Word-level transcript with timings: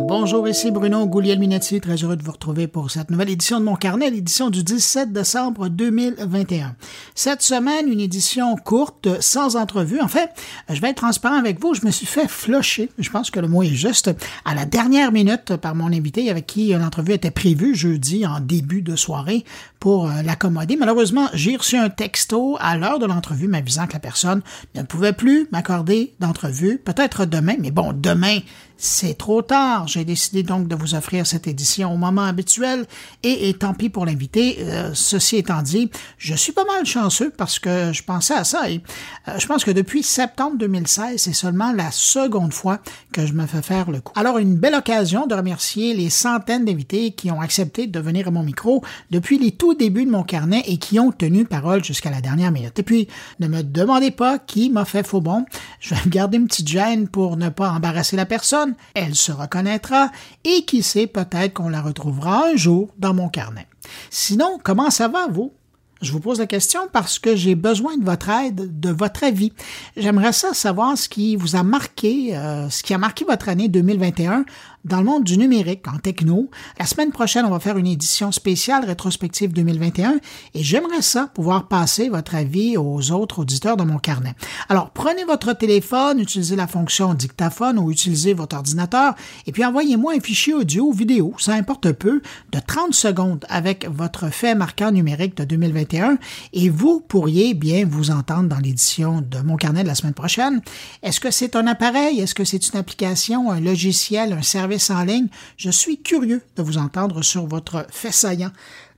Bonjour, 0.00 0.46
ici 0.46 0.70
Bruno 0.70 1.06
Gouliel-Minetti, 1.06 1.80
très 1.80 1.96
heureux 1.96 2.14
de 2.14 2.22
vous 2.22 2.30
retrouver 2.30 2.68
pour 2.68 2.88
cette 2.88 3.10
nouvelle 3.10 3.30
édition 3.30 3.58
de 3.58 3.64
mon 3.64 3.74
carnet, 3.74 4.08
l'édition 4.08 4.48
du 4.48 4.62
17 4.62 5.12
décembre 5.12 5.68
2021. 5.68 6.76
Cette 7.16 7.42
semaine, 7.42 7.88
une 7.88 7.98
édition 7.98 8.54
courte, 8.54 9.20
sans 9.20 9.56
entrevue. 9.56 10.00
En 10.00 10.06
fait, 10.06 10.30
je 10.68 10.80
vais 10.80 10.90
être 10.90 10.98
transparent 10.98 11.36
avec 11.36 11.60
vous, 11.60 11.74
je 11.74 11.84
me 11.84 11.90
suis 11.90 12.06
fait 12.06 12.28
flocher, 12.28 12.90
je 12.96 13.10
pense 13.10 13.32
que 13.32 13.40
le 13.40 13.48
mot 13.48 13.64
est 13.64 13.74
juste, 13.74 14.12
à 14.44 14.54
la 14.54 14.66
dernière 14.66 15.10
minute 15.10 15.56
par 15.56 15.74
mon 15.74 15.88
invité 15.88 16.30
avec 16.30 16.46
qui 16.46 16.72
l'entrevue 16.72 17.14
était 17.14 17.32
prévue 17.32 17.74
jeudi 17.74 18.24
en 18.24 18.38
début 18.38 18.82
de 18.82 18.94
soirée 18.94 19.44
pour 19.80 20.06
euh, 20.06 20.22
l'accommoder. 20.22 20.76
Malheureusement, 20.76 21.28
j'ai 21.34 21.56
reçu 21.56 21.76
un 21.76 21.90
texto 21.90 22.56
à 22.60 22.76
l'heure 22.76 23.00
de 23.00 23.06
l'entrevue 23.06 23.48
m'avisant 23.48 23.88
que 23.88 23.94
la 23.94 23.98
personne 23.98 24.42
ne 24.76 24.82
pouvait 24.82 25.12
plus 25.12 25.48
m'accorder 25.50 26.14
d'entrevue, 26.20 26.78
peut-être 26.78 27.24
demain, 27.24 27.56
mais 27.58 27.72
bon, 27.72 27.92
demain, 27.92 28.38
c'est 28.78 29.18
trop 29.18 29.42
tard. 29.42 29.88
J'ai 29.88 30.04
décidé 30.04 30.44
donc 30.44 30.68
de 30.68 30.76
vous 30.76 30.94
offrir 30.94 31.26
cette 31.26 31.48
édition 31.48 31.92
au 31.92 31.96
moment 31.96 32.22
habituel 32.22 32.86
et, 33.24 33.52
tant 33.54 33.74
pis 33.74 33.88
pour 33.88 34.06
l'invité. 34.06 34.58
Euh, 34.60 34.92
ceci 34.94 35.36
étant 35.36 35.62
dit, 35.62 35.90
je 36.16 36.34
suis 36.34 36.52
pas 36.52 36.64
mal 36.64 36.86
chanceux 36.86 37.30
parce 37.36 37.58
que 37.58 37.92
je 37.92 38.04
pensais 38.04 38.34
à 38.34 38.44
ça 38.44 38.70
et 38.70 38.80
euh, 39.26 39.38
je 39.38 39.46
pense 39.46 39.64
que 39.64 39.72
depuis 39.72 40.04
septembre 40.04 40.56
2016, 40.58 41.20
c'est 41.20 41.32
seulement 41.32 41.72
la 41.72 41.90
seconde 41.90 42.54
fois 42.54 42.78
que 43.12 43.26
je 43.26 43.32
me 43.32 43.46
fais 43.46 43.62
faire 43.62 43.90
le 43.90 44.00
coup. 44.00 44.12
Alors, 44.14 44.38
une 44.38 44.54
belle 44.54 44.76
occasion 44.76 45.26
de 45.26 45.34
remercier 45.34 45.94
les 45.94 46.08
centaines 46.08 46.64
d'invités 46.64 47.10
qui 47.10 47.32
ont 47.32 47.40
accepté 47.40 47.88
de 47.88 47.98
venir 47.98 48.28
à 48.28 48.30
mon 48.30 48.44
micro 48.44 48.84
depuis 49.10 49.38
les 49.38 49.50
tout 49.50 49.74
débuts 49.74 50.04
de 50.04 50.10
mon 50.10 50.22
carnet 50.22 50.62
et 50.66 50.78
qui 50.78 51.00
ont 51.00 51.10
tenu 51.10 51.44
parole 51.44 51.82
jusqu'à 51.82 52.10
la 52.10 52.20
dernière 52.20 52.52
minute. 52.52 52.78
Et 52.78 52.84
puis, 52.84 53.08
ne 53.40 53.48
me 53.48 53.62
demandez 53.62 54.12
pas 54.12 54.38
qui 54.38 54.70
m'a 54.70 54.84
fait 54.84 55.04
faux 55.04 55.20
bon. 55.20 55.44
Je 55.80 55.96
vais 55.96 56.00
me 56.04 56.10
garder 56.10 56.38
une 56.38 56.46
petite 56.46 56.68
gêne 56.68 57.08
pour 57.08 57.36
ne 57.36 57.48
pas 57.48 57.70
embarrasser 57.70 58.14
la 58.14 58.26
personne 58.26 58.67
elle 58.94 59.14
se 59.14 59.32
reconnaîtra 59.32 60.10
et 60.44 60.64
qui 60.64 60.82
sait 60.82 61.06
peut-être 61.06 61.54
qu'on 61.54 61.68
la 61.68 61.82
retrouvera 61.82 62.48
un 62.48 62.56
jour 62.56 62.88
dans 62.98 63.14
mon 63.14 63.28
carnet. 63.28 63.66
Sinon, 64.10 64.58
comment 64.62 64.90
ça 64.90 65.08
va, 65.08 65.26
vous? 65.28 65.52
Je 66.00 66.12
vous 66.12 66.20
pose 66.20 66.38
la 66.38 66.46
question 66.46 66.80
parce 66.92 67.18
que 67.18 67.34
j'ai 67.34 67.56
besoin 67.56 67.96
de 67.96 68.04
votre 68.04 68.28
aide, 68.28 68.78
de 68.78 68.90
votre 68.90 69.24
avis. 69.24 69.52
J'aimerais 69.96 70.32
ça 70.32 70.54
savoir 70.54 70.96
ce 70.96 71.08
qui 71.08 71.34
vous 71.34 71.56
a 71.56 71.64
marqué, 71.64 72.36
euh, 72.36 72.70
ce 72.70 72.84
qui 72.84 72.94
a 72.94 72.98
marqué 72.98 73.24
votre 73.24 73.48
année 73.48 73.66
2021 73.68 74.44
dans 74.88 74.98
le 74.98 75.04
monde 75.04 75.24
du 75.24 75.36
numérique, 75.38 75.86
en 75.86 75.98
techno. 75.98 76.50
La 76.78 76.86
semaine 76.86 77.12
prochaine, 77.12 77.44
on 77.44 77.50
va 77.50 77.60
faire 77.60 77.76
une 77.76 77.86
édition 77.86 78.32
spéciale 78.32 78.84
rétrospective 78.84 79.52
2021 79.52 80.18
et 80.54 80.62
j'aimerais 80.62 81.02
ça 81.02 81.28
pouvoir 81.34 81.68
passer 81.68 82.08
votre 82.08 82.34
avis 82.34 82.76
aux 82.76 83.12
autres 83.12 83.40
auditeurs 83.40 83.76
de 83.76 83.84
mon 83.84 83.98
carnet. 83.98 84.34
Alors, 84.68 84.90
prenez 84.90 85.24
votre 85.24 85.52
téléphone, 85.52 86.20
utilisez 86.20 86.56
la 86.56 86.66
fonction 86.66 87.14
dictaphone 87.14 87.78
ou 87.78 87.90
utilisez 87.90 88.32
votre 88.32 88.56
ordinateur 88.56 89.14
et 89.46 89.52
puis 89.52 89.64
envoyez-moi 89.64 90.14
un 90.16 90.20
fichier 90.20 90.54
audio 90.54 90.86
ou 90.86 90.92
vidéo, 90.92 91.34
ça 91.38 91.52
importe 91.52 91.92
peu, 91.92 92.22
de 92.52 92.58
30 92.58 92.94
secondes 92.94 93.44
avec 93.48 93.86
votre 93.88 94.30
fait 94.30 94.54
marquant 94.54 94.90
numérique 94.90 95.36
de 95.36 95.44
2021 95.44 96.18
et 96.54 96.70
vous 96.70 97.00
pourriez 97.00 97.54
bien 97.54 97.84
vous 97.86 98.10
entendre 98.10 98.48
dans 98.48 98.58
l'édition 98.58 99.20
de 99.20 99.38
mon 99.40 99.56
carnet 99.56 99.82
de 99.82 99.88
la 99.88 99.94
semaine 99.94 100.14
prochaine. 100.14 100.62
Est-ce 101.02 101.20
que 101.20 101.30
c'est 101.30 101.56
un 101.56 101.66
appareil? 101.66 102.20
Est-ce 102.20 102.34
que 102.34 102.44
c'est 102.44 102.68
une 102.68 102.78
application, 102.78 103.50
un 103.50 103.60
logiciel, 103.60 104.32
un 104.32 104.42
service 104.42 104.77
ligne. 105.04 105.28
Je 105.56 105.70
suis 105.70 106.00
curieux 106.00 106.42
de 106.56 106.62
vous 106.62 106.78
entendre 106.78 107.22
sur 107.22 107.46
votre 107.46 107.86
fait 107.90 108.12
saillant 108.12 108.52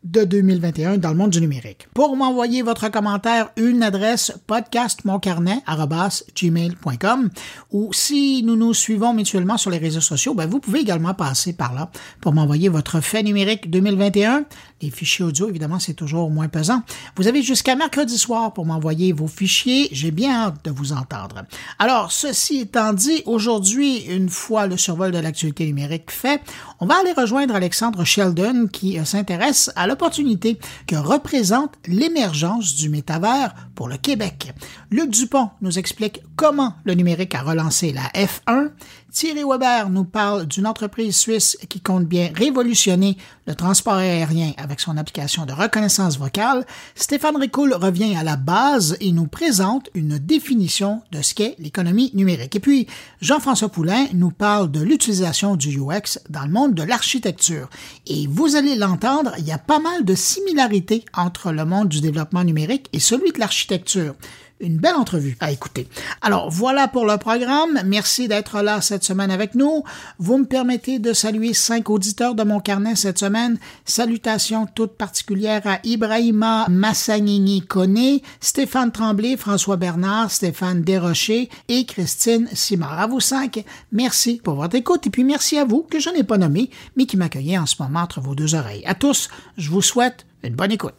de 0.04 0.24
2021 0.24 0.98
dans 0.98 1.10
le 1.10 1.16
monde 1.16 1.30
du 1.30 1.40
numérique. 1.40 1.88
Pour 1.94 2.16
m'envoyer 2.16 2.62
votre 2.62 2.88
commentaire, 2.88 3.50
une 3.56 3.82
adresse 3.82 4.32
podcastmoncarnet.gmail.com 4.46 7.30
ou 7.70 7.92
si 7.92 8.42
nous 8.42 8.56
nous 8.56 8.74
suivons 8.74 9.12
mutuellement 9.12 9.58
sur 9.58 9.70
les 9.70 9.78
réseaux 9.78 10.00
sociaux, 10.00 10.34
ben 10.34 10.46
vous 10.46 10.60
pouvez 10.60 10.80
également 10.80 11.14
passer 11.14 11.52
par 11.52 11.74
là 11.74 11.90
pour 12.20 12.32
m'envoyer 12.32 12.68
votre 12.68 13.00
fait 13.00 13.22
numérique 13.22 13.70
2021. 13.70 14.44
Les 14.82 14.90
fichiers 14.90 15.26
audio, 15.26 15.46
évidemment, 15.48 15.78
c'est 15.78 15.92
toujours 15.92 16.30
moins 16.30 16.48
pesant. 16.48 16.82
Vous 17.16 17.28
avez 17.28 17.42
jusqu'à 17.42 17.76
mercredi 17.76 18.16
soir 18.16 18.54
pour 18.54 18.64
m'envoyer 18.64 19.12
vos 19.12 19.26
fichiers. 19.26 19.88
J'ai 19.92 20.10
bien 20.10 20.32
hâte 20.32 20.64
de 20.64 20.70
vous 20.70 20.92
entendre. 20.92 21.44
Alors, 21.78 22.12
ceci 22.12 22.60
étant 22.60 22.94
dit, 22.94 23.22
aujourd'hui, 23.26 23.98
une 24.08 24.30
fois 24.30 24.66
le 24.66 24.78
survol 24.78 25.10
de 25.10 25.18
l'actualité 25.18 25.66
numérique 25.66 26.10
fait, 26.10 26.40
on 26.80 26.86
va 26.86 26.98
aller 26.98 27.12
rejoindre 27.12 27.54
Alexandre 27.54 28.04
Sheldon 28.04 28.68
qui 28.72 28.98
euh, 28.98 29.04
s'intéresse 29.04 29.70
à 29.76 29.86
l'opportunité 29.90 30.58
que 30.86 30.94
représente 30.94 31.74
l'émergence 31.86 32.76
du 32.76 32.88
métavers 32.88 33.54
pour 33.74 33.88
le 33.88 33.96
Québec. 33.96 34.52
Luc 34.90 35.10
Dupont 35.10 35.50
nous 35.60 35.78
explique 35.78 36.22
comment 36.36 36.74
le 36.84 36.94
numérique 36.94 37.34
a 37.34 37.42
relancé 37.42 37.92
la 37.92 38.08
F1. 38.14 38.70
Thierry 39.12 39.42
Weber 39.44 39.90
nous 39.90 40.04
parle 40.04 40.46
d'une 40.46 40.66
entreprise 40.66 41.16
suisse 41.16 41.58
qui 41.68 41.80
compte 41.80 42.06
bien 42.06 42.30
révolutionner 42.34 43.16
le 43.46 43.54
transport 43.54 43.94
aérien 43.94 44.52
avec 44.56 44.78
son 44.78 44.96
application 44.96 45.46
de 45.46 45.52
reconnaissance 45.52 46.18
vocale. 46.18 46.64
Stéphane 46.94 47.36
Ricoul 47.36 47.74
revient 47.74 48.14
à 48.16 48.22
la 48.22 48.36
base 48.36 48.96
et 49.00 49.10
nous 49.10 49.26
présente 49.26 49.90
une 49.94 50.18
définition 50.18 51.02
de 51.10 51.22
ce 51.22 51.34
qu'est 51.34 51.56
l'économie 51.58 52.12
numérique. 52.14 52.54
Et 52.54 52.60
puis, 52.60 52.86
Jean-François 53.20 53.68
Poulain 53.68 54.06
nous 54.14 54.30
parle 54.30 54.70
de 54.70 54.80
l'utilisation 54.80 55.56
du 55.56 55.80
UX 55.80 56.20
dans 56.28 56.44
le 56.44 56.50
monde 56.52 56.74
de 56.74 56.84
l'architecture. 56.84 57.68
Et 58.06 58.28
vous 58.28 58.54
allez 58.54 58.76
l'entendre, 58.76 59.32
il 59.38 59.44
y 59.44 59.52
a 59.52 59.58
pas 59.58 59.80
mal 59.80 60.04
de 60.04 60.14
similarités 60.14 61.04
entre 61.14 61.50
le 61.50 61.64
monde 61.64 61.88
du 61.88 62.00
développement 62.00 62.44
numérique 62.44 62.88
et 62.92 63.00
celui 63.00 63.32
de 63.32 63.40
l'architecture 63.40 64.14
une 64.60 64.76
belle 64.76 64.94
entrevue 64.94 65.36
à 65.40 65.50
écouter. 65.50 65.88
Alors 66.22 66.50
voilà 66.50 66.88
pour 66.88 67.06
le 67.06 67.16
programme. 67.16 67.80
Merci 67.84 68.28
d'être 68.28 68.62
là 68.62 68.80
cette 68.80 69.04
semaine 69.04 69.30
avec 69.30 69.54
nous. 69.54 69.84
Vous 70.18 70.38
me 70.38 70.44
permettez 70.44 70.98
de 70.98 71.12
saluer 71.12 71.54
cinq 71.54 71.90
auditeurs 71.90 72.34
de 72.34 72.42
mon 72.42 72.60
carnet 72.60 72.96
cette 72.96 73.18
semaine. 73.18 73.58
Salutations 73.84 74.66
toutes 74.66 74.96
particulières 74.96 75.66
à 75.66 75.78
Ibrahima 75.84 76.66
Massanini 76.68 77.62
Koné, 77.62 78.22
Stéphane 78.40 78.92
Tremblay, 78.92 79.36
François 79.36 79.76
Bernard, 79.76 80.30
Stéphane 80.30 80.82
Desrochers 80.82 81.48
et 81.68 81.84
Christine 81.84 82.48
Simard. 82.52 83.00
À 83.00 83.06
vous 83.06 83.20
cinq, 83.20 83.64
merci 83.92 84.40
pour 84.42 84.54
votre 84.54 84.76
écoute 84.76 85.06
et 85.06 85.10
puis 85.10 85.24
merci 85.24 85.58
à 85.58 85.64
vous 85.64 85.82
que 85.82 85.98
je 85.98 86.10
n'ai 86.10 86.24
pas 86.24 86.38
nommé 86.38 86.70
mais 86.96 87.06
qui 87.06 87.16
m'accueillez 87.16 87.58
en 87.58 87.66
ce 87.66 87.76
moment 87.80 88.00
entre 88.00 88.20
vos 88.20 88.34
deux 88.34 88.54
oreilles. 88.54 88.84
À 88.86 88.94
tous, 88.94 89.28
je 89.56 89.70
vous 89.70 89.82
souhaite 89.82 90.26
une 90.42 90.54
bonne 90.54 90.72
écoute. 90.72 90.94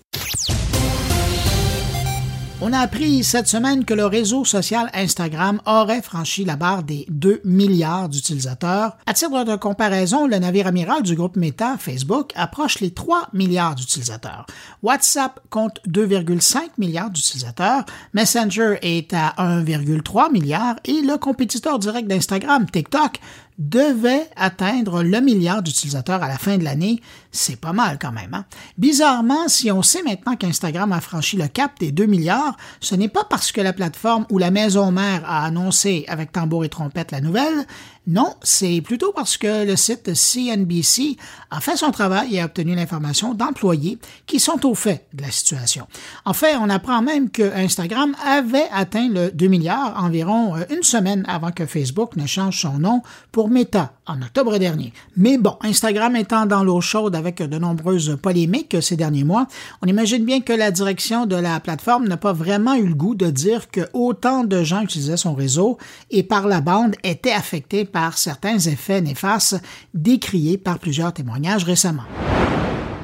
On 2.63 2.73
a 2.73 2.79
appris 2.79 3.23
cette 3.23 3.47
semaine 3.47 3.85
que 3.85 3.95
le 3.95 4.05
réseau 4.05 4.45
social 4.45 4.91
Instagram 4.93 5.59
aurait 5.65 6.03
franchi 6.03 6.45
la 6.45 6.55
barre 6.55 6.83
des 6.83 7.07
2 7.09 7.41
milliards 7.43 8.07
d'utilisateurs. 8.07 8.97
À 9.07 9.15
titre 9.15 9.43
de 9.43 9.55
comparaison, 9.55 10.27
le 10.27 10.37
navire 10.37 10.67
amiral 10.67 11.01
du 11.01 11.15
groupe 11.15 11.37
Meta, 11.37 11.77
Facebook, 11.79 12.31
approche 12.35 12.79
les 12.79 12.91
3 12.91 13.29
milliards 13.33 13.73
d'utilisateurs. 13.73 14.45
WhatsApp 14.83 15.39
compte 15.49 15.79
2,5 15.87 16.59
milliards 16.77 17.09
d'utilisateurs, 17.09 17.83
Messenger 18.13 18.75
est 18.83 19.11
à 19.15 19.33
1,3 19.39 20.31
milliard 20.31 20.75
et 20.85 21.01
le 21.01 21.17
compétiteur 21.17 21.79
direct 21.79 22.07
d'Instagram, 22.07 22.69
TikTok, 22.69 23.19
devait 23.57 24.29
atteindre 24.35 25.03
le 25.03 25.19
milliard 25.19 25.63
d'utilisateurs 25.63 26.21
à 26.21 26.27
la 26.27 26.37
fin 26.37 26.57
de 26.57 26.63
l'année. 26.63 27.01
C'est 27.31 27.59
pas 27.59 27.71
mal 27.71 27.97
quand 27.99 28.11
même. 28.11 28.33
Hein? 28.33 28.45
Bizarrement, 28.77 29.47
si 29.47 29.71
on 29.71 29.81
sait 29.81 30.03
maintenant 30.03 30.35
qu'Instagram 30.35 30.91
a 30.91 30.99
franchi 30.99 31.37
le 31.37 31.47
cap 31.47 31.79
des 31.79 31.91
2 31.91 32.05
milliards, 32.05 32.57
ce 32.81 32.95
n'est 32.95 33.07
pas 33.07 33.23
parce 33.23 33.51
que 33.51 33.61
la 33.61 33.73
plateforme 33.73 34.25
ou 34.29 34.37
la 34.37 34.51
maison 34.51 34.91
mère 34.91 35.23
a 35.25 35.45
annoncé 35.45 36.05
avec 36.07 36.31
tambour 36.31 36.65
et 36.65 36.69
trompette 36.69 37.11
la 37.11 37.21
nouvelle, 37.21 37.65
non, 38.07 38.33
c'est 38.41 38.81
plutôt 38.81 39.13
parce 39.13 39.37
que 39.37 39.63
le 39.63 39.75
site 39.75 40.15
CNBC 40.15 41.17
a 41.51 41.61
fait 41.61 41.77
son 41.77 41.91
travail 41.91 42.35
et 42.35 42.41
a 42.41 42.45
obtenu 42.45 42.73
l'information 42.75 43.35
d'employés 43.35 43.99
qui 44.25 44.39
sont 44.39 44.65
au 44.65 44.73
fait 44.73 45.05
de 45.13 45.21
la 45.21 45.29
situation. 45.29 45.87
En 46.25 46.33
fait, 46.33 46.55
on 46.55 46.69
apprend 46.69 47.03
même 47.03 47.29
que 47.29 47.53
Instagram 47.55 48.15
avait 48.25 48.67
atteint 48.71 49.07
le 49.07 49.29
2 49.31 49.47
milliards 49.47 50.03
environ 50.03 50.55
euh, 50.55 50.63
une 50.71 50.81
semaine 50.81 51.23
avant 51.27 51.51
que 51.51 51.67
Facebook 51.67 52.15
ne 52.15 52.25
change 52.25 52.61
son 52.61 52.79
nom 52.79 53.03
pour 53.31 53.49
Meta 53.49 53.93
en 54.11 54.21
octobre 54.21 54.57
dernier. 54.57 54.93
Mais 55.15 55.37
bon, 55.37 55.57
Instagram 55.61 56.15
étant 56.15 56.45
dans 56.45 56.63
l'eau 56.63 56.81
chaude 56.81 57.15
avec 57.15 57.41
de 57.41 57.57
nombreuses 57.57 58.17
polémiques 58.21 58.77
ces 58.81 58.95
derniers 58.95 59.23
mois, 59.23 59.47
on 59.81 59.87
imagine 59.87 60.25
bien 60.25 60.41
que 60.41 60.53
la 60.53 60.71
direction 60.71 61.25
de 61.25 61.35
la 61.35 61.59
plateforme 61.59 62.07
n'a 62.07 62.17
pas 62.17 62.33
vraiment 62.33 62.75
eu 62.75 62.87
le 62.87 62.95
goût 62.95 63.15
de 63.15 63.29
dire 63.29 63.71
que 63.71 63.81
autant 63.93 64.43
de 64.43 64.63
gens 64.63 64.81
utilisaient 64.81 65.17
son 65.17 65.33
réseau 65.33 65.77
et 66.09 66.23
par 66.23 66.47
la 66.47 66.61
bande 66.61 66.95
étaient 67.03 67.31
affectés 67.31 67.85
par 67.85 68.17
certains 68.17 68.59
effets 68.59 69.01
néfastes 69.01 69.61
décriés 69.93 70.57
par 70.57 70.79
plusieurs 70.79 71.13
témoignages 71.13 71.63
récemment. 71.63 72.03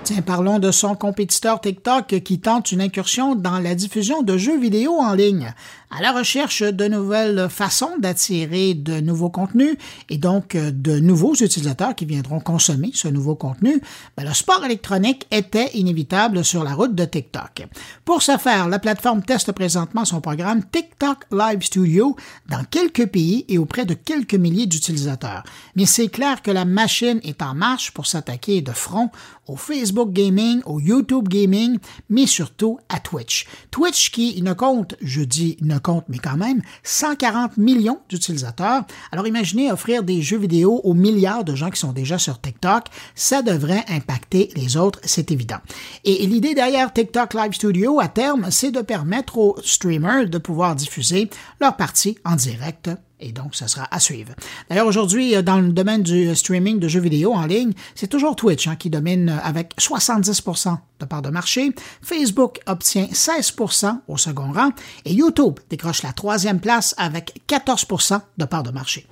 Tiens, 0.08 0.22
parlons 0.22 0.60
de 0.60 0.72
son 0.72 0.96
compétiteur 0.96 1.60
TikTok 1.60 2.22
qui 2.24 2.40
tente 2.40 2.72
une 2.72 2.80
incursion 2.80 3.36
dans 3.36 3.60
la 3.60 3.76
diffusion 3.76 4.22
de 4.22 4.38
jeux 4.38 4.58
vidéo 4.58 4.94
en 4.94 5.14
ligne. 5.14 5.54
À 5.90 6.02
la 6.02 6.12
recherche 6.12 6.64
de 6.64 6.86
nouvelles 6.86 7.48
façons 7.50 7.98
d'attirer 7.98 8.74
de 8.74 9.00
nouveaux 9.00 9.30
contenus 9.30 9.78
et 10.10 10.18
donc 10.18 10.54
euh, 10.54 10.70
de 10.72 11.00
nouveaux 11.00 11.34
utilisateurs 11.34 11.96
qui 11.96 12.06
viendront 12.06 12.42
consommer 12.42 12.92
ce 12.94 13.08
nouveau 13.08 13.36
contenu, 13.36 13.82
ben, 14.18 14.28
le 14.28 14.34
sport 14.34 14.66
électronique 14.66 15.26
était 15.32 15.72
inévitable 15.76 16.44
sur 16.44 16.66
la 16.66 16.74
route 16.74 16.94
de 16.94 17.06
TikTok. 17.06 17.68
Pour 18.04 18.22
ce 18.22 18.38
faire, 18.38 18.68
la 18.68 18.80
plateforme 18.80 19.24
teste 19.24 19.54
présentement 19.54 20.04
son 20.04 20.20
programme 20.20 20.62
TikTok 20.70 21.20
Live 21.32 21.64
Studio 21.64 22.18
dans 22.50 22.66
quelques 22.66 23.08
pays 23.08 23.46
et 23.48 23.58
auprès 23.58 23.86
de 23.86 23.94
quelques 23.94 24.36
milliers 24.36 24.66
d'utilisateurs. 24.66 25.44
Mais 25.78 25.86
c'est 25.86 26.10
clair 26.10 26.42
que 26.42 26.52
la 26.52 26.66
machine 26.66 27.22
est 27.24 27.42
en 27.42 27.56
marche 27.56 27.92
pour 27.92 28.08
s'attaquer 28.08 28.62
de 28.62 28.74
front 28.74 29.10
au 29.48 29.56
Facebook 29.56 30.12
Gaming, 30.12 30.62
au 30.66 30.82
YouTube 30.82 31.30
Gaming, 31.30 31.80
mais 32.10 32.26
surtout 32.26 32.80
à 32.90 33.00
Twitch. 33.00 33.48
Twitch 33.72 34.12
qui 34.12 34.42
ne 34.42 34.52
compte, 34.52 34.96
je 35.02 35.22
dis 35.22 35.56
ne 35.62 35.77
compte, 35.80 36.06
mais 36.10 36.18
quand 36.18 36.38
même, 36.38 36.62
140 36.84 37.58
millions 37.58 38.00
d'utilisateurs. 38.10 38.84
Alors 39.12 39.28
imaginez 39.28 39.72
offrir 39.72 40.04
des 40.04 40.22
jeux 40.22 40.38
vidéo 40.38 40.82
aux 40.84 40.94
milliards 40.94 41.44
de 41.44 41.56
gens 41.56 41.70
qui 41.70 41.80
sont 41.80 41.94
déjà 41.94 42.18
sur 42.18 42.40
TikTok, 42.40 42.86
ça 43.16 43.42
devrait 43.42 43.86
impacter 43.90 44.50
les 44.56 44.78
autres, 44.78 45.00
c'est 45.04 45.32
évident. 45.32 45.58
Et 46.04 46.26
l'idée 46.26 46.54
derrière 46.54 46.94
TikTok 46.94 47.34
Live 47.34 47.54
Studio, 47.54 48.00
à 48.00 48.08
terme, 48.08 48.48
c'est 48.52 48.72
de 48.72 48.82
permettre 48.82 49.38
aux 49.38 49.56
streamers 49.64 50.30
de 50.30 50.38
pouvoir 50.38 50.76
diffuser 50.76 51.30
leurs 51.60 51.76
parties 51.76 52.18
en 52.26 52.36
direct 52.36 52.90
et 53.20 53.32
donc, 53.32 53.56
ça 53.56 53.68
sera 53.68 53.88
à 53.90 54.00
suivre. 54.00 54.34
D'ailleurs, 54.70 54.86
aujourd'hui, 54.86 55.36
euh, 55.36 55.42
dans 55.42 55.60
le 55.60 55.70
domaine 55.70 56.04
du 56.04 56.36
streaming 56.36 56.80
de 56.80 56.88
jeux 56.88 57.00
vidéo 57.00 57.34
en 57.34 57.46
ligne, 57.46 57.74
c'est 57.96 58.08
toujours 58.08 58.36
Twitch 58.36 58.68
hein, 58.68 58.76
qui 58.76 58.90
domine 58.90 59.30
euh, 59.30 59.38
avec 59.44 59.74
70% 59.80 60.78
de 61.00 61.06
part 61.06 61.22
de 61.22 61.30
marché. 61.30 61.72
Facebook 62.02 62.60
obtient 62.68 63.06
16% 63.06 64.02
au 64.08 64.18
second 64.18 64.52
rang 64.52 64.70
et 65.06 65.14
YouTube 65.14 65.60
décroche 65.70 66.04
la 66.04 66.14
troisième 66.14 66.60
place 66.60 66.94
avec 66.98 67.42
14% 67.48 68.22
de 68.38 68.46
part 68.46 68.64
de 68.64 68.72
marché. 68.72 69.08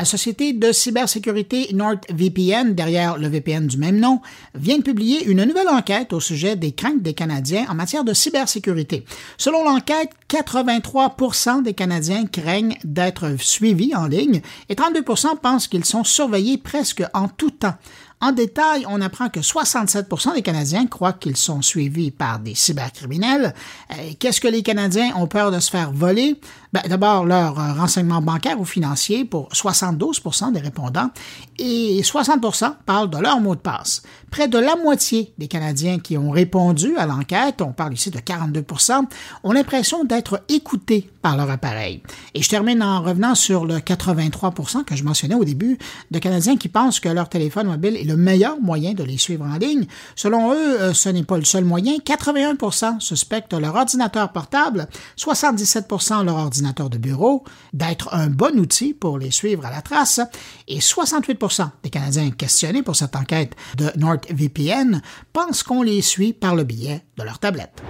La 0.00 0.06
société 0.06 0.54
de 0.54 0.72
cybersécurité 0.72 1.74
NordVPN, 1.74 2.74
derrière 2.74 3.18
le 3.18 3.28
VPN 3.28 3.66
du 3.66 3.76
même 3.76 4.00
nom, 4.00 4.22
vient 4.54 4.78
de 4.78 4.82
publier 4.82 5.24
une 5.24 5.44
nouvelle 5.44 5.68
enquête 5.68 6.14
au 6.14 6.20
sujet 6.20 6.56
des 6.56 6.72
craintes 6.72 7.02
des 7.02 7.12
Canadiens 7.12 7.66
en 7.68 7.74
matière 7.74 8.02
de 8.02 8.14
cybersécurité. 8.14 9.04
Selon 9.36 9.62
l'enquête, 9.62 10.08
83% 10.30 11.62
des 11.62 11.74
Canadiens 11.74 12.24
craignent 12.24 12.78
d'être 12.82 13.38
suivis 13.38 13.94
en 13.94 14.06
ligne 14.06 14.40
et 14.70 14.74
32% 14.74 15.36
pensent 15.36 15.68
qu'ils 15.68 15.84
sont 15.84 16.02
surveillés 16.02 16.56
presque 16.56 17.02
en 17.12 17.28
tout 17.28 17.50
temps. 17.50 17.74
En 18.22 18.32
détail, 18.32 18.84
on 18.86 19.00
apprend 19.00 19.30
que 19.30 19.40
67% 19.40 20.34
des 20.34 20.42
Canadiens 20.42 20.86
croient 20.86 21.14
qu'ils 21.14 21.38
sont 21.38 21.62
suivis 21.62 22.10
par 22.10 22.38
des 22.38 22.54
cybercriminels. 22.54 23.54
Euh, 23.90 23.94
qu'est-ce 24.18 24.42
que 24.42 24.48
les 24.48 24.62
Canadiens 24.62 25.14
ont 25.16 25.26
peur 25.26 25.50
de 25.50 25.58
se 25.58 25.70
faire 25.70 25.90
voler? 25.90 26.38
Ben, 26.74 26.82
D'abord, 26.86 27.24
leurs 27.24 27.58
euh, 27.58 27.72
renseignements 27.72 28.20
bancaires 28.20 28.60
ou 28.60 28.66
financiers 28.66 29.24
pour 29.24 29.48
72% 29.48 30.52
des 30.52 30.60
répondants 30.60 31.10
et 31.58 32.02
60% 32.02 32.74
parlent 32.84 33.08
de 33.08 33.16
leur 33.16 33.40
mot 33.40 33.54
de 33.54 33.60
passe. 33.60 34.02
Près 34.30 34.48
de 34.48 34.58
la 34.58 34.76
moitié 34.76 35.32
des 35.38 35.48
Canadiens 35.48 35.98
qui 35.98 36.18
ont 36.18 36.30
répondu 36.30 36.96
à 36.98 37.06
l'enquête, 37.06 37.62
on 37.62 37.72
parle 37.72 37.94
ici 37.94 38.10
de 38.10 38.18
42% 38.18 39.06
ont 39.44 39.52
l'impression 39.52 40.04
d'être 40.04 40.42
écoutés 40.50 41.10
par 41.22 41.36
leur 41.36 41.50
appareil. 41.50 42.02
Et 42.34 42.42
je 42.42 42.48
termine 42.48 42.82
en 42.82 43.02
revenant 43.02 43.34
sur 43.34 43.64
le 43.64 43.80
83 43.80 44.54
que 44.86 44.96
je 44.96 45.04
mentionnais 45.04 45.34
au 45.34 45.44
début 45.44 45.78
de 46.10 46.18
Canadiens 46.18 46.56
qui 46.56 46.68
pensent 46.68 47.00
que 47.00 47.08
leur 47.08 47.28
téléphone 47.28 47.66
mobile 47.68 47.96
est 47.96 48.04
le 48.04 48.16
meilleur 48.16 48.60
moyen 48.60 48.94
de 48.94 49.04
les 49.04 49.18
suivre 49.18 49.44
en 49.44 49.56
ligne. 49.56 49.86
Selon 50.16 50.52
eux, 50.52 50.80
euh, 50.80 50.94
ce 50.94 51.08
n'est 51.08 51.24
pas 51.24 51.38
le 51.38 51.44
seul 51.44 51.64
moyen. 51.64 51.96
81% 51.98 53.00
suspectent 53.00 53.54
leur 53.54 53.74
ordinateur 53.74 54.32
portable, 54.32 54.88
77% 55.18 56.24
leur 56.24 56.36
ordinateur 56.36 56.90
de 56.90 56.98
bureau, 56.98 57.44
d'être 57.72 58.14
un 58.14 58.28
bon 58.28 58.58
outil 58.58 58.94
pour 58.94 59.18
les 59.18 59.30
suivre 59.30 59.66
à 59.66 59.70
la 59.70 59.82
trace, 59.82 60.20
et 60.68 60.78
68% 60.78 61.68
des 61.82 61.90
Canadiens 61.90 62.30
questionnés 62.30 62.82
pour 62.82 62.96
cette 62.96 63.16
enquête 63.16 63.54
de 63.76 63.90
NordVPN 63.96 65.02
pensent 65.32 65.62
qu'on 65.62 65.82
les 65.82 66.02
suit 66.02 66.32
par 66.32 66.54
le 66.54 66.64
biais 66.64 67.02
de 67.16 67.24
leur 67.24 67.38
tablette. 67.38 67.82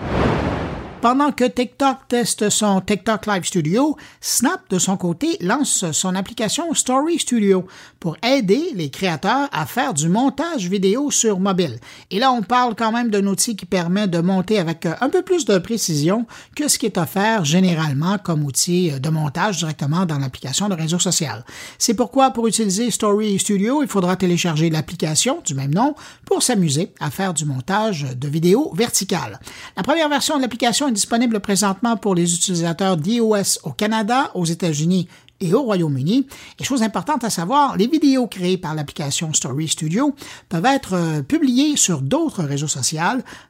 Pendant 1.03 1.33
que 1.33 1.45
TikTok 1.45 2.09
teste 2.09 2.51
son 2.51 2.83
TikTok 2.83 3.25
Live 3.27 3.45
Studio, 3.45 3.97
Snap, 4.21 4.61
de 4.69 4.79
son 4.79 4.99
côté, 4.99 5.39
lance 5.41 5.91
son 5.93 6.15
application 6.15 6.75
Story 6.75 7.19
Studio 7.19 7.67
pour 7.99 8.19
aider 8.23 8.73
les 8.75 8.91
créateurs 8.91 9.49
à 9.51 9.65
faire 9.65 9.95
du 9.95 10.11
montage 10.11 10.69
vidéo 10.69 11.11
sur 11.11 11.41
mobile. 11.41 11.79
Et 12.11 12.19
là, 12.19 12.31
on 12.33 12.43
parle 12.43 12.75
quand 12.75 12.93
même 12.93 13.09
d'un 13.09 13.27
outil 13.29 13.57
qui 13.57 13.65
permet 13.65 14.09
de 14.09 14.19
monter 14.19 14.59
avec 14.59 14.87
un 15.01 15.09
peu 15.09 15.23
plus 15.23 15.47
de 15.47 15.57
précision 15.57 16.27
que 16.55 16.69
ce 16.69 16.79
qui 16.79 16.85
est 16.85 16.99
offert 16.99 17.47
généralement 17.47 18.19
comme 18.19 18.45
outil 18.45 18.91
de 19.01 19.09
montage 19.09 19.57
directement 19.57 20.05
dans 20.05 20.19
l'application 20.19 20.69
de 20.69 20.75
réseau 20.75 20.99
social. 20.99 21.47
C'est 21.79 21.95
pourquoi, 21.95 22.33
pour 22.33 22.47
utiliser 22.47 22.91
Story 22.91 23.39
Studio, 23.39 23.83
il 23.83 23.89
faudra 23.89 24.17
télécharger 24.17 24.69
l'application 24.69 25.41
du 25.47 25.55
même 25.55 25.73
nom 25.73 25.95
pour 26.27 26.43
s'amuser 26.43 26.93
à 27.01 27.11
faire 27.11 27.33
du 27.33 27.47
montage 27.47 28.07
de 28.15 28.29
vidéo 28.29 28.71
verticale. 28.75 29.41
La 29.79 29.83
première 29.83 30.11
version 30.11 30.37
de 30.37 30.43
l'application 30.43 30.90
disponible 30.91 31.41
présentement 31.41 31.97
pour 31.97 32.15
les 32.15 32.35
utilisateurs 32.35 32.97
d'iOS 32.97 33.61
au 33.65 33.71
Canada, 33.71 34.31
aux 34.35 34.45
États-Unis 34.45 35.09
et 35.41 35.55
au 35.55 35.63
Royaume-Uni. 35.63 36.27
Et 36.59 36.65
chose 36.65 36.83
importante 36.83 37.25
à 37.25 37.31
savoir, 37.31 37.77
les 37.77 37.87
vidéos 37.87 38.27
créées 38.27 38.59
par 38.59 38.75
l'application 38.75 39.33
Story 39.33 39.69
Studio 39.69 40.15
peuvent 40.49 40.67
être 40.67 40.95
euh, 40.95 41.23
publiées 41.23 41.77
sur 41.77 42.03
d'autres 42.03 42.45
réseaux 42.45 42.69
sociaux 42.69 42.91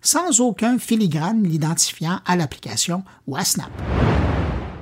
sans 0.01 0.41
aucun 0.41 0.79
filigrane 0.79 1.43
l'identifiant 1.43 2.21
à 2.27 2.37
l'application 2.37 3.03
ou 3.27 3.37
à 3.37 3.45
Snap. 3.45 3.71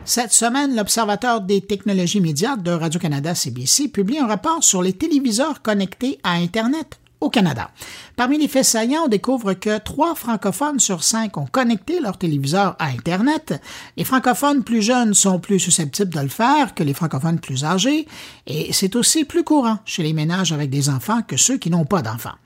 Cette 0.05 0.33
semaine, 0.33 0.75
l'Observateur 0.75 1.43
des 1.43 1.61
technologies 1.61 2.21
médias 2.21 2.57
de 2.57 2.71
Radio-Canada 2.71 3.35
CBC 3.35 3.89
publie 3.89 4.19
un 4.19 4.27
rapport 4.27 4.65
sur 4.65 4.83
les 4.83 4.95
téléviseurs 4.95 5.61
connectés 5.61 6.19
à 6.23 6.33
Internet 6.33 6.99
au 7.21 7.31
Canada. 7.31 7.71
Parmi 8.17 8.39
les 8.39 8.49
faits 8.49 8.65
saillants, 8.65 9.05
on 9.05 9.09
découvre 9.09 9.55
que 9.55 9.79
trois 9.79 10.15
francophones 10.15 10.81
sur 10.81 11.03
cinq 11.03 11.37
ont 11.37 11.47
connecté 11.47 12.01
leur 12.01 12.17
téléviseur 12.17 12.77
à 12.79 12.87
Internet. 12.87 13.61
Les 13.97 14.05
francophones 14.05 14.63
plus 14.63 14.83
jeunes 14.83 15.15
sont 15.15 15.39
plus 15.39 15.59
susceptibles 15.59 16.15
de 16.15 16.21
le 16.21 16.29
faire 16.29 16.75
que 16.75 16.83
les 16.83 16.95
francophones 16.95 17.41
plus 17.41 17.65
âgés, 17.65 18.07
et 18.47 18.73
c'est 18.73 18.97
aussi 18.97 19.25
plus 19.25 19.45
courant 19.45 19.79
chez 19.85 20.03
les 20.03 20.13
ménages 20.13 20.53
avec 20.53 20.71
des 20.71 20.89
enfants 20.89 21.23
que 21.23 21.37
ceux 21.37 21.59
qui 21.59 21.71
n'ont 21.71 21.85
pas 21.85 22.03
d'enfants. 22.03 22.37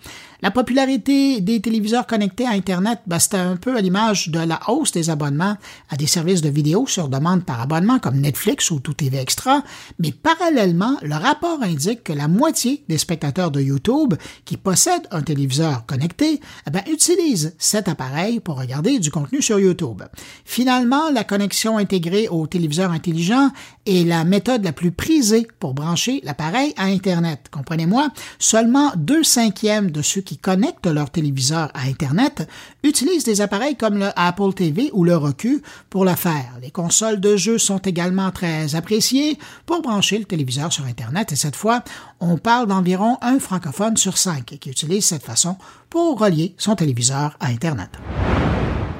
La 0.44 0.50
popularité 0.50 1.40
des 1.40 1.60
téléviseurs 1.60 2.04
connectés 2.04 2.46
à 2.46 2.50
Internet, 2.50 2.98
ben, 3.06 3.20
c'était 3.20 3.36
un 3.36 3.54
peu 3.54 3.76
à 3.76 3.80
l'image 3.80 4.28
de 4.28 4.40
la 4.40 4.58
hausse 4.68 4.90
des 4.90 5.08
abonnements 5.08 5.56
à 5.88 5.96
des 5.96 6.08
services 6.08 6.40
de 6.40 6.48
vidéo 6.48 6.84
sur 6.88 7.06
demande 7.06 7.44
par 7.44 7.60
abonnement 7.60 8.00
comme 8.00 8.16
Netflix 8.16 8.72
ou 8.72 8.80
Tout 8.80 8.92
TV 8.92 9.18
Extra, 9.18 9.62
mais 10.00 10.10
parallèlement, 10.10 10.96
le 11.02 11.14
rapport 11.14 11.62
indique 11.62 12.02
que 12.02 12.12
la 12.12 12.26
moitié 12.26 12.82
des 12.88 12.98
spectateurs 12.98 13.52
de 13.52 13.60
YouTube 13.60 14.14
qui 14.44 14.56
possèdent 14.56 15.06
un 15.12 15.22
téléviseur 15.22 15.86
connecté 15.86 16.40
eh 16.66 16.70
ben, 16.72 16.82
utilisent 16.90 17.54
cet 17.58 17.86
appareil 17.86 18.40
pour 18.40 18.58
regarder 18.58 18.98
du 18.98 19.12
contenu 19.12 19.42
sur 19.42 19.60
YouTube. 19.60 20.02
Finalement, 20.44 21.08
la 21.10 21.22
connexion 21.22 21.78
intégrée 21.78 22.26
au 22.26 22.48
téléviseur 22.48 22.90
intelligent 22.90 23.50
est 23.86 24.04
la 24.04 24.24
méthode 24.24 24.64
la 24.64 24.72
plus 24.72 24.90
prisée 24.90 25.46
pour 25.60 25.72
brancher 25.72 26.20
l'appareil 26.24 26.74
à 26.76 26.86
Internet. 26.86 27.46
Comprenez-moi, 27.52 28.08
seulement 28.40 28.90
deux 28.96 29.22
cinquièmes 29.22 29.92
de 29.92 30.02
ceux 30.02 30.20
connectent 30.36 30.86
leur 30.86 31.10
téléviseur 31.10 31.70
à 31.74 31.82
Internet 31.82 32.48
utilisent 32.82 33.24
des 33.24 33.40
appareils 33.40 33.76
comme 33.76 33.98
le 33.98 34.10
Apple 34.16 34.52
TV 34.54 34.90
ou 34.92 35.04
le 35.04 35.16
Roku 35.16 35.62
pour 35.90 36.04
le 36.04 36.14
faire. 36.14 36.52
Les 36.60 36.70
consoles 36.70 37.20
de 37.20 37.36
jeux 37.36 37.58
sont 37.58 37.78
également 37.78 38.30
très 38.30 38.74
appréciées 38.74 39.38
pour 39.66 39.82
brancher 39.82 40.18
le 40.18 40.24
téléviseur 40.24 40.72
sur 40.72 40.84
Internet 40.84 41.32
et 41.32 41.36
cette 41.36 41.56
fois, 41.56 41.82
on 42.20 42.38
parle 42.38 42.66
d'environ 42.66 43.18
un 43.22 43.38
francophone 43.38 43.96
sur 43.96 44.18
cinq 44.18 44.56
qui 44.60 44.70
utilise 44.70 45.04
cette 45.04 45.24
façon 45.24 45.56
pour 45.90 46.18
relier 46.18 46.54
son 46.58 46.76
téléviseur 46.76 47.36
à 47.40 47.46
Internet. 47.46 47.90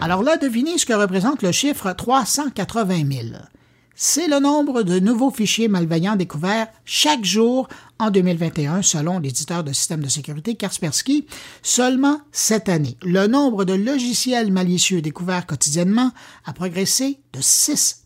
Alors 0.01 0.23
là, 0.23 0.37
devinez 0.37 0.79
ce 0.79 0.87
que 0.87 0.93
représente 0.93 1.43
le 1.43 1.53
chiffre 1.53 1.93
380 1.93 2.97
000 3.09 3.37
c'est 3.95 4.29
le 4.29 4.39
nombre 4.39 4.83
de 4.83 4.99
nouveaux 4.99 5.31
fichiers 5.31 5.69
malveillants 5.69 6.17
découverts 6.17 6.69
chaque 6.85 7.25
jour 7.25 7.69
en 7.99 8.11
2021, 8.11 8.83
selon 8.83 9.19
l'éditeur 9.19 9.65
de 9.65 9.73
systèmes 9.73 10.03
de 10.03 10.09
sécurité 10.09 10.55
Kaspersky. 10.55 11.27
Seulement 11.63 12.21
cette 12.33 12.69
année, 12.69 12.97
le 13.03 13.27
nombre 13.27 13.65
de 13.65 13.75
logiciels 13.75 14.53
malicieux 14.53 15.03
découverts 15.03 15.47
quotidiennement 15.47 16.11
a 16.45 16.53
progressé 16.53 17.21
de 17.33 17.41
6 17.41 18.05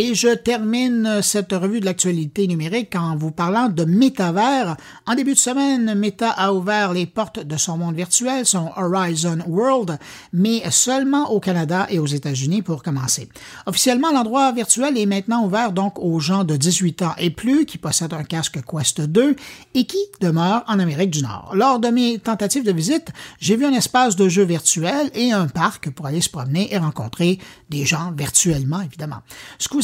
Et 0.00 0.14
je 0.14 0.28
termine 0.28 1.22
cette 1.22 1.50
revue 1.50 1.80
de 1.80 1.84
l'actualité 1.84 2.46
numérique 2.46 2.94
en 2.94 3.16
vous 3.16 3.32
parlant 3.32 3.68
de 3.68 3.82
métavers. 3.82 4.76
En 5.08 5.16
début 5.16 5.34
de 5.34 5.38
semaine, 5.38 5.92
Meta 5.96 6.30
a 6.30 6.52
ouvert 6.52 6.92
les 6.92 7.04
portes 7.04 7.40
de 7.40 7.56
son 7.56 7.78
monde 7.78 7.96
virtuel, 7.96 8.46
son 8.46 8.70
Horizon 8.76 9.38
World, 9.48 9.98
mais 10.32 10.62
seulement 10.70 11.32
au 11.32 11.40
Canada 11.40 11.88
et 11.90 11.98
aux 11.98 12.06
États-Unis 12.06 12.62
pour 12.62 12.84
commencer. 12.84 13.28
Officiellement, 13.66 14.12
l'endroit 14.12 14.52
virtuel 14.52 14.96
est 14.96 15.04
maintenant 15.04 15.44
ouvert 15.44 15.72
donc 15.72 15.98
aux 15.98 16.20
gens 16.20 16.44
de 16.44 16.56
18 16.56 17.02
ans 17.02 17.14
et 17.18 17.30
plus 17.30 17.66
qui 17.66 17.76
possèdent 17.76 18.14
un 18.14 18.22
casque 18.22 18.60
Quest 18.64 19.00
2 19.00 19.34
et 19.74 19.84
qui 19.84 19.98
demeurent 20.20 20.62
en 20.68 20.78
Amérique 20.78 21.10
du 21.10 21.22
Nord. 21.22 21.50
Lors 21.54 21.80
de 21.80 21.88
mes 21.88 22.20
tentatives 22.20 22.64
de 22.64 22.70
visite, 22.70 23.08
j'ai 23.40 23.56
vu 23.56 23.66
un 23.66 23.72
espace 23.72 24.14
de 24.14 24.28
jeu 24.28 24.44
virtuel 24.44 25.10
et 25.16 25.32
un 25.32 25.48
parc 25.48 25.90
pour 25.90 26.06
aller 26.06 26.20
se 26.20 26.30
promener 26.30 26.72
et 26.72 26.78
rencontrer 26.78 27.40
des 27.68 27.84
gens 27.84 28.12
virtuellement, 28.16 28.80
évidemment. 28.80 29.22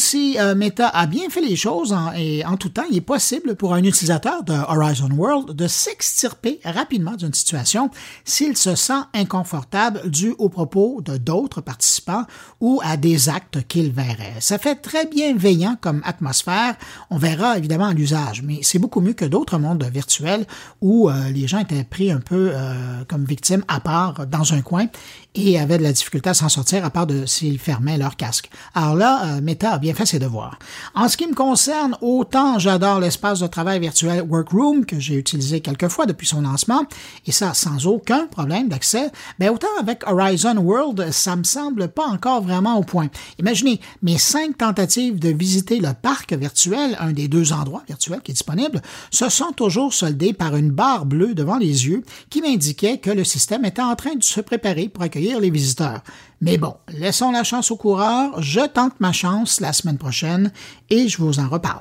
Coup-ci, 0.05 0.37
euh, 0.39 0.55
Meta 0.55 0.89
a 0.89 1.07
bien 1.07 1.31
fait 1.31 1.41
les 1.41 1.57
choses 1.57 1.97
et 2.15 2.45
en 2.45 2.59
tout 2.59 2.69
temps, 2.69 2.85
il 2.91 2.99
est 2.99 3.01
possible 3.01 3.55
pour 3.55 3.73
un 3.73 3.83
utilisateur 3.83 4.45
de 4.45 4.53
Horizon 4.53 5.09
World 5.11 5.57
de 5.57 5.67
s'extirper 5.67 6.61
rapidement 6.63 7.13
d'une 7.13 7.33
situation 7.33 7.91
s'il 8.25 8.55
se 8.59 8.75
sent 8.75 9.01
inconfortable 9.15 10.11
dû 10.11 10.35
aux 10.39 10.51
propos 10.51 11.01
de 11.03 11.17
d'autres 11.17 11.63
participants 11.63 12.25
ou 12.61 12.83
à 12.85 12.99
des 12.99 13.31
actes 13.31 13.67
qu'il 13.67 13.93
verrait. 13.93 14.35
Ça 14.41 14.59
fait 14.59 14.75
très 14.75 15.07
bienveillant 15.07 15.77
comme 15.81 16.03
atmosphère. 16.05 16.77
On 17.09 17.17
verra 17.17 17.57
évidemment 17.57 17.91
l'usage, 17.91 18.43
mais 18.43 18.59
c'est 18.61 18.79
beaucoup 18.79 19.01
mieux 19.01 19.15
que 19.15 19.25
d'autres 19.25 19.57
mondes 19.57 19.85
virtuels 19.85 20.45
où 20.83 21.09
euh, 21.09 21.31
les 21.31 21.49
gens 21.49 21.61
étaient 21.61 21.85
pris 21.85 22.11
un 22.11 22.21
peu 22.21 22.51
euh, 22.53 23.05
comme 23.09 23.25
victimes 23.25 23.65
à 23.69 23.81
part 23.81 24.27
dans 24.27 24.53
un 24.53 24.61
coin 24.61 24.87
et 25.35 25.59
avaient 25.59 25.79
de 25.79 25.83
la 25.83 25.93
difficulté 25.93 26.29
à 26.29 26.35
s'en 26.35 26.51
sortir 26.51 26.85
à 26.85 26.91
part 26.91 27.07
de 27.07 27.25
s'ils 27.25 27.59
fermaient 27.59 27.97
leur 27.97 28.17
casque. 28.17 28.51
Alors 28.75 28.95
là, 28.95 29.41
Meta 29.41 29.73
a 29.73 29.79
bien 29.85 29.93
fait 29.93 30.07
ses 30.07 30.19
devoirs. 30.19 30.59
En 30.95 31.09
ce 31.11 31.19
qui 31.19 31.27
me 31.27 31.35
concerne, 31.35 31.95
autant 32.01 32.59
j'adore 32.59 33.01
l'espace 33.01 33.41
de 33.41 33.47
travail 33.47 33.81
virtuel 33.81 34.25
Workroom 34.27 34.87
que 34.87 34.99
j'ai 34.99 35.15
utilisé 35.15 35.61
quelques 35.61 35.89
fois 35.89 36.07
depuis 36.07 36.27
son 36.27 36.41
lancement, 36.41 36.87
et 37.27 37.33
ça 37.33 37.53
sans 37.53 37.87
aucun 37.87 38.27
problème 38.27 38.69
d'accès, 38.69 39.11
mais 39.39 39.49
ben, 39.49 39.55
autant 39.55 39.69
avec 39.79 40.03
Horizon 40.07 40.57
World, 40.57 41.11
ça 41.13 41.37
me 41.37 41.45
semble 41.45 41.89
pas 41.89 42.07
encore 42.07 42.41
vraiment 42.41 42.79
au 42.79 42.83
point. 42.83 43.09
Imaginez 43.39 43.79
mes 44.01 44.17
cinq 44.17 44.57
tentatives 44.57 45.19
de 45.19 45.29
visiter 45.29 45.81
le 45.81 45.93
parc 45.93 46.33
virtuel, 46.33 46.97
un 46.99 47.13
des 47.13 47.29
deux 47.29 47.53
endroits 47.53 47.83
virtuels 47.87 48.23
qui 48.23 48.31
est 48.31 48.35
disponible, 48.35 48.81
se 49.11 49.29
sont 49.29 49.53
toujours 49.53 49.93
soldées 49.93 50.33
par 50.33 50.57
une 50.57 50.71
barre 50.71 51.05
bleue 51.05 51.35
devant 51.35 51.59
les 51.59 51.87
yeux 51.87 52.03
qui 52.31 52.41
m'indiquait 52.41 52.97
que 52.97 53.11
le 53.11 53.25
système 53.25 53.67
était 53.67 53.83
en 53.83 53.97
train 53.97 54.15
de 54.15 54.25
se 54.25 54.41
préparer 54.41 54.89
pour 54.89 55.03
accueillir 55.03 55.41
les 55.41 55.51
visiteurs. 55.51 56.01
Mais 56.45 56.59
bon, 56.59 56.75
laissons 56.89 57.31
la 57.31 57.43
chance 57.43 57.71
au 57.71 57.77
coureur, 57.77 58.43
je 58.43 58.61
tente 58.61 59.01
ma 59.01 59.13
chance 59.13 59.61
la 59.61 59.73
semaine 59.73 59.97
prochaine 59.97 60.53
et 60.91 61.09
je 61.09 61.17
vous 61.17 61.41
en 61.41 61.49
reparle. 61.49 61.81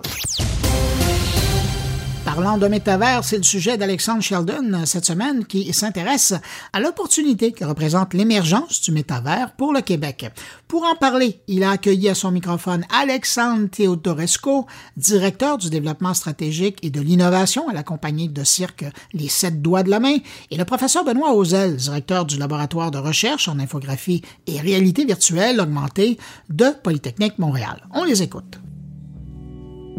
Parlant 2.36 2.58
de 2.58 2.68
métavers, 2.68 3.24
c'est 3.24 3.38
le 3.38 3.44
sujet 3.44 3.78
d'Alexandre 3.78 4.24
Sheldon 4.24 4.88
cette 4.88 5.06
semaine 5.06 5.46
qui 5.46 5.72
s'intéresse 5.72 6.34
à 6.74 6.80
l'opportunité 6.80 7.52
que 7.52 7.64
représente 7.64 8.16
l'émergence 8.16 8.82
du 8.82 8.92
métavers 8.92 9.52
pour 9.52 9.72
le 9.72 9.82
Québec. 9.82 10.32
Pour 10.68 10.84
en 10.84 10.96
parler, 10.96 11.42
il 11.48 11.64
a 11.64 11.70
accueilli 11.70 12.10
à 12.10 12.16
son 12.16 12.32
microphone 12.32 12.86
Alexandre 12.92 13.70
Theodoresco, 13.70 14.66
directeur 14.98 15.60
du 15.60 15.70
développement 15.70 16.16
stratégique 16.16 16.80
et 16.82 16.90
de 16.90 17.02
l'innovation 17.02 17.70
à 17.70 17.74
la 17.74 17.84
compagnie 17.84 18.30
de 18.30 18.44
cirque 18.44 18.86
Les 19.14 19.30
Sept 19.30 19.62
Doigts 19.62 19.84
de 19.84 19.92
la 19.92 20.00
Main, 20.00 20.18
et 20.50 20.58
le 20.58 20.66
professeur 20.66 21.06
Benoît 21.06 21.36
Ozel, 21.36 21.76
directeur 21.76 22.26
du 22.26 22.40
laboratoire 22.40 22.90
de 22.90 22.98
recherche 22.98 23.48
en 23.48 23.60
infographie 23.60 24.24
et 24.48 24.60
réalité 24.60 25.06
virtuelle 25.06 25.62
augmentée 25.62 26.18
de 26.50 26.66
Polytechnique 26.82 27.38
Montréal. 27.38 27.88
On 27.94 28.04
les 28.04 28.24
écoute. 28.24 28.58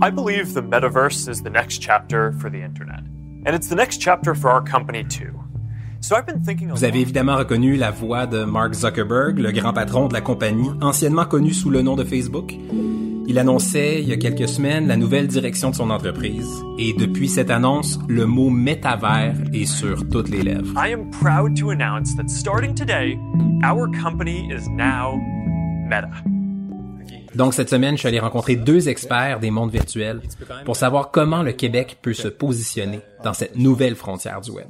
I 0.02 0.10
believe 0.10 0.54
the 0.54 0.62
metaverse 0.62 1.28
is 1.28 1.42
the 1.42 1.50
next 1.50 1.78
chapter 1.78 2.32
for 2.32 2.50
the 2.50 2.60
internet. 2.62 3.00
And 3.46 3.54
it's 3.54 3.68
the 3.68 3.76
next 3.76 3.98
chapter 3.98 4.34
for 4.34 4.50
our 4.50 4.60
company 4.60 5.04
too. 5.04 5.40
So 6.00 6.16
I've 6.16 6.26
been 6.26 6.42
thinking 6.42 6.68
Vous 6.70 6.84
avez 6.84 7.00
évidemment 7.00 7.36
reconnu 7.36 7.76
la 7.76 7.90
voix 7.90 8.26
de 8.26 8.44
Mark 8.44 8.74
Zuckerberg, 8.74 9.38
le 9.38 9.52
grand 9.52 9.72
patron 9.72 10.08
de 10.08 10.12
la 10.12 10.20
compagnie, 10.20 10.68
anciennement 10.82 11.24
connu 11.24 11.54
sous 11.54 11.70
le 11.70 11.82
nom 11.82 11.94
de 11.94 12.04
Facebook. 12.04 12.54
Il 13.26 13.38
annonçait 13.38 14.02
il 14.02 14.08
y 14.08 14.12
a 14.12 14.16
quelques 14.16 14.48
semaines 14.48 14.86
la 14.88 14.96
nouvelle 14.96 15.28
direction 15.28 15.70
de 15.70 15.76
son 15.76 15.88
entreprise 15.90 16.50
et 16.78 16.92
depuis 16.92 17.28
cette 17.28 17.50
annonce, 17.50 17.98
le 18.08 18.26
mot 18.26 18.50
métavers 18.50 19.36
est 19.54 19.64
sur 19.64 20.06
toutes 20.08 20.28
les 20.28 20.42
lèvres. 20.42 20.74
I 20.76 20.92
am 20.92 21.08
proud 21.10 21.56
to 21.58 21.70
announce 21.70 22.14
that 22.16 22.28
starting 22.28 22.74
today, 22.74 23.18
our 23.62 23.88
company 23.90 24.50
is 24.52 24.68
now 24.68 25.18
Meta. 25.88 26.10
Donc 27.34 27.54
cette 27.54 27.70
semaine, 27.70 27.94
je 27.94 28.00
suis 28.00 28.08
allé 28.08 28.20
rencontrer 28.20 28.56
deux 28.56 28.88
experts 28.88 29.40
des 29.40 29.50
mondes 29.50 29.72
virtuels 29.72 30.20
pour 30.64 30.76
savoir 30.76 31.10
comment 31.10 31.42
le 31.42 31.52
Québec 31.52 31.98
peut 32.00 32.14
se 32.14 32.28
positionner 32.28 33.00
dans 33.24 33.34
cette 33.34 33.56
nouvelle 33.56 33.96
frontière 33.96 34.40
du 34.40 34.52
web. 34.52 34.68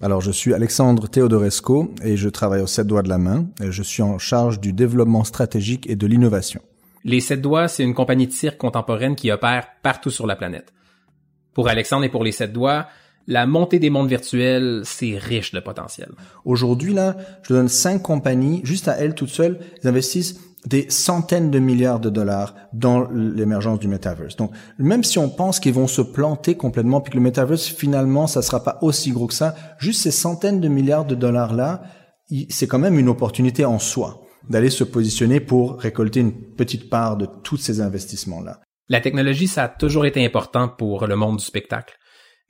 Alors, 0.00 0.20
je 0.20 0.30
suis 0.30 0.52
Alexandre 0.52 1.08
Theodoresco 1.08 1.92
et 2.02 2.16
je 2.16 2.28
travaille 2.28 2.60
aux 2.60 2.66
Sept 2.66 2.86
Doigts 2.86 3.02
de 3.02 3.08
la 3.08 3.18
Main. 3.18 3.46
Et 3.62 3.72
je 3.72 3.82
suis 3.82 4.02
en 4.02 4.18
charge 4.18 4.60
du 4.60 4.72
développement 4.72 5.24
stratégique 5.24 5.88
et 5.88 5.96
de 5.96 6.06
l'innovation. 6.06 6.60
Les 7.04 7.20
Sept 7.20 7.40
Doigts, 7.40 7.68
c'est 7.68 7.84
une 7.84 7.94
compagnie 7.94 8.26
de 8.26 8.32
cirque 8.32 8.58
contemporaine 8.58 9.16
qui 9.16 9.30
opère 9.30 9.66
partout 9.82 10.10
sur 10.10 10.26
la 10.26 10.36
planète. 10.36 10.72
Pour 11.52 11.68
Alexandre 11.68 12.04
et 12.04 12.08
pour 12.08 12.24
les 12.24 12.32
Sept 12.32 12.52
Doigts, 12.52 12.86
la 13.26 13.46
montée 13.46 13.78
des 13.78 13.90
mondes 13.90 14.08
virtuels, 14.08 14.82
c'est 14.84 15.16
riche 15.16 15.52
de 15.52 15.60
potentiel. 15.60 16.10
Aujourd'hui, 16.44 16.92
là, 16.92 17.16
je 17.42 17.54
donne 17.54 17.68
cinq 17.68 18.02
compagnies, 18.02 18.60
juste 18.64 18.88
à 18.88 18.98
elles 18.98 19.14
toutes 19.14 19.30
seules, 19.30 19.58
elles 19.82 19.88
investissent 19.88 20.38
des 20.66 20.88
centaines 20.88 21.50
de 21.50 21.58
milliards 21.58 22.00
de 22.00 22.10
dollars 22.10 22.54
dans 22.72 23.08
l'émergence 23.10 23.78
du 23.78 23.88
metaverse. 23.88 24.36
Donc, 24.36 24.52
même 24.78 25.04
si 25.04 25.18
on 25.18 25.28
pense 25.28 25.60
qu'ils 25.60 25.74
vont 25.74 25.86
se 25.86 26.00
planter 26.00 26.56
complètement, 26.56 27.00
puis 27.00 27.12
que 27.12 27.16
le 27.16 27.22
metaverse, 27.22 27.66
finalement, 27.66 28.26
ça 28.26 28.42
sera 28.42 28.62
pas 28.62 28.78
aussi 28.80 29.10
gros 29.10 29.26
que 29.26 29.34
ça, 29.34 29.54
juste 29.78 30.02
ces 30.02 30.10
centaines 30.10 30.60
de 30.60 30.68
milliards 30.68 31.04
de 31.04 31.14
dollars-là, 31.14 31.82
c'est 32.48 32.66
quand 32.66 32.78
même 32.78 32.98
une 32.98 33.08
opportunité 33.08 33.64
en 33.64 33.78
soi 33.78 34.22
d'aller 34.48 34.70
se 34.70 34.84
positionner 34.84 35.40
pour 35.40 35.80
récolter 35.80 36.20
une 36.20 36.54
petite 36.54 36.90
part 36.90 37.16
de 37.16 37.26
tous 37.42 37.56
ces 37.56 37.80
investissements-là. 37.80 38.60
La 38.88 39.00
technologie, 39.00 39.48
ça 39.48 39.64
a 39.64 39.68
toujours 39.68 40.06
été 40.06 40.24
important 40.24 40.68
pour 40.68 41.06
le 41.06 41.16
monde 41.16 41.38
du 41.38 41.44
spectacle. 41.44 41.96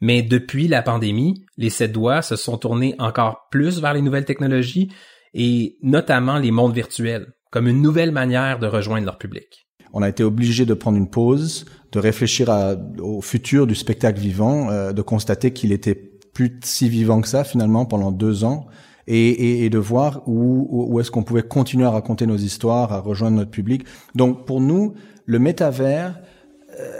Mais 0.00 0.22
depuis 0.22 0.66
la 0.66 0.82
pandémie, 0.82 1.44
les 1.56 1.70
sept 1.70 1.92
doigts 1.92 2.22
se 2.22 2.36
sont 2.36 2.58
tournés 2.58 2.94
encore 2.98 3.46
plus 3.50 3.80
vers 3.80 3.94
les 3.94 4.02
nouvelles 4.02 4.24
technologies 4.24 4.92
et 5.34 5.78
notamment 5.82 6.38
les 6.38 6.50
mondes 6.50 6.74
virtuels 6.74 7.32
comme 7.54 7.68
une 7.68 7.82
nouvelle 7.82 8.10
manière 8.10 8.58
de 8.58 8.66
rejoindre 8.66 9.06
leur 9.06 9.16
public. 9.16 9.68
On 9.92 10.02
a 10.02 10.08
été 10.08 10.24
obligé 10.24 10.66
de 10.66 10.74
prendre 10.74 10.98
une 10.98 11.08
pause, 11.08 11.66
de 11.92 12.00
réfléchir 12.00 12.50
au 13.00 13.20
futur 13.20 13.68
du 13.68 13.76
spectacle 13.76 14.18
vivant, 14.18 14.70
euh, 14.70 14.92
de 14.92 15.02
constater 15.02 15.52
qu'il 15.52 15.70
était 15.70 15.94
plus 15.94 16.58
si 16.64 16.88
vivant 16.88 17.20
que 17.20 17.28
ça 17.28 17.44
finalement 17.44 17.86
pendant 17.86 18.10
deux 18.10 18.42
ans, 18.42 18.66
et, 19.06 19.70
de 19.70 19.78
voir 19.78 20.22
où, 20.26 20.98
est-ce 20.98 21.12
qu'on 21.12 21.22
pouvait 21.22 21.44
continuer 21.44 21.84
à 21.84 21.90
raconter 21.90 22.26
nos 22.26 22.36
histoires, 22.36 22.92
à 22.92 22.98
rejoindre 22.98 23.36
notre 23.36 23.52
public. 23.52 23.84
Donc 24.16 24.46
pour 24.46 24.60
nous, 24.60 24.94
le 25.24 25.38
métavers, 25.38 26.20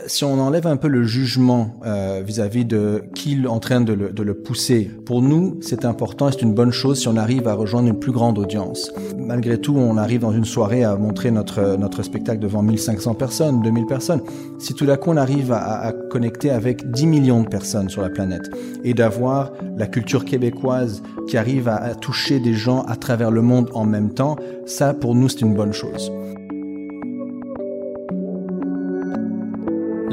si 0.06 0.24
on 0.24 0.38
enlève 0.40 0.66
un 0.66 0.76
peu 0.76 0.88
le 0.88 1.04
jugement 1.04 1.80
euh, 1.86 2.22
vis-à-vis 2.24 2.64
de 2.64 3.04
qui 3.14 3.42
est 3.42 3.46
en 3.46 3.58
train 3.58 3.80
de 3.80 3.92
le, 3.92 4.10
de 4.10 4.22
le 4.22 4.34
pousser, 4.34 4.90
pour 5.06 5.22
nous, 5.22 5.58
c'est 5.60 5.84
important 5.84 6.28
et 6.28 6.32
c'est 6.32 6.42
une 6.42 6.54
bonne 6.54 6.72
chose 6.72 7.00
si 7.00 7.08
on 7.08 7.16
arrive 7.16 7.48
à 7.48 7.54
rejoindre 7.54 7.88
une 7.88 7.98
plus 7.98 8.12
grande 8.12 8.38
audience. 8.38 8.92
Malgré 9.18 9.58
tout, 9.58 9.74
on 9.76 9.96
arrive 9.96 10.20
dans 10.20 10.32
une 10.32 10.44
soirée 10.44 10.84
à 10.84 10.96
montrer 10.96 11.30
notre, 11.30 11.76
notre 11.76 12.02
spectacle 12.02 12.38
devant 12.40 12.62
1500 12.62 13.14
personnes, 13.14 13.62
2000 13.62 13.86
personnes. 13.86 14.20
Si 14.58 14.74
tout 14.74 14.86
d'un 14.86 14.96
coup 14.96 15.10
on 15.10 15.16
arrive 15.16 15.52
à, 15.52 15.80
à, 15.80 15.92
connecter 15.92 16.50
avec 16.50 16.90
10 16.90 17.06
millions 17.06 17.42
de 17.42 17.48
personnes 17.48 17.88
sur 17.88 18.02
la 18.02 18.10
planète 18.10 18.50
et 18.84 18.94
d'avoir 18.94 19.52
la 19.76 19.86
culture 19.86 20.24
québécoise 20.24 21.02
qui 21.28 21.36
arrive 21.36 21.68
à, 21.68 21.76
à 21.76 21.94
toucher 21.94 22.40
des 22.40 22.54
gens 22.54 22.82
à 22.82 22.96
travers 22.96 23.30
le 23.30 23.42
monde 23.42 23.70
en 23.74 23.84
même 23.84 24.12
temps, 24.12 24.36
ça 24.66 24.94
pour 24.94 25.14
nous 25.14 25.28
c'est 25.28 25.40
une 25.40 25.54
bonne 25.54 25.72
chose. 25.72 26.12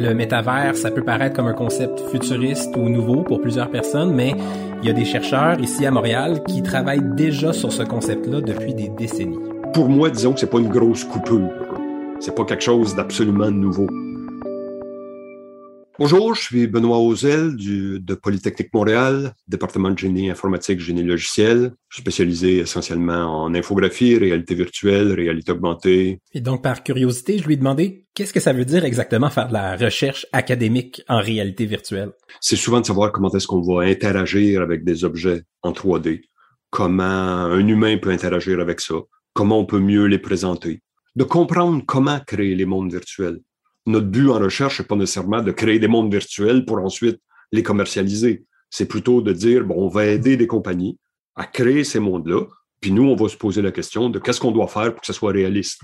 Le 0.01 0.15
métavers, 0.15 0.75
ça 0.75 0.89
peut 0.89 1.03
paraître 1.03 1.35
comme 1.35 1.45
un 1.45 1.53
concept 1.53 1.99
futuriste 2.09 2.75
ou 2.75 2.89
nouveau 2.89 3.21
pour 3.21 3.39
plusieurs 3.39 3.69
personnes, 3.69 4.15
mais 4.15 4.33
il 4.81 4.87
y 4.87 4.89
a 4.89 4.93
des 4.93 5.05
chercheurs 5.05 5.59
ici 5.59 5.85
à 5.85 5.91
Montréal 5.91 6.41
qui 6.47 6.63
travaillent 6.63 7.13
déjà 7.15 7.53
sur 7.53 7.71
ce 7.71 7.83
concept-là 7.83 8.41
depuis 8.41 8.73
des 8.73 8.89
décennies. 8.89 9.37
Pour 9.75 9.89
moi, 9.89 10.09
disons 10.09 10.33
que 10.33 10.39
c'est 10.39 10.49
pas 10.49 10.57
une 10.57 10.69
grosse 10.69 11.03
coupure. 11.03 11.51
C'est 12.19 12.33
pas 12.33 12.45
quelque 12.45 12.63
chose 12.63 12.95
d'absolument 12.95 13.51
nouveau. 13.51 13.85
Bonjour, 16.03 16.33
je 16.33 16.41
suis 16.41 16.65
Benoît 16.65 16.97
Ozel 16.97 17.55
du, 17.55 17.99
de 17.99 18.15
Polytechnique 18.15 18.73
Montréal, 18.73 19.35
département 19.47 19.91
de 19.91 19.99
génie 19.99 20.31
informatique, 20.31 20.79
génie 20.79 21.03
logiciel, 21.03 21.73
spécialisé 21.91 22.57
essentiellement 22.57 23.43
en 23.43 23.53
infographie, 23.53 24.17
réalité 24.17 24.55
virtuelle, 24.55 25.11
réalité 25.11 25.51
augmentée. 25.51 26.19
Et 26.33 26.41
donc, 26.41 26.63
par 26.63 26.81
curiosité, 26.81 27.37
je 27.37 27.45
lui 27.45 27.53
ai 27.53 27.57
demandé 27.57 28.07
qu'est-ce 28.15 28.33
que 28.33 28.39
ça 28.39 28.51
veut 28.51 28.65
dire 28.65 28.83
exactement 28.83 29.29
faire 29.29 29.47
de 29.47 29.53
la 29.53 29.77
recherche 29.77 30.25
académique 30.33 31.03
en 31.07 31.19
réalité 31.19 31.67
virtuelle? 31.67 32.13
C'est 32.39 32.55
souvent 32.55 32.81
de 32.81 32.85
savoir 32.87 33.11
comment 33.11 33.31
est-ce 33.33 33.45
qu'on 33.45 33.61
va 33.61 33.83
interagir 33.83 34.63
avec 34.63 34.83
des 34.83 35.03
objets 35.03 35.43
en 35.61 35.71
3D, 35.71 36.21
comment 36.71 37.03
un 37.03 37.67
humain 37.67 37.99
peut 37.99 38.09
interagir 38.09 38.59
avec 38.59 38.79
ça, 38.79 38.95
comment 39.35 39.59
on 39.59 39.67
peut 39.67 39.79
mieux 39.79 40.05
les 40.05 40.17
présenter. 40.17 40.81
de 41.15 41.25
comprendre 41.25 41.83
comment 41.85 42.19
créer 42.25 42.55
les 42.55 42.65
mondes 42.65 42.91
virtuels. 42.91 43.41
Notre 43.85 44.07
but 44.07 44.29
en 44.29 44.39
recherche 44.39 44.79
n'est 44.79 44.85
pas 44.85 44.95
nécessairement 44.95 45.41
de 45.41 45.51
créer 45.51 45.79
des 45.79 45.87
mondes 45.87 46.11
virtuels 46.11 46.65
pour 46.65 46.77
ensuite 46.77 47.19
les 47.51 47.63
commercialiser. 47.63 48.45
C'est 48.69 48.85
plutôt 48.85 49.21
de 49.21 49.33
dire, 49.33 49.65
bon, 49.65 49.75
on 49.77 49.87
va 49.87 50.05
aider 50.05 50.37
des 50.37 50.47
compagnies 50.47 50.97
à 51.35 51.45
créer 51.45 51.83
ces 51.83 51.99
mondes-là, 51.99 52.45
puis 52.79 52.91
nous, 52.91 53.03
on 53.03 53.15
va 53.15 53.29
se 53.29 53.37
poser 53.37 53.61
la 53.61 53.71
question 53.71 54.09
de 54.09 54.19
qu'est-ce 54.19 54.39
qu'on 54.39 54.51
doit 54.51 54.67
faire 54.67 54.91
pour 54.91 55.01
que 55.01 55.07
ce 55.07 55.13
soit 55.13 55.31
réaliste. 55.31 55.81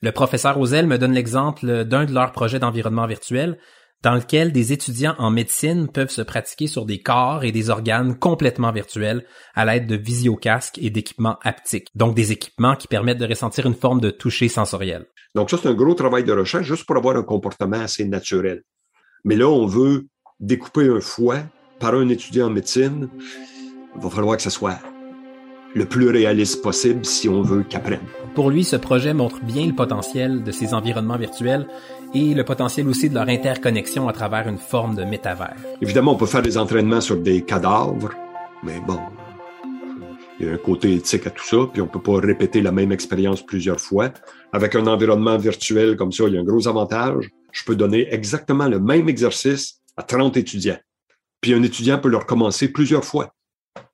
Le 0.00 0.12
professeur 0.12 0.58
Ozel 0.60 0.86
me 0.86 0.96
donne 0.96 1.12
l'exemple 1.12 1.84
d'un 1.84 2.04
de 2.04 2.14
leurs 2.14 2.30
projets 2.30 2.60
d'environnement 2.60 3.06
virtuel 3.06 3.58
dans 4.02 4.14
lequel 4.14 4.52
des 4.52 4.72
étudiants 4.72 5.14
en 5.18 5.30
médecine 5.30 5.88
peuvent 5.88 6.10
se 6.10 6.22
pratiquer 6.22 6.66
sur 6.66 6.86
des 6.86 7.00
corps 7.00 7.44
et 7.44 7.52
des 7.52 7.70
organes 7.70 8.18
complètement 8.18 8.72
virtuels 8.72 9.24
à 9.54 9.64
l'aide 9.64 9.86
de 9.86 9.96
visiocasques 9.96 10.78
et 10.78 10.90
d'équipements 10.90 11.38
haptiques, 11.42 11.88
donc 11.94 12.14
des 12.14 12.32
équipements 12.32 12.76
qui 12.76 12.86
permettent 12.86 13.18
de 13.18 13.26
ressentir 13.26 13.66
une 13.66 13.74
forme 13.74 14.00
de 14.00 14.10
toucher 14.10 14.48
sensoriel. 14.48 15.06
Donc 15.34 15.50
ça, 15.50 15.58
c'est 15.60 15.68
un 15.68 15.74
gros 15.74 15.94
travail 15.94 16.24
de 16.24 16.32
recherche 16.32 16.66
juste 16.66 16.86
pour 16.86 16.96
avoir 16.96 17.16
un 17.16 17.22
comportement 17.22 17.80
assez 17.80 18.04
naturel. 18.04 18.62
Mais 19.24 19.36
là, 19.36 19.48
on 19.48 19.66
veut 19.66 20.06
découper 20.40 20.88
un 20.88 21.00
foie 21.00 21.40
par 21.80 21.94
un 21.94 22.08
étudiant 22.08 22.46
en 22.46 22.50
médecine. 22.50 23.08
Il 23.96 24.02
va 24.02 24.10
falloir 24.10 24.36
que 24.36 24.42
ce 24.42 24.50
soit 24.50 24.78
le 25.78 25.86
plus 25.86 26.10
réaliste 26.10 26.62
possible 26.62 27.04
si 27.04 27.28
on 27.28 27.40
veut 27.40 27.62
qu'apprenne. 27.62 28.00
Pour 28.34 28.50
lui, 28.50 28.64
ce 28.64 28.76
projet 28.76 29.14
montre 29.14 29.40
bien 29.42 29.66
le 29.66 29.74
potentiel 29.74 30.42
de 30.42 30.52
ces 30.52 30.74
environnements 30.74 31.16
virtuels 31.16 31.66
et 32.14 32.34
le 32.34 32.44
potentiel 32.44 32.88
aussi 32.88 33.08
de 33.08 33.14
leur 33.14 33.28
interconnexion 33.28 34.08
à 34.08 34.12
travers 34.12 34.48
une 34.48 34.58
forme 34.58 34.96
de 34.96 35.04
métavers. 35.04 35.56
Évidemment, 35.80 36.12
on 36.12 36.16
peut 36.16 36.26
faire 36.26 36.42
des 36.42 36.58
entraînements 36.58 37.00
sur 37.00 37.16
des 37.16 37.42
cadavres, 37.42 38.10
mais 38.62 38.80
bon, 38.86 38.98
il 40.40 40.46
y 40.46 40.50
a 40.50 40.52
un 40.52 40.58
côté 40.58 40.94
éthique 40.94 41.26
à 41.26 41.30
tout 41.30 41.44
ça, 41.44 41.56
puis 41.72 41.80
on 41.82 41.86
peut 41.86 42.02
pas 42.02 42.18
répéter 42.18 42.60
la 42.60 42.72
même 42.72 42.92
expérience 42.92 43.44
plusieurs 43.44 43.80
fois. 43.80 44.10
Avec 44.52 44.74
un 44.74 44.86
environnement 44.86 45.36
virtuel 45.36 45.96
comme 45.96 46.12
ça, 46.12 46.24
il 46.26 46.34
y 46.34 46.38
a 46.38 46.40
un 46.40 46.44
gros 46.44 46.66
avantage. 46.68 47.28
Je 47.52 47.64
peux 47.64 47.76
donner 47.76 48.12
exactement 48.12 48.68
le 48.68 48.78
même 48.80 49.08
exercice 49.08 49.80
à 49.96 50.02
30 50.02 50.36
étudiants. 50.36 50.78
Puis 51.40 51.54
un 51.54 51.62
étudiant 51.62 51.98
peut 51.98 52.08
le 52.08 52.16
recommencer 52.16 52.68
plusieurs 52.68 53.04
fois, 53.04 53.34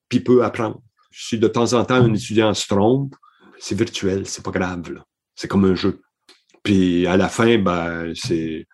puis 0.09 0.21
peut 0.21 0.45
apprendre. 0.45 0.81
Si 1.17 1.39
de 1.39 1.47
temps 1.47 1.73
en 1.75 1.85
temps 1.85 1.95
un 1.95 2.13
étudiant 2.13 2.53
se 2.55 2.67
trompe, 2.67 3.15
c'est 3.59 3.79
virtuel, 3.79 4.27
c'est 4.27 4.45
pas 4.45 4.51
grave. 4.51 4.83
C'est 5.37 5.49
comme 5.49 5.65
un 5.65 5.75
jeu. 5.75 6.01
Puis 6.63 7.07
à 7.07 7.17
la 7.17 7.29
fin, 7.29 7.59
ben, 7.59 8.13
c'est 8.15 8.67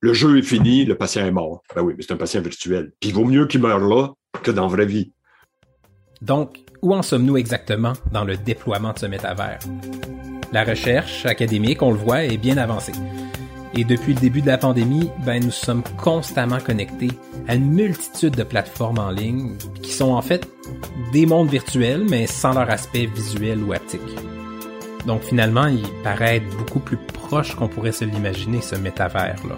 le 0.00 0.12
jeu 0.12 0.38
est 0.38 0.42
fini, 0.42 0.84
le 0.84 0.96
patient 0.96 1.26
est 1.26 1.30
mort. 1.30 1.62
Ben 1.74 1.82
oui, 1.82 1.94
mais 1.96 2.02
c'est 2.02 2.12
un 2.12 2.16
patient 2.16 2.40
virtuel. 2.40 2.92
Puis 3.00 3.10
il 3.10 3.14
vaut 3.14 3.24
mieux 3.24 3.46
qu'il 3.46 3.60
meure 3.60 3.80
là 3.80 4.08
que 4.42 4.50
dans 4.50 4.62
la 4.62 4.68
vraie 4.68 4.86
vie. 4.86 5.12
Donc, 6.22 6.60
où 6.82 6.94
en 6.94 7.02
sommes-nous 7.02 7.36
exactement 7.36 7.92
dans 8.12 8.24
le 8.24 8.36
déploiement 8.36 8.92
de 8.92 8.98
ce 8.98 9.06
métavers? 9.06 9.58
La 10.52 10.64
recherche 10.64 11.26
académique, 11.26 11.82
on 11.82 11.90
le 11.90 11.98
voit, 11.98 12.24
est 12.24 12.38
bien 12.38 12.56
avancée. 12.56 12.92
Et 13.78 13.84
depuis 13.84 14.14
le 14.14 14.20
début 14.20 14.40
de 14.40 14.46
la 14.46 14.56
pandémie, 14.56 15.10
ben, 15.26 15.44
nous 15.44 15.50
sommes 15.50 15.82
constamment 15.98 16.60
connectés 16.60 17.10
à 17.46 17.56
une 17.56 17.72
multitude 17.72 18.34
de 18.34 18.42
plateformes 18.42 18.98
en 18.98 19.10
ligne 19.10 19.52
qui 19.82 19.92
sont 19.92 20.12
en 20.12 20.22
fait 20.22 20.48
des 21.12 21.26
mondes 21.26 21.50
virtuels, 21.50 22.06
mais 22.08 22.26
sans 22.26 22.54
leur 22.54 22.70
aspect 22.70 23.04
visuel 23.04 23.62
ou 23.62 23.74
haptique. 23.74 24.00
Donc 25.06 25.22
finalement, 25.22 25.66
il 25.66 25.84
paraît 26.02 26.36
être 26.36 26.56
beaucoup 26.58 26.80
plus 26.80 26.96
proche 26.96 27.54
qu'on 27.54 27.68
pourrait 27.68 27.92
se 27.92 28.04
l'imaginer, 28.04 28.60
ce 28.60 28.74
métavers-là. 28.74 29.56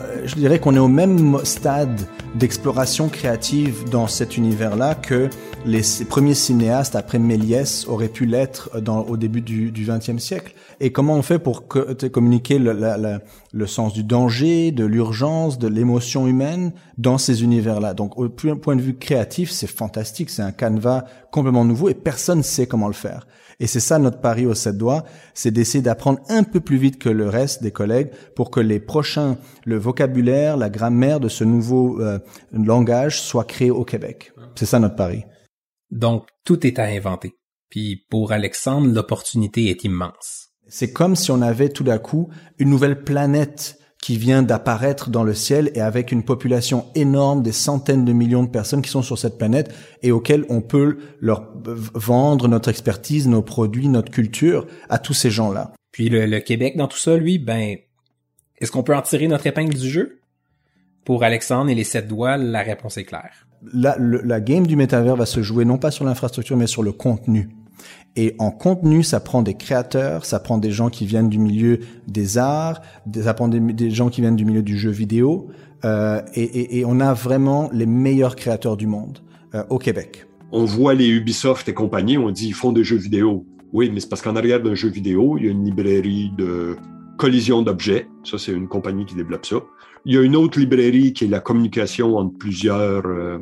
Euh, 0.00 0.22
je 0.24 0.34
dirais 0.34 0.58
qu'on 0.58 0.74
est 0.74 0.80
au 0.80 0.88
même 0.88 1.38
stade 1.44 2.00
d'exploration 2.34 3.08
créative 3.08 3.88
dans 3.90 4.06
cet 4.06 4.36
univers-là 4.36 4.94
que 4.94 5.28
les 5.64 5.82
premiers 6.08 6.34
cinéastes 6.34 6.96
après 6.96 7.18
Méliès 7.18 7.86
auraient 7.88 8.08
pu 8.08 8.24
l'être 8.24 8.70
au 9.08 9.16
début 9.16 9.40
du 9.40 9.72
XXe 9.72 10.18
siècle. 10.18 10.54
Et 10.80 10.92
comment 10.92 11.14
on 11.14 11.22
fait 11.22 11.38
pour 11.38 11.66
communiquer 11.66 12.58
le, 12.58 13.20
le, 13.52 13.66
sens 13.66 13.92
du 13.92 14.04
danger, 14.04 14.70
de 14.70 14.84
l'urgence, 14.84 15.58
de 15.58 15.66
l'émotion 15.66 16.26
humaine 16.26 16.72
dans 16.98 17.18
ces 17.18 17.42
univers-là? 17.42 17.94
Donc, 17.94 18.18
au 18.18 18.28
point 18.28 18.76
de 18.76 18.82
vue 18.82 18.96
créatif, 18.96 19.50
c'est 19.50 19.66
fantastique. 19.66 20.30
C'est 20.30 20.42
un 20.42 20.52
canevas 20.52 21.04
complètement 21.32 21.64
nouveau 21.64 21.88
et 21.88 21.94
personne 21.94 22.38
ne 22.38 22.44
sait 22.44 22.66
comment 22.66 22.88
le 22.88 22.94
faire. 22.94 23.26
Et 23.58 23.66
c'est 23.66 23.80
ça 23.80 23.98
notre 23.98 24.20
pari 24.20 24.46
au 24.46 24.54
7 24.54 24.76
doigts, 24.76 25.04
c'est 25.34 25.50
d'essayer 25.50 25.82
d'apprendre 25.82 26.20
un 26.28 26.42
peu 26.42 26.60
plus 26.60 26.76
vite 26.76 26.98
que 26.98 27.08
le 27.08 27.28
reste 27.28 27.62
des 27.62 27.70
collègues 27.70 28.10
pour 28.34 28.50
que 28.50 28.60
les 28.60 28.80
prochains, 28.80 29.38
le 29.64 29.76
vocabulaire, 29.76 30.56
la 30.56 30.70
grammaire 30.70 31.20
de 31.20 31.28
ce 31.28 31.44
nouveau 31.44 32.00
euh, 32.00 32.18
langage 32.52 33.20
soit 33.20 33.44
créé 33.44 33.70
au 33.70 33.84
Québec. 33.84 34.32
C'est 34.54 34.66
ça 34.66 34.78
notre 34.78 34.96
pari. 34.96 35.24
Donc, 35.90 36.26
tout 36.44 36.66
est 36.66 36.78
à 36.78 36.84
inventer. 36.84 37.34
Puis 37.70 38.04
pour 38.10 38.32
Alexandre, 38.32 38.92
l'opportunité 38.92 39.70
est 39.70 39.84
immense. 39.84 40.48
C'est 40.68 40.92
comme 40.92 41.16
si 41.16 41.30
on 41.30 41.42
avait 41.42 41.68
tout 41.68 41.84
d'un 41.84 41.98
coup 41.98 42.28
une 42.58 42.70
nouvelle 42.70 43.04
planète 43.04 43.78
qui 44.02 44.18
vient 44.18 44.42
d'apparaître 44.42 45.10
dans 45.10 45.24
le 45.24 45.34
ciel 45.34 45.70
et 45.74 45.80
avec 45.80 46.12
une 46.12 46.22
population 46.22 46.86
énorme, 46.94 47.42
des 47.42 47.52
centaines 47.52 48.04
de 48.04 48.12
millions 48.12 48.44
de 48.44 48.48
personnes 48.48 48.82
qui 48.82 48.90
sont 48.90 49.02
sur 49.02 49.18
cette 49.18 49.38
planète 49.38 49.74
et 50.02 50.12
auxquelles 50.12 50.44
on 50.48 50.60
peut 50.60 50.98
leur 51.20 51.52
vendre 51.94 52.46
notre 52.46 52.68
expertise, 52.68 53.26
nos 53.26 53.42
produits, 53.42 53.88
notre 53.88 54.12
culture 54.12 54.66
à 54.88 54.98
tous 54.98 55.14
ces 55.14 55.30
gens-là. 55.30 55.72
Puis 55.90 56.08
le, 56.08 56.38
Québec 56.40 56.76
dans 56.76 56.88
tout 56.88 56.98
ça, 56.98 57.16
lui, 57.16 57.38
ben, 57.38 57.76
est-ce 58.58 58.70
qu'on 58.70 58.82
peut 58.82 58.94
en 58.94 59.02
tirer 59.02 59.28
notre 59.28 59.46
épingle 59.46 59.74
du 59.74 59.88
jeu? 59.88 60.20
Pour 61.04 61.24
Alexandre 61.24 61.70
et 61.70 61.74
les 61.74 61.84
sept 61.84 62.06
doigts, 62.06 62.36
la 62.36 62.62
réponse 62.62 62.98
est 62.98 63.04
claire. 63.04 63.46
La, 63.72 63.96
la 63.98 64.40
game 64.40 64.66
du 64.66 64.76
métavers 64.76 65.16
va 65.16 65.26
se 65.26 65.42
jouer 65.42 65.64
non 65.64 65.78
pas 65.78 65.90
sur 65.90 66.04
l'infrastructure, 66.04 66.56
mais 66.56 66.66
sur 66.66 66.82
le 66.82 66.92
contenu. 66.92 67.48
Et 68.16 68.34
en 68.38 68.50
contenu, 68.50 69.02
ça 69.02 69.20
prend 69.20 69.42
des 69.42 69.54
créateurs, 69.54 70.24
ça 70.24 70.40
prend 70.40 70.56
des 70.56 70.70
gens 70.70 70.88
qui 70.88 71.04
viennent 71.04 71.28
du 71.28 71.38
milieu 71.38 71.80
des 72.08 72.38
arts, 72.38 72.80
ça 73.14 73.34
prend 73.34 73.48
des, 73.48 73.90
gens 73.90 74.08
qui 74.08 74.22
viennent 74.22 74.36
du 74.36 74.46
milieu 74.46 74.62
du 74.62 74.78
jeu 74.78 74.90
vidéo, 74.90 75.48
euh, 75.84 76.22
et, 76.34 76.42
et, 76.42 76.78
et, 76.78 76.84
on 76.86 76.98
a 77.00 77.12
vraiment 77.12 77.68
les 77.72 77.84
meilleurs 77.84 78.34
créateurs 78.34 78.78
du 78.78 78.86
monde 78.86 79.18
euh, 79.54 79.62
au 79.68 79.78
Québec. 79.78 80.26
On 80.50 80.64
voit 80.64 80.94
les 80.94 81.08
Ubisoft 81.08 81.68
et 81.68 81.74
compagnie, 81.74 82.16
on 82.16 82.30
dit 82.30 82.48
ils 82.48 82.54
font 82.54 82.72
des 82.72 82.84
jeux 82.84 82.96
vidéo. 82.96 83.44
Oui, 83.72 83.90
mais 83.92 84.00
c'est 84.00 84.08
parce 84.08 84.22
qu'en 84.22 84.36
arrière 84.36 84.62
d'un 84.62 84.74
jeu 84.74 84.88
vidéo, 84.88 85.36
il 85.38 85.44
y 85.44 85.48
a 85.48 85.50
une 85.50 85.64
librairie 85.64 86.30
de 86.38 86.76
collision 87.18 87.62
d'objets. 87.62 88.08
Ça, 88.24 88.38
c'est 88.38 88.52
une 88.52 88.68
compagnie 88.68 89.04
qui 89.04 89.14
développe 89.14 89.44
ça. 89.44 89.56
Il 90.04 90.14
y 90.14 90.18
a 90.18 90.22
une 90.22 90.36
autre 90.36 90.58
librairie 90.58 91.12
qui 91.12 91.24
est 91.24 91.28
la 91.28 91.40
communication 91.40 92.16
entre 92.16 92.38
plusieurs 92.38 93.06
euh, 93.06 93.38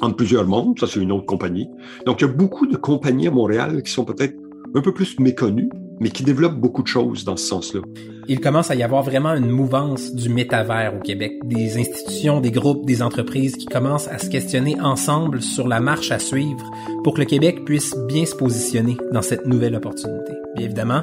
entre 0.00 0.16
plusieurs 0.16 0.46
mondes. 0.46 0.78
Ça, 0.78 0.86
c'est 0.86 1.00
une 1.00 1.12
autre 1.12 1.26
compagnie. 1.26 1.68
Donc, 2.06 2.20
il 2.20 2.26
y 2.26 2.28
a 2.28 2.32
beaucoup 2.32 2.66
de 2.66 2.76
compagnies 2.76 3.28
à 3.28 3.30
Montréal 3.30 3.82
qui 3.82 3.92
sont 3.92 4.04
peut-être 4.04 4.34
un 4.74 4.80
peu 4.80 4.92
plus 4.92 5.18
méconnues, 5.18 5.70
mais 6.00 6.10
qui 6.10 6.22
développent 6.22 6.58
beaucoup 6.58 6.82
de 6.82 6.88
choses 6.88 7.24
dans 7.24 7.36
ce 7.36 7.46
sens-là. 7.46 7.80
Il 8.28 8.40
commence 8.40 8.70
à 8.70 8.74
y 8.74 8.82
avoir 8.82 9.02
vraiment 9.02 9.34
une 9.34 9.50
mouvance 9.50 10.14
du 10.14 10.28
métavers 10.28 10.94
au 10.96 11.00
Québec, 11.00 11.32
des 11.44 11.78
institutions, 11.78 12.40
des 12.40 12.50
groupes, 12.50 12.86
des 12.86 13.02
entreprises 13.02 13.56
qui 13.56 13.66
commencent 13.66 14.08
à 14.08 14.18
se 14.18 14.30
questionner 14.30 14.80
ensemble 14.80 15.42
sur 15.42 15.68
la 15.68 15.80
marche 15.80 16.10
à 16.10 16.18
suivre 16.18 16.70
pour 17.04 17.14
que 17.14 17.20
le 17.20 17.26
Québec 17.26 17.64
puisse 17.64 17.96
bien 18.08 18.24
se 18.24 18.34
positionner 18.34 18.96
dans 19.12 19.22
cette 19.22 19.46
nouvelle 19.46 19.74
opportunité. 19.74 20.32
Bien 20.56 20.66
évidemment, 20.66 21.02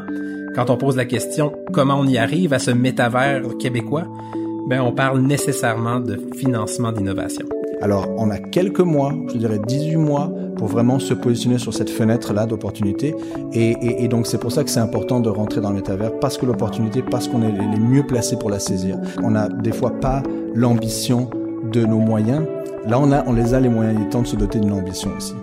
quand 0.55 0.69
on 0.69 0.77
pose 0.77 0.95
la 0.95 1.05
question 1.05 1.53
comment 1.73 1.95
on 1.99 2.07
y 2.07 2.17
arrive 2.17 2.53
à 2.53 2.59
ce 2.59 2.71
métavers 2.71 3.43
québécois, 3.57 4.07
ben 4.69 4.81
on 4.81 4.91
parle 4.91 5.21
nécessairement 5.21 5.99
de 5.99 6.19
financement 6.35 6.91
d'innovation. 6.91 7.45
Alors, 7.81 8.09
on 8.17 8.29
a 8.29 8.39
quelques 8.39 8.81
mois, 8.81 9.13
je 9.29 9.37
dirais 9.37 9.59
18 9.65 9.95
mois, 9.95 10.29
pour 10.57 10.67
vraiment 10.67 10.99
se 10.99 11.13
positionner 11.13 11.57
sur 11.57 11.73
cette 11.73 11.89
fenêtre-là 11.89 12.45
d'opportunité. 12.45 13.15
Et, 13.53 14.07
donc, 14.09 14.27
c'est 14.27 14.37
pour 14.37 14.51
ça 14.51 14.65
que 14.65 14.69
c'est 14.69 14.81
important 14.81 15.21
de 15.21 15.29
rentrer 15.29 15.61
dans 15.61 15.69
le 15.69 15.75
métavers, 15.75 16.19
parce 16.19 16.37
que 16.37 16.45
l'opportunité, 16.45 17.01
parce 17.01 17.29
qu'on 17.29 17.41
est 17.41 17.51
les 17.51 17.79
mieux 17.79 18.05
placés 18.05 18.37
pour 18.37 18.49
la 18.49 18.59
saisir. 18.59 18.97
On 19.23 19.31
n'a 19.31 19.47
des 19.47 19.71
fois 19.71 19.97
pas 19.99 20.21
l'ambition 20.53 21.29
de 21.71 21.85
nos 21.85 21.99
moyens. 21.99 22.45
Là, 22.85 22.99
on, 22.99 23.11
a, 23.13 23.23
on 23.25 23.33
les 23.33 23.53
a 23.53 23.61
les 23.61 23.69
moyens. 23.69 23.97
Il 23.97 24.07
est 24.07 24.09
temps 24.09 24.23
de 24.23 24.27
se 24.27 24.35
doter 24.35 24.59
d'une 24.59 24.73
ambition 24.73 25.11
aussi. 25.15 25.33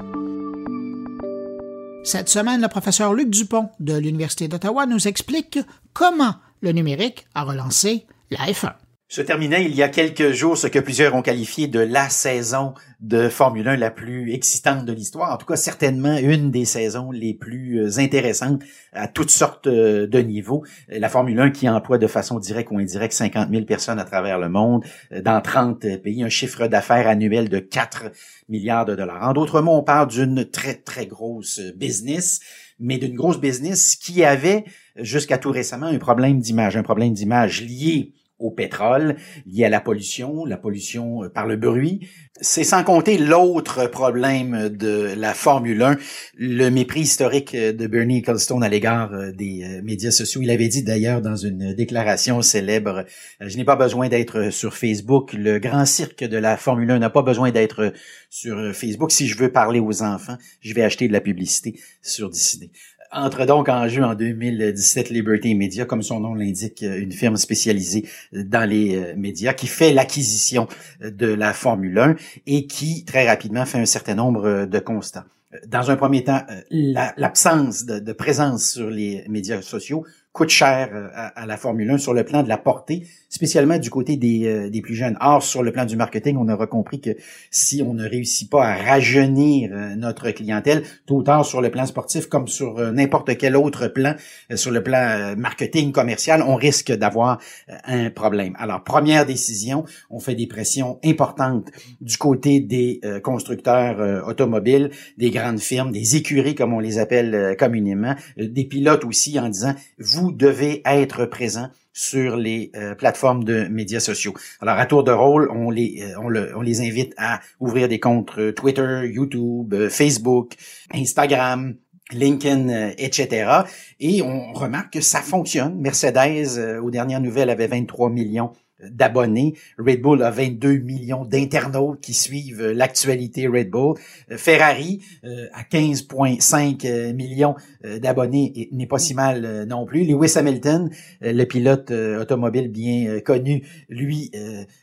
Cette 2.05 2.29
semaine, 2.29 2.61
le 2.61 2.69
professeur 2.69 3.15
Luc 3.15 3.31
Dupont 3.31 3.71
de 3.81 3.97
l'Université 3.97 4.47
d'Ottawa 4.47 4.85
nous 4.85 5.09
explique 5.09 5.59
comment 5.95 6.35
le 6.61 6.73
numérique 6.73 7.27
a 7.35 7.45
relancé 7.45 8.05
la 8.31 8.39
F1 8.47 8.73
se 9.09 9.23
terminait 9.23 9.65
il 9.65 9.75
y 9.75 9.85
a 9.85 9.89
quelques 9.89 10.33
jours 10.33 10.59
ce 10.59 10.67
que 10.67 10.81
plusieurs 10.81 11.15
ont 11.15 11.23
qualifié 11.23 11.69
de 11.69 11.79
la 11.79 12.09
saison 12.09 12.75
de 12.99 13.29
Formule 13.29 13.69
1 13.69 13.77
la 13.77 13.93
plus 13.93 14.33
excitante 14.33 14.85
de 14.85 14.93
l'histoire. 14.93 15.33
En 15.33 15.37
tout 15.37 15.47
cas, 15.47 15.55
certainement 15.55 16.17
une 16.17 16.51
des 16.51 16.65
saisons 16.65 17.13
les 17.13 17.33
plus 17.33 17.83
euh, 17.83 18.01
intéressantes 18.01 18.63
à 18.93 19.07
toutes 19.07 19.31
sortes 19.31 19.69
euh, 19.69 20.09
de 20.09 20.19
niveaux. 20.19 20.65
La 20.89 21.09
Formule 21.09 21.39
1 21.39 21.51
qui 21.51 21.69
emploie 21.69 21.99
de 21.99 22.09
façon 22.09 22.41
directe 22.41 22.73
ou 22.73 22.79
indirecte 22.79 23.13
50 23.13 23.49
000 23.51 23.65
personnes 23.65 24.01
à 24.01 24.05
travers 24.05 24.41
le 24.41 24.49
monde, 24.49 24.85
euh, 25.13 25.23
dans 25.23 25.41
30 25.41 26.03
pays, 26.03 26.25
un 26.25 26.29
chiffre 26.29 26.67
d'affaires 26.67 27.07
annuel 27.07 27.49
de 27.49 27.61
4 27.61 28.11
milliards 28.49 28.87
de 28.87 28.97
dollars. 28.97 29.23
En 29.23 29.35
d'autres 29.35 29.61
mots, 29.61 29.77
on 29.77 29.85
parle 29.85 30.09
d'une 30.09 30.45
très, 30.51 30.75
très 30.75 31.07
grosse 31.07 31.61
business, 31.77 32.41
mais 32.81 32.99
d'une 32.99 33.15
grosse 33.15 33.41
business 33.41 33.95
qui 33.95 34.25
avait 34.25 34.65
jusqu'à 34.97 35.39
tout 35.39 35.53
récemment 35.53 35.87
un 35.87 35.99
problème 35.99 36.41
d'image, 36.41 36.77
un 36.77 36.83
problème 36.83 37.13
d'image 37.13 37.63
lié 37.63 38.13
au 38.39 38.51
pétrole, 38.51 39.17
liées 39.47 39.65
à 39.65 39.69
la 39.69 39.81
pollution, 39.81 40.45
la 40.45 40.57
pollution 40.57 41.25
euh, 41.25 41.29
par 41.29 41.47
le 41.47 41.57
bruit. 41.57 42.09
C'est 42.41 42.65
sans 42.65 42.85
compter 42.85 43.17
l'autre 43.17 43.87
problème 43.87 44.69
de 44.69 45.15
la 45.17 45.33
Formule 45.33 45.83
1, 45.83 45.97
le 46.35 46.69
mépris 46.69 47.01
historique 47.01 47.57
de 47.57 47.87
Bernie 47.87 48.19
Ecclestone 48.19 48.63
à 48.63 48.69
l'égard 48.69 49.15
euh, 49.15 49.33
des 49.33 49.81
médias 49.83 50.11
sociaux. 50.11 50.43
Il 50.43 50.51
avait 50.51 50.69
dit 50.69 50.83
d'ailleurs 50.83 51.23
dans 51.23 51.37
une 51.37 51.75
déclaration 51.75 52.43
célèbre, 52.43 53.07
je 53.41 53.57
n'ai 53.57 53.65
pas 53.65 53.77
besoin 53.77 54.09
d'être 54.09 54.51
sur 54.51 54.75
Facebook, 54.75 55.33
le 55.33 55.59
grand 55.59 55.87
cirque 55.87 56.25
de 56.25 56.37
la 56.37 56.57
Formule 56.57 56.91
1 56.91 56.99
n'a 56.99 57.11
pas 57.11 57.23
besoin 57.23 57.51
d'être 57.51 57.93
sur 58.29 58.75
Facebook. 58.75 59.13
Si 59.13 59.29
je 59.29 59.39
veux 59.39 59.51
parler 59.51 59.81
aux 59.81 60.03
enfants, 60.03 60.37
je 60.61 60.75
vais 60.75 60.83
acheter 60.83 61.09
de 61.09 61.13
la 61.13 61.21
publicité 61.21 61.81
sur 62.03 62.29
Disney 62.29 62.71
entre 63.13 63.47
donc 63.47 63.69
en 63.69 63.89
jeu 63.89 64.03
en 64.03 64.15
2017 64.15 65.11
Liberty 65.11 65.55
Media, 65.55 65.85
comme 65.85 66.03
son 66.03 66.21
nom 66.21 66.35
l'indique, 66.35 66.83
une 66.83 67.13
firme 67.13 67.37
spécialisée 67.37 68.09
dans 68.33 68.69
les 68.69 68.97
euh, 68.97 69.15
médias 69.17 69.53
qui 69.53 69.67
fait 69.67 69.93
l'acquisition 69.93 70.69
de 71.01 71.27
la 71.27 71.53
Formule 71.53 71.99
1 71.99 72.17
et 72.47 72.67
qui 72.67 73.05
très 73.05 73.29
rapidement 73.29 73.65
fait 73.67 73.79
un 73.79 73.87
certain 73.87 74.15
nombre 74.15 74.67
de 74.67 74.79
constats. 74.79 75.27
Dans 75.67 75.91
un 75.91 75.97
premier 75.97 76.25
temps, 76.25 76.43
euh, 76.51 77.03
l'absence 77.17 77.85
de, 77.85 78.13
présence 78.13 78.71
sur 78.71 78.91
les 78.91 79.25
médias 79.29 79.63
sociaux 79.63 80.05
coûte 80.37 80.51
cher 80.51 80.91
euh, 80.93 81.09
à, 81.15 81.47
la 81.47 81.57
Formule 81.57 81.91
1 81.91 81.97
sur 81.97 82.13
le 82.13 82.23
plan 82.23 82.43
de 82.43 82.49
la 82.49 82.59
portée, 82.59 83.07
spécialement 83.31 83.79
du 83.79 83.89
côté 83.89 84.19
des, 84.19 84.47
euh, 84.47 84.69
des 84.69 84.83
plus 84.83 84.95
jeunes. 84.95 85.17
Or, 85.23 85.43
sur 85.43 85.63
le 85.63 85.73
plan 85.73 85.87
du 85.87 85.97
marketing, 85.97 86.37
on 86.37 86.47
aura 86.51 86.67
compris 86.67 87.01
que 87.01 87.11
si 87.51 87.81
on 87.83 87.95
ne 87.95 88.07
réussit 88.07 88.51
pas 88.51 88.67
à 88.67 88.77
rajeunir 88.77 89.71
euh, 89.73 89.95
notre 89.97 90.31
clientèle, 90.33 90.83
tôt 91.07 91.17
ou 91.17 91.23
tard 91.23 91.47
sur 91.47 91.63
le 91.63 91.71
plan 91.71 91.87
sportif, 91.87 92.27
comme 92.27 92.49
sur 92.49 92.93
n'importe 92.93 93.39
quel 93.39 93.57
autre 93.57 93.89
plan, 93.89 94.15
sur 94.55 94.71
le 94.71 94.83
plan 94.83 95.35
marketing 95.39 95.91
commercial, 95.91 96.43
on 96.43 96.55
risque 96.55 96.93
d'avoir 96.93 97.41
un 97.85 98.11
problème. 98.11 98.55
Alors, 98.59 98.85
première 98.85 99.25
décision, 99.25 99.85
on 100.11 100.21
fait 100.21 100.35
des 100.35 100.47
pressions 100.47 100.99
importantes 101.03 101.69
du 102.03 102.19
côté 102.19 102.61
des 102.61 103.01
constructeurs 103.23 104.27
automobiles, 104.29 104.91
des 105.17 105.31
grandes 105.31 105.61
firmes, 105.61 105.93
des 105.93 106.17
écuries, 106.17 106.55
comme 106.55 106.75
on 106.75 106.81
les 106.81 106.99
appelle 106.99 107.57
communément, 107.59 108.15
des 108.37 108.65
pilotes 108.65 109.05
aussi, 109.05 109.39
en 109.39 109.49
disant, 109.49 109.75
vous 109.99 110.26
devez 110.33 110.83
être 110.85 111.27
présent 111.27 111.69
sur 111.93 112.37
les 112.37 112.71
euh, 112.77 112.95
plateformes 112.95 113.43
de 113.43 113.69
médias 113.69 114.01
sociaux. 114.01 114.35
Alors, 114.61 114.77
à 114.77 114.85
tour 114.85 115.03
de 115.03 115.11
rôle, 115.13 115.51
on 115.51 115.71
les, 115.71 116.03
euh, 116.03 116.51
on, 116.55 116.61
les 116.61 116.81
invite 116.83 117.15
à 117.17 117.41
ouvrir 117.59 117.89
des 117.89 117.99
comptes 117.99 118.33
euh, 118.37 118.53
Twitter, 118.53 119.11
YouTube, 119.11 119.89
Facebook, 119.89 120.57
Instagram, 120.93 121.75
LinkedIn, 122.13 122.91
etc. 122.99 123.63
Et 123.99 124.21
on 124.23 124.53
remarque 124.53 124.93
que 124.93 125.01
ça 125.01 125.23
fonctionne. 125.23 125.81
Mercedes, 125.81 126.79
aux 126.81 126.91
dernières 126.91 127.21
nouvelles, 127.21 127.51
avait 127.51 127.67
23 127.67 128.11
millions 128.11 128.53
d'abonnés. 128.83 129.55
Red 129.79 130.03
Bull 130.03 130.23
a 130.23 130.31
22 130.31 130.79
millions 130.79 131.25
d'internautes 131.25 132.01
qui 132.01 132.15
suivent 132.15 132.63
euh, 132.63 132.75
l'actualité 132.75 133.47
Red 133.49 133.71
Bull. 133.71 133.97
Euh, 134.31 134.37
Ferrari 134.37 135.03
euh, 135.25 135.47
à 135.53 135.63
15,5 135.63 137.13
millions 137.15 137.55
d'abonnés 137.85 138.69
n'est 138.73 138.87
pas 138.87 138.99
si 138.99 139.15
mal 139.15 139.65
non 139.65 139.87
plus. 139.87 140.05
Lewis 140.05 140.33
Hamilton, 140.37 140.91
le 141.21 141.45
pilote 141.45 141.91
automobile 141.91 142.69
bien 142.69 143.21
connu, 143.21 143.67
lui 143.89 144.31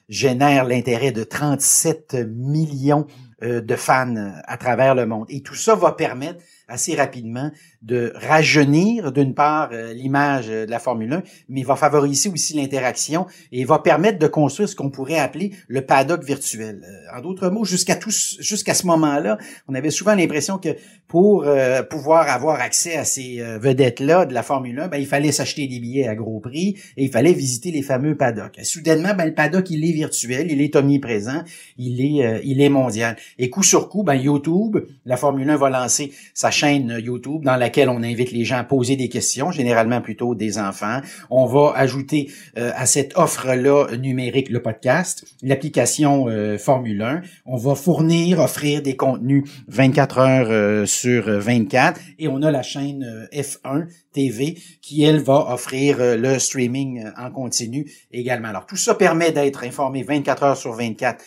génère 0.09 0.65
l'intérêt 0.65 1.11
de 1.11 1.23
37 1.23 2.15
millions 2.29 3.05
de 3.41 3.75
fans 3.75 4.15
à 4.45 4.57
travers 4.57 4.95
le 4.95 5.05
monde. 5.05 5.25
Et 5.29 5.41
tout 5.41 5.55
ça 5.55 5.75
va 5.75 5.91
permettre 5.91 6.39
assez 6.73 6.95
rapidement 6.95 7.51
de 7.83 8.13
rajeunir 8.15 9.11
d'une 9.11 9.33
part 9.33 9.69
euh, 9.73 9.93
l'image 9.93 10.47
de 10.47 10.69
la 10.69 10.79
Formule 10.79 11.11
1, 11.13 11.23
mais 11.49 11.63
va 11.63 11.75
favoriser 11.75 12.29
aussi 12.29 12.55
l'interaction 12.55 13.27
et 13.51 13.65
va 13.65 13.79
permettre 13.79 14.19
de 14.19 14.27
construire 14.27 14.69
ce 14.69 14.75
qu'on 14.75 14.89
pourrait 14.89 15.19
appeler 15.19 15.51
le 15.67 15.85
paddock 15.85 16.23
virtuel. 16.23 16.81
Euh, 16.83 17.17
en 17.17 17.21
d'autres 17.21 17.49
mots, 17.49 17.65
jusqu'à 17.65 17.99
jusqu'à 18.39 18.73
ce 18.73 18.87
moment-là, 18.87 19.37
on 19.67 19.75
avait 19.75 19.91
souvent 19.91 20.15
l'impression 20.15 20.57
que 20.57 20.69
pour 21.07 21.43
euh, 21.43 21.83
pouvoir 21.83 22.29
avoir 22.29 22.59
accès 22.59 22.95
à 22.95 23.03
ces 23.03 23.43
vedettes-là 23.59 24.25
de 24.25 24.33
la 24.33 24.41
Formule 24.43 24.79
1, 24.79 24.87
ben, 24.87 24.97
il 24.97 25.05
fallait 25.05 25.31
s'acheter 25.31 25.67
des 25.67 25.79
billets 25.79 26.07
à 26.07 26.15
gros 26.15 26.39
prix 26.39 26.77
et 26.97 27.03
il 27.03 27.11
fallait 27.11 27.33
visiter 27.33 27.71
les 27.71 27.81
fameux 27.81 28.15
paddocks. 28.15 28.59
soudainement, 28.63 29.13
ben, 29.13 29.25
le 29.25 29.33
paddock, 29.33 29.69
il 29.69 29.87
est 29.87 29.91
virtuel, 29.91 30.51
il 30.51 30.61
est 30.61 30.75
omniprésent, 30.75 31.43
il 31.77 32.01
est, 32.01 32.41
il 32.43 32.61
est 32.61 32.69
mondial. 32.69 33.15
Et 33.37 33.49
coup 33.49 33.63
sur 33.63 33.89
coup, 33.89 34.03
ben, 34.03 34.15
YouTube, 34.15 34.77
la 35.05 35.17
Formule 35.17 35.49
1 35.49 35.57
va 35.57 35.69
lancer 35.69 36.13
sa 36.33 36.49
chaîne 36.49 36.62
YouTube 36.71 37.43
dans 37.43 37.55
laquelle 37.55 37.89
on 37.89 38.03
invite 38.03 38.31
les 38.31 38.45
gens 38.45 38.57
à 38.57 38.63
poser 38.63 38.95
des 38.95 39.09
questions, 39.09 39.51
généralement 39.51 40.01
plutôt 40.01 40.35
des 40.35 40.57
enfants. 40.57 41.01
On 41.29 41.45
va 41.45 41.73
ajouter 41.75 42.31
euh, 42.57 42.71
à 42.75 42.85
cette 42.85 43.17
offre-là 43.17 43.95
numérique 43.97 44.49
le 44.49 44.61
podcast, 44.61 45.25
l'application 45.41 46.27
euh, 46.27 46.57
Formule 46.57 47.01
1. 47.01 47.21
On 47.45 47.57
va 47.57 47.75
fournir, 47.75 48.39
offrir 48.39 48.81
des 48.81 48.95
contenus 48.95 49.43
24 49.67 50.19
heures 50.19 50.47
euh, 50.49 50.85
sur 50.85 51.29
24 51.29 51.99
et 52.19 52.27
on 52.27 52.41
a 52.41 52.51
la 52.51 52.63
chaîne 52.63 53.27
F1 53.33 53.87
TV 54.13 54.57
qui, 54.81 55.03
elle, 55.03 55.21
va 55.21 55.51
offrir 55.51 55.97
le 55.99 56.39
streaming 56.39 57.05
en 57.17 57.31
continu 57.31 57.91
également. 58.11 58.49
Alors, 58.49 58.65
tout 58.65 58.77
ça 58.77 58.95
permet 58.95 59.31
d'être 59.31 59.63
informé 59.63 60.03
24 60.03 60.43
heures 60.43 60.57
sur 60.57 60.73
24 60.73 61.23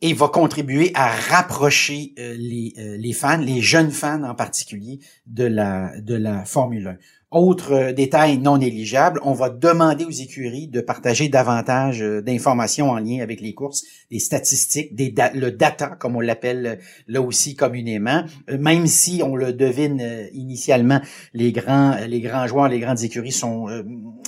et 0.00 0.12
va 0.12 0.28
contribuer 0.28 0.90
à 0.94 1.08
rapprocher 1.08 2.12
les, 2.16 2.74
les 2.76 3.12
fans, 3.12 3.38
les 3.38 3.60
jeunes 3.60 3.90
fans 3.90 4.22
en 4.24 4.34
particulier, 4.34 5.00
de 5.26 5.44
la, 5.44 5.92
de 6.00 6.14
la 6.14 6.44
Formule 6.44 6.88
1. 6.88 6.96
Autre 7.34 7.72
euh, 7.72 7.92
détail 7.92 8.38
non 8.38 8.58
négligeable, 8.58 9.18
on 9.24 9.32
va 9.32 9.50
demander 9.50 10.04
aux 10.04 10.10
écuries 10.10 10.68
de 10.68 10.80
partager 10.80 11.28
davantage 11.28 12.00
euh, 12.00 12.22
d'informations 12.22 12.90
en 12.90 12.98
lien 13.00 13.22
avec 13.22 13.40
les 13.40 13.54
courses, 13.54 13.82
des 14.08 14.20
statistiques, 14.20 14.94
des 14.94 15.12
le 15.34 15.50
data, 15.50 15.96
comme 15.98 16.14
on 16.14 16.20
l'appelle 16.20 16.66
euh, 16.66 16.76
là 17.08 17.20
aussi 17.20 17.56
communément, 17.56 18.22
même 18.48 18.86
si 18.86 19.20
on 19.24 19.34
le 19.34 19.52
devine 19.52 20.28
initialement, 20.32 21.00
les 21.32 21.50
grands, 21.50 21.96
les 22.06 22.20
grands 22.20 22.46
joueurs, 22.46 22.68
les 22.68 22.78
grandes 22.78 23.02
écuries 23.02 23.32
sont 23.32 23.66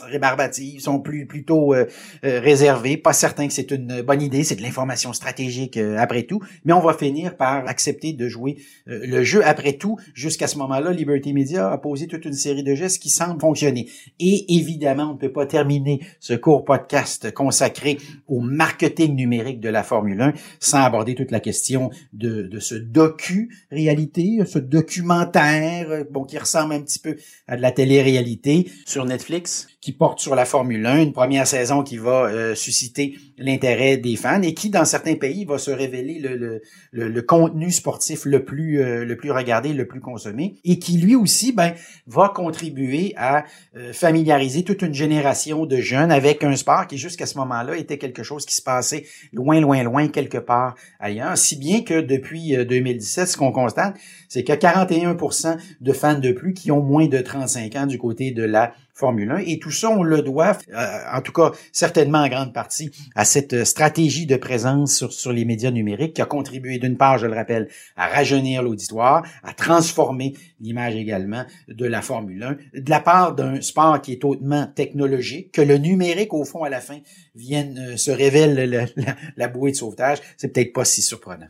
rébarbatifs, 0.02 0.82
sont 0.82 0.98
plus 0.98 1.26
plutôt 1.26 1.74
réservés. 2.22 2.96
Pas 2.96 3.12
certain 3.12 3.46
que 3.46 3.52
c'est 3.52 3.70
une 3.70 4.02
bonne 4.02 4.22
idée, 4.22 4.42
c'est 4.44 4.56
de 4.56 4.62
l'information 4.62 5.12
stratégique 5.12 5.76
après 5.76 6.24
tout, 6.24 6.40
mais 6.64 6.72
on 6.72 6.80
va 6.80 6.94
finir 6.94 7.36
par 7.36 7.68
accepter 7.68 8.12
de 8.12 8.28
jouer 8.28 8.56
le 8.86 9.22
jeu 9.22 9.46
après 9.46 9.74
tout. 9.74 9.96
Jusqu'à 10.14 10.46
ce 10.46 10.58
moment-là, 10.58 10.92
Liberty 10.92 11.32
Media 11.32 11.70
a 11.70 11.78
posé 11.78 12.06
toute 12.06 12.24
une 12.24 12.32
série 12.32 12.62
de 12.62 12.74
gestes 12.74 12.95
qui 12.98 13.10
semble 13.10 13.40
fonctionner. 13.40 13.88
Et 14.18 14.56
évidemment, 14.56 15.10
on 15.10 15.14
ne 15.14 15.18
peut 15.18 15.32
pas 15.32 15.46
terminer 15.46 16.00
ce 16.20 16.34
court 16.34 16.64
podcast 16.64 17.32
consacré 17.32 17.98
au 18.26 18.40
marketing 18.40 19.14
numérique 19.14 19.60
de 19.60 19.68
la 19.68 19.82
Formule 19.82 20.20
1 20.20 20.32
sans 20.60 20.82
aborder 20.82 21.14
toute 21.14 21.30
la 21.30 21.40
question 21.40 21.90
de, 22.12 22.42
de 22.42 22.58
ce 22.60 22.74
docu-réalité, 22.74 24.40
ce 24.46 24.58
documentaire, 24.58 26.04
bon, 26.10 26.24
qui 26.24 26.38
ressemble 26.38 26.74
un 26.74 26.82
petit 26.82 26.98
peu 26.98 27.16
à 27.46 27.56
de 27.56 27.62
la 27.62 27.72
télé-réalité 27.72 28.70
sur 28.86 29.04
Netflix, 29.04 29.68
qui 29.86 29.92
porte 29.92 30.18
sur 30.18 30.34
la 30.34 30.44
Formule 30.44 30.84
1, 30.84 31.00
une 31.00 31.12
première 31.12 31.46
saison 31.46 31.84
qui 31.84 31.96
va 31.96 32.24
euh, 32.24 32.56
susciter 32.56 33.14
l'intérêt 33.38 33.96
des 33.96 34.16
fans 34.16 34.42
et 34.42 34.52
qui, 34.52 34.68
dans 34.68 34.84
certains 34.84 35.14
pays, 35.14 35.44
va 35.44 35.58
se 35.58 35.70
révéler 35.70 36.18
le, 36.18 36.34
le, 36.34 36.60
le, 36.90 37.22
contenu 37.22 37.70
sportif 37.70 38.24
le 38.24 38.44
plus, 38.44 38.82
euh, 38.82 39.04
le 39.04 39.16
plus 39.16 39.30
regardé, 39.30 39.72
le 39.72 39.86
plus 39.86 40.00
consommé, 40.00 40.56
et 40.64 40.80
qui 40.80 40.98
lui 40.98 41.14
aussi 41.14 41.52
ben, 41.52 41.72
va 42.08 42.32
contribuer 42.34 43.14
à 43.16 43.44
euh, 43.76 43.92
familiariser 43.92 44.64
toute 44.64 44.82
une 44.82 44.92
génération 44.92 45.66
de 45.66 45.76
jeunes 45.76 46.10
avec 46.10 46.42
un 46.42 46.56
sport 46.56 46.88
qui, 46.88 46.98
jusqu'à 46.98 47.26
ce 47.26 47.38
moment-là, 47.38 47.76
était 47.76 47.98
quelque 47.98 48.24
chose 48.24 48.44
qui 48.44 48.56
se 48.56 48.62
passait 48.62 49.04
loin, 49.32 49.60
loin, 49.60 49.84
loin, 49.84 50.08
quelque 50.08 50.38
part 50.38 50.74
ailleurs. 50.98 51.38
Si 51.38 51.54
bien 51.54 51.82
que 51.82 52.00
depuis 52.00 52.56
2017, 52.56 53.28
ce 53.28 53.36
qu'on 53.36 53.52
constate, 53.52 53.94
c'est 54.28 54.42
que 54.42 54.52
41% 54.52 55.58
de 55.80 55.92
fans 55.92 56.18
de 56.18 56.32
plus 56.32 56.54
qui 56.54 56.72
ont 56.72 56.82
moins 56.82 57.06
de 57.06 57.18
35 57.18 57.76
ans 57.76 57.86
du 57.86 57.98
côté 57.98 58.32
de 58.32 58.42
la 58.42 58.72
Formule 58.96 59.30
1. 59.30 59.36
Et 59.46 59.58
tout 59.58 59.70
ça, 59.70 59.90
on 59.90 60.02
le 60.02 60.22
doit, 60.22 60.56
euh, 60.74 61.00
en 61.12 61.20
tout 61.20 61.32
cas 61.32 61.52
certainement 61.70 62.20
en 62.20 62.28
grande 62.28 62.54
partie, 62.54 62.90
à 63.14 63.24
cette 63.26 63.64
stratégie 63.64 64.24
de 64.26 64.36
présence 64.36 64.96
sur, 64.96 65.12
sur 65.12 65.32
les 65.32 65.44
médias 65.44 65.70
numériques 65.70 66.14
qui 66.14 66.22
a 66.22 66.26
contribué 66.26 66.78
d'une 66.78 66.96
part, 66.96 67.18
je 67.18 67.26
le 67.26 67.34
rappelle, 67.34 67.68
à 67.96 68.06
rajeunir 68.08 68.62
l'auditoire, 68.62 69.22
à 69.42 69.52
transformer 69.52 70.32
l'image 70.60 70.96
également 70.96 71.44
de 71.68 71.86
la 71.86 72.00
Formule 72.00 72.42
1, 72.42 72.80
de 72.80 72.90
la 72.90 73.00
part 73.00 73.34
d'un 73.34 73.60
sport 73.60 74.00
qui 74.00 74.12
est 74.12 74.24
hautement 74.24 74.66
technologique, 74.66 75.52
que 75.52 75.62
le 75.62 75.76
numérique, 75.76 76.32
au 76.32 76.44
fond, 76.44 76.64
à 76.64 76.70
la 76.70 76.80
fin, 76.80 76.98
vienne, 77.34 77.78
euh, 77.78 77.96
se 77.96 78.10
révèle 78.10 78.54
la, 78.70 79.12
la 79.36 79.48
bouée 79.48 79.72
de 79.72 79.76
sauvetage, 79.76 80.18
c'est 80.38 80.48
peut-être 80.48 80.72
pas 80.72 80.86
si 80.86 81.02
surprenant. 81.02 81.48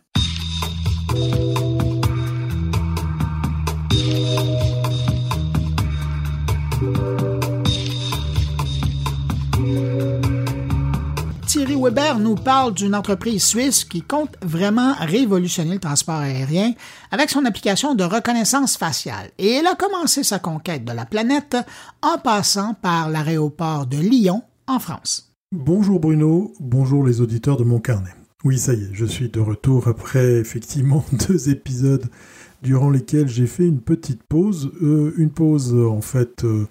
Weber 11.86 12.18
nous 12.18 12.34
parle 12.34 12.74
d'une 12.74 12.96
entreprise 12.96 13.44
suisse 13.44 13.84
qui 13.84 14.02
compte 14.02 14.36
vraiment 14.42 14.94
révolutionner 14.98 15.74
le 15.74 15.78
transport 15.78 16.16
aérien 16.16 16.72
avec 17.12 17.30
son 17.30 17.44
application 17.44 17.94
de 17.94 18.02
reconnaissance 18.02 18.76
faciale. 18.76 19.30
Et 19.38 19.52
elle 19.52 19.68
a 19.68 19.76
commencé 19.76 20.24
sa 20.24 20.40
conquête 20.40 20.84
de 20.84 20.90
la 20.90 21.04
planète 21.04 21.56
en 22.02 22.18
passant 22.18 22.74
par 22.74 23.08
l'aéroport 23.08 23.86
de 23.86 23.98
Lyon 23.98 24.42
en 24.66 24.80
France. 24.80 25.32
Bonjour 25.52 26.00
Bruno, 26.00 26.52
bonjour 26.58 27.06
les 27.06 27.20
auditeurs 27.20 27.56
de 27.56 27.62
mon 27.62 27.78
carnet. 27.78 28.10
Oui, 28.42 28.58
ça 28.58 28.74
y 28.74 28.82
est, 28.82 28.90
je 28.92 29.06
suis 29.06 29.28
de 29.28 29.38
retour 29.38 29.86
après 29.86 30.40
effectivement 30.40 31.04
deux 31.28 31.50
épisodes 31.50 32.06
durant 32.62 32.90
lesquels 32.90 33.28
j'ai 33.28 33.46
fait 33.46 33.64
une 33.64 33.80
petite 33.80 34.24
pause. 34.24 34.72
Euh, 34.82 35.14
une 35.18 35.30
pause 35.30 35.72
en 35.72 36.00
fait 36.00 36.42
euh, 36.42 36.66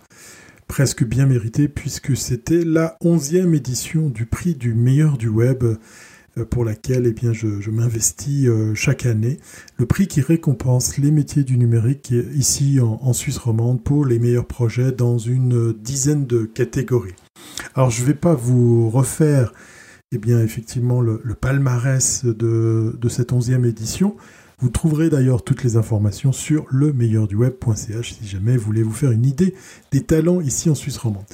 presque 0.67 1.05
bien 1.05 1.25
méritée 1.25 1.67
puisque 1.67 2.15
c'était 2.17 2.63
la 2.63 2.97
onzième 3.01 3.53
édition 3.53 4.09
du 4.09 4.25
prix 4.25 4.55
du 4.55 4.73
meilleur 4.73 5.17
du 5.17 5.27
web 5.27 5.63
euh, 5.63 6.45
pour 6.45 6.65
laquelle 6.65 7.05
eh 7.05 7.33
je, 7.33 7.69
m'investis 7.69 8.49
chaque 8.73 9.05
année. 9.05 9.39
Le 9.77 9.85
prix 9.85 10.07
qui 10.07 10.21
récompense 10.21 10.97
les 10.97 11.11
métiers 11.11 11.43
du 11.43 11.57
numérique 11.57 12.13
ici 12.33 12.79
en, 12.81 13.13
Suisse 13.13 13.37
romande 13.37 13.81
pour 13.81 14.05
les 14.05 14.19
meilleurs 14.19 14.47
projets 14.47 14.91
dans 14.91 15.17
une 15.17 15.71
dizaine 15.71 16.25
de 16.25 16.43
catégories. 16.43 17.15
Alors 17.73 17.89
je 17.89 18.01
ne 18.01 18.07
vais 18.07 18.13
pas 18.13 18.35
vous 18.35 18.89
refaire 18.89 19.53
eh 20.11 20.17
bien, 20.17 20.41
effectivement 20.41 21.01
le, 21.01 21.19
palmarès 21.39 22.25
de 22.25 23.09
cette 23.09 23.31
onzième 23.31 23.65
édition. 23.65 24.15
Vous 24.59 24.69
trouverez 24.69 25.09
d'ailleurs 25.09 25.43
toutes 25.43 25.63
les 25.63 25.75
informations 25.75 26.31
sur 26.31 26.65
le 26.69 26.93
meilleurduweb.ch 26.93 28.13
si 28.13 28.27
jamais 28.27 28.55
vous 28.55 28.63
voulez 28.63 28.83
vous 28.83 28.93
faire 28.93 29.11
une 29.11 29.25
idée 29.25 29.53
des 29.91 30.01
talents 30.01 30.39
ici 30.39 30.69
en 30.69 30.75
Suisse 30.75 30.97
romande. 30.97 31.25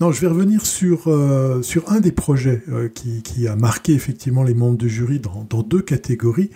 Non, 0.00 0.12
je 0.12 0.20
vais 0.20 0.28
revenir 0.28 0.64
sur, 0.64 1.08
euh, 1.08 1.60
sur 1.62 1.90
un 1.92 2.00
des 2.00 2.12
projets 2.12 2.62
euh, 2.70 2.88
qui, 2.88 3.46
a 3.46 3.56
marqué 3.56 3.92
effectivement 3.92 4.42
les 4.42 4.54
membres 4.54 4.78
du 4.78 4.88
jury 4.88 5.20
dans, 5.20 5.46
dans, 5.48 5.62
deux 5.62 5.82
catégories. 5.82 6.50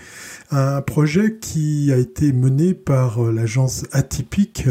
Un 0.50 0.80
projet 0.80 1.36
qui 1.40 1.92
a 1.92 1.96
été 1.96 2.32
mené 2.32 2.74
par 2.74 3.24
euh, 3.24 3.32
l'agence 3.32 3.84
Atypique 3.92 4.66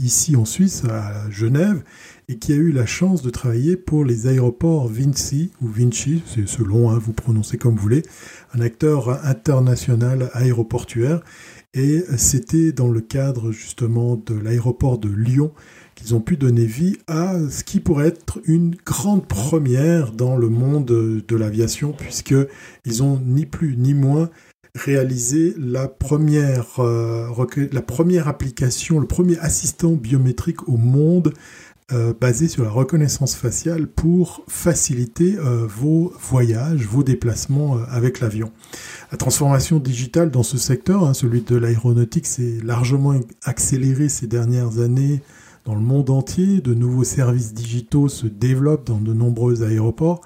ici 0.00 0.36
en 0.36 0.44
Suisse, 0.44 0.82
à 0.88 1.30
Genève, 1.30 1.82
et 2.30 2.38
qui 2.38 2.52
a 2.52 2.56
eu 2.56 2.70
la 2.70 2.86
chance 2.86 3.22
de 3.22 3.30
travailler 3.30 3.76
pour 3.76 4.04
les 4.04 4.28
aéroports 4.28 4.86
Vinci 4.86 5.50
ou 5.60 5.66
Vinci, 5.66 6.22
c'est 6.26 6.48
selon, 6.48 6.88
hein, 6.88 6.96
vous 6.96 7.12
prononcez 7.12 7.58
comme 7.58 7.74
vous 7.74 7.82
voulez, 7.82 8.02
un 8.54 8.60
acteur 8.60 9.26
international 9.26 10.30
aéroportuaire. 10.32 11.22
Et 11.74 12.04
c'était 12.16 12.70
dans 12.70 12.88
le 12.88 13.00
cadre 13.00 13.50
justement 13.50 14.14
de 14.14 14.34
l'aéroport 14.34 14.98
de 14.98 15.08
Lyon 15.08 15.52
qu'ils 15.96 16.14
ont 16.14 16.20
pu 16.20 16.36
donner 16.36 16.66
vie 16.66 16.98
à 17.08 17.34
ce 17.50 17.64
qui 17.64 17.80
pourrait 17.80 18.08
être 18.08 18.40
une 18.44 18.76
grande 18.86 19.26
première 19.26 20.12
dans 20.12 20.36
le 20.36 20.48
monde 20.48 20.86
de 20.86 21.36
l'aviation, 21.36 21.92
puisqu'ils 21.92 23.02
ont 23.02 23.20
ni 23.26 23.44
plus 23.44 23.76
ni 23.76 23.92
moins 23.92 24.30
réalisé 24.74 25.54
la 25.58 25.88
première, 25.88 26.78
euh, 26.78 27.26
la 27.72 27.82
première 27.82 28.28
application, 28.28 29.00
le 29.00 29.06
premier 29.06 29.38
assistant 29.40 29.92
biométrique 29.92 30.68
au 30.68 30.76
monde 30.76 31.32
euh, 31.92 32.12
basé 32.18 32.46
sur 32.46 32.62
la 32.62 32.70
reconnaissance 32.70 33.34
faciale 33.34 33.88
pour 33.88 34.44
faciliter 34.46 35.36
euh, 35.38 35.66
vos 35.66 36.12
voyages, 36.20 36.86
vos 36.86 37.02
déplacements 37.02 37.78
euh, 37.78 37.80
avec 37.88 38.20
l'avion. 38.20 38.52
La 39.10 39.18
transformation 39.18 39.80
digitale 39.80 40.30
dans 40.30 40.44
ce 40.44 40.56
secteur, 40.56 41.04
hein, 41.04 41.14
celui 41.14 41.40
de 41.40 41.56
l'aéronautique, 41.56 42.26
s'est 42.26 42.58
largement 42.62 43.14
accélérée 43.42 44.08
ces 44.08 44.28
dernières 44.28 44.78
années 44.78 45.20
dans 45.64 45.74
le 45.74 45.80
monde 45.80 46.10
entier. 46.10 46.60
De 46.60 46.74
nouveaux 46.74 47.02
services 47.02 47.54
digitaux 47.54 48.08
se 48.08 48.28
développent 48.28 48.86
dans 48.86 49.00
de 49.00 49.12
nombreux 49.12 49.64
aéroports. 49.64 50.20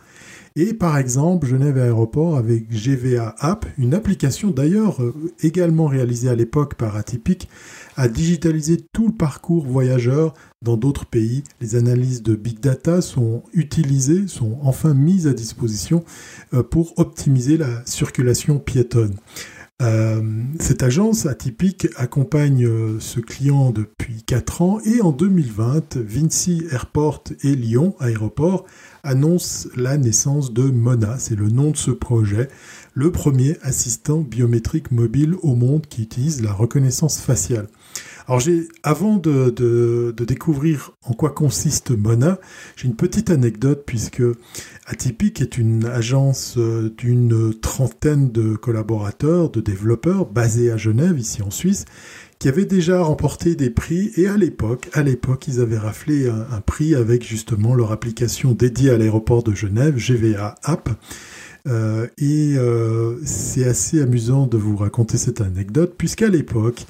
Et 0.56 0.74
par 0.74 0.98
exemple, 0.98 1.46
Genève 1.46 1.78
Aéroport 1.78 2.36
avec 2.36 2.70
GVA 2.70 3.34
App, 3.38 3.66
une 3.78 3.92
application 3.94 4.50
d'ailleurs 4.50 4.98
également 5.42 5.86
réalisée 5.86 6.28
à 6.28 6.36
l'époque 6.36 6.76
par 6.76 6.94
Atypic, 6.94 7.48
a 7.96 8.08
digitalisé 8.08 8.84
tout 8.92 9.08
le 9.08 9.14
parcours 9.14 9.66
voyageur 9.66 10.34
dans 10.62 10.76
d'autres 10.76 11.06
pays. 11.06 11.44
Les 11.60 11.76
analyses 11.76 12.22
de 12.22 12.34
big 12.34 12.60
data 12.60 13.00
sont 13.00 13.42
utilisées, 13.52 14.26
sont 14.28 14.58
enfin 14.62 14.94
mises 14.94 15.26
à 15.26 15.32
disposition 15.32 16.04
euh, 16.52 16.62
pour 16.62 16.98
optimiser 16.98 17.56
la 17.56 17.84
circulation 17.84 18.58
piétonne. 18.58 19.16
Euh, 19.82 20.22
cette 20.60 20.84
agence 20.84 21.26
atypique 21.26 21.88
accompagne 21.96 22.64
euh, 22.64 23.00
ce 23.00 23.18
client 23.18 23.72
depuis 23.72 24.22
4 24.22 24.62
ans 24.62 24.78
et 24.84 25.02
en 25.02 25.10
2020, 25.10 25.96
Vinci 25.96 26.62
Airport 26.70 27.24
et 27.42 27.56
Lyon 27.56 27.96
Aéroport 27.98 28.66
annoncent 29.02 29.68
la 29.76 29.96
naissance 29.96 30.52
de 30.52 30.62
Mona, 30.62 31.18
c'est 31.18 31.34
le 31.34 31.48
nom 31.48 31.72
de 31.72 31.76
ce 31.76 31.90
projet, 31.90 32.48
le 32.94 33.10
premier 33.10 33.56
assistant 33.62 34.20
biométrique 34.20 34.92
mobile 34.92 35.34
au 35.42 35.56
monde 35.56 35.86
qui 35.88 36.02
utilise 36.02 36.40
la 36.40 36.52
reconnaissance 36.52 37.20
faciale. 37.20 37.66
Alors 38.26 38.40
j'ai, 38.40 38.68
avant 38.82 39.16
de, 39.16 40.14
découvrir 40.26 40.92
en 41.02 41.12
quoi 41.12 41.30
consiste 41.30 41.90
Mona, 41.90 42.38
j'ai 42.74 42.88
une 42.88 42.96
petite 42.96 43.28
anecdote 43.28 43.82
puisque 43.84 44.22
Atypic 44.86 45.42
est 45.42 45.58
une 45.58 45.84
agence 45.84 46.54
euh, 46.56 46.92
d'une 46.96 47.52
trentaine 47.60 48.32
de 48.32 48.56
collaborateurs, 48.56 49.50
de 49.50 49.60
développeurs 49.60 50.24
basés 50.24 50.70
à 50.70 50.78
Genève, 50.78 51.18
ici 51.18 51.42
en 51.42 51.50
Suisse, 51.50 51.84
qui 52.38 52.48
avaient 52.48 52.64
déjà 52.64 53.02
remporté 53.02 53.56
des 53.56 53.68
prix 53.68 54.10
et 54.16 54.26
à 54.26 54.38
l'époque, 54.38 54.88
à 54.94 55.02
l'époque, 55.02 55.46
ils 55.48 55.60
avaient 55.60 55.78
raflé 55.78 56.28
un, 56.28 56.60
prix 56.62 56.94
avec 56.94 57.26
justement 57.26 57.74
leur 57.74 57.92
application 57.92 58.52
dédiée 58.52 58.90
à 58.90 58.96
l'aéroport 58.96 59.42
de 59.42 59.54
Genève, 59.54 59.96
GVA 59.96 60.54
App. 60.62 60.88
Euh, 61.66 62.06
et 62.18 62.54
euh, 62.56 63.16
c'est 63.24 63.64
assez 63.64 64.02
amusant 64.02 64.46
de 64.46 64.58
vous 64.58 64.76
raconter 64.76 65.16
cette 65.16 65.40
anecdote, 65.40 65.94
puisqu'à 65.96 66.28
l'époque, 66.28 66.86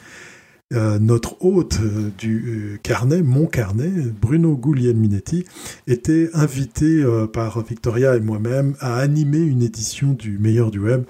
euh, 0.74 0.98
notre 0.98 1.44
hôte 1.44 1.78
euh, 1.80 2.10
du 2.18 2.74
euh, 2.74 2.78
carnet, 2.82 3.22
mon 3.22 3.46
carnet, 3.46 3.90
Bruno 4.20 4.56
Guglielminetti, 4.56 5.44
était 5.86 6.30
invité 6.34 7.04
par 7.32 7.62
Victoria 7.62 8.16
et 8.16 8.20
moi-même 8.20 8.74
à 8.80 8.96
animer 8.96 9.38
une 9.38 9.62
édition 9.62 10.12
du 10.12 10.38
meilleur 10.38 10.70
du 10.70 10.78
web. 10.78 11.04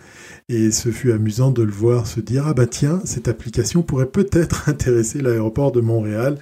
Et 0.51 0.73
ce 0.73 0.91
fut 0.91 1.11
amusant 1.11 1.51
de 1.51 1.63
le 1.63 1.73
voir 1.73 2.07
se 2.07 2.21
dire, 2.21 2.47
ah 2.47 2.53
bah 2.53 2.67
tiens, 2.67 3.01
cette 3.07 3.29
application 3.29 3.83
pourrait 3.83 4.05
peut-être 4.05 4.69
intéresser 4.69 5.23
l'aéroport 5.23 5.73
de 5.73 5.81
Montréal. 5.81 6.39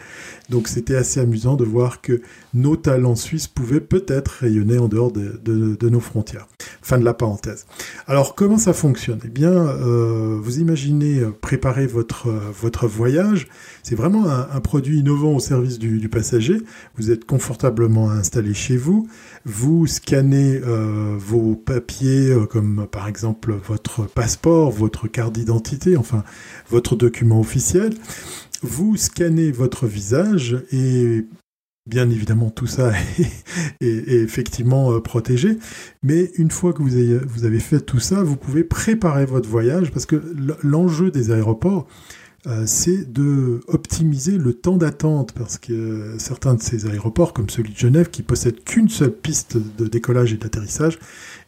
Donc 0.51 0.67
c'était 0.67 0.97
assez 0.97 1.21
amusant 1.21 1.55
de 1.55 1.65
voir 1.65 2.01
que 2.01 2.21
nos 2.53 2.75
talents 2.75 3.15
suisses 3.15 3.47
pouvaient 3.47 3.81
peut-être 3.81 4.39
rayonner 4.41 4.77
en 4.77 4.89
dehors 4.89 5.13
de, 5.13 5.89
nos 5.89 6.01
frontières. 6.01 6.49
Fin 6.83 6.99
de 6.99 7.05
la 7.05 7.15
parenthèse. 7.15 7.65
Alors 8.09 8.35
comment 8.35 8.59
ça 8.59 8.73
fonctionne? 8.73 9.21
Eh 9.25 9.29
bien, 9.29 9.53
euh, 9.53 10.37
vous 10.43 10.59
imaginez 10.59 11.21
euh, 11.21 11.31
préparer 11.31 11.85
euh, 11.85 12.29
votre 12.53 12.89
voyage. 12.89 13.47
C'est 13.85 13.95
vraiment 13.95 14.27
un, 14.27 14.61
produit 14.61 14.99
innovant 14.99 15.35
au 15.37 15.41
service 15.41 15.79
du, 15.79 16.09
passager. 16.09 16.59
Vous 16.97 17.13
êtes 17.13 17.25
confortablement 17.25 18.11
installé 18.11 18.53
chez 18.53 18.77
vous. 18.77 19.07
Vous 19.45 19.87
scannez 19.87 20.61
vos 21.19 21.57
papiers 21.57 22.35
comme 22.49 22.87
par 22.91 23.09
exemple 23.09 23.55
votre 23.67 24.05
passeport, 24.05 24.71
votre 24.71 25.09
carte 25.09 25.33
d'identité, 25.35 25.97
enfin 25.97 26.25
votre 26.71 26.97
document 26.97 27.41
officiel. 27.41 27.95
Vous 28.63 28.97
scannez 28.97 29.51
votre 29.51 29.87
visage 29.87 30.63
et 30.71 31.27
Bien 31.85 32.09
évidemment, 32.11 32.51
tout 32.51 32.69
ça 32.69 32.93
est, 33.81 34.09
effectivement 34.09 34.93
euh, 34.93 35.01
protégé, 35.01 35.59
mais 36.05 36.31
une 36.37 36.53
fois 36.53 36.73
que 36.73 36.81
vous 36.81 36.97
avez, 37.45 37.59
fait 37.59 37.81
tout 37.81 37.99
ça, 37.99 38.23
vous 38.23 38.37
pouvez 38.37 38.63
préparer 38.63 39.25
votre 39.25 39.49
voyage 39.49 39.91
parce 39.91 40.07
que 40.07 40.23
l'enjeu 40.63 41.11
des 41.11 41.33
aéroports, 41.33 41.89
euh, 42.49 42.65
c'est 42.67 43.13
de 43.13 43.61
optimiser 43.69 44.37
le 44.37 44.53
temps 44.53 44.77
d'attente 44.77 45.31
parce 45.33 45.59
que 45.59 46.17
certains 46.19 46.55
de 46.55 46.63
ces 46.63 46.87
aéroports, 46.87 47.33
comme 47.33 47.49
celui 47.49 47.73
de 47.73 47.79
Genève, 47.79 48.11
qui 48.11 48.23
possède 48.23 48.65
qu'une 48.65 48.89
seule 48.89 49.13
piste 49.13 49.57
de 49.57 49.87
décollage 49.87 50.33
et 50.33 50.37
d'atterrissage, 50.37 50.99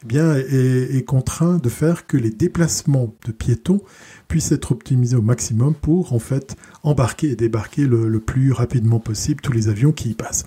eh 0.02 0.06
bien, 0.06 0.36
est, 0.36 1.04
contraint 1.04 1.58
de 1.58 1.68
faire 1.68 2.06
que 2.06 2.16
les 2.16 2.30
déplacements 2.30 3.12
de 3.26 3.32
piétons 3.32 3.80
puissent 4.28 4.52
être 4.52 4.70
optimisés 4.70 5.16
au 5.16 5.22
maximum 5.22 5.74
pour 5.74 6.12
en 6.12 6.20
fait 6.20 6.56
embarquer 6.84 7.30
et 7.30 7.36
débarquer 7.36 7.86
le 7.86 8.20
plus 8.20 8.52
rapidement 8.52 9.00
possible 9.00 9.40
tous 9.40 9.52
les 9.52 9.68
avions 9.68 9.90
qui 9.90 10.10
y 10.10 10.14
passent. 10.14 10.46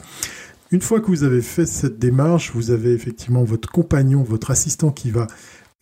Une 0.69 0.81
fois 0.81 0.99
que 0.99 1.07
vous 1.07 1.23
avez 1.23 1.41
fait 1.41 1.65
cette 1.65 1.97
démarche, 1.97 2.51
vous 2.53 2.71
avez 2.71 2.91
effectivement 2.91 3.45
votre 3.45 3.71
compagnon, 3.71 4.23
votre 4.23 4.51
assistant 4.51 4.91
qui 4.91 5.11
va 5.11 5.27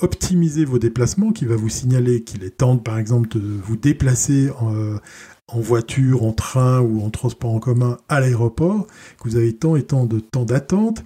optimiser 0.02 0.66
vos 0.66 0.80
déplacements, 0.80 1.32
qui 1.32 1.46
va 1.46 1.56
vous 1.56 1.70
signaler 1.70 2.24
qu'il 2.24 2.44
est 2.44 2.58
temps, 2.58 2.78
par 2.78 2.98
exemple, 2.98 3.30
de 3.30 3.40
vous 3.40 3.78
déplacer 3.78 4.50
en, 4.60 4.76
euh, 4.76 4.98
en 5.48 5.60
voiture, 5.60 6.24
en 6.24 6.34
train 6.34 6.82
ou 6.82 7.02
en 7.02 7.10
transport 7.10 7.52
en 7.52 7.60
commun 7.60 7.98
à 8.10 8.20
l'aéroport, 8.20 8.88
que 9.22 9.30
vous 9.30 9.36
avez 9.36 9.54
tant 9.56 9.76
et 9.76 9.84
tant 9.84 10.06
de 10.06 10.20
temps 10.20 10.46
d'attente. 10.46 11.04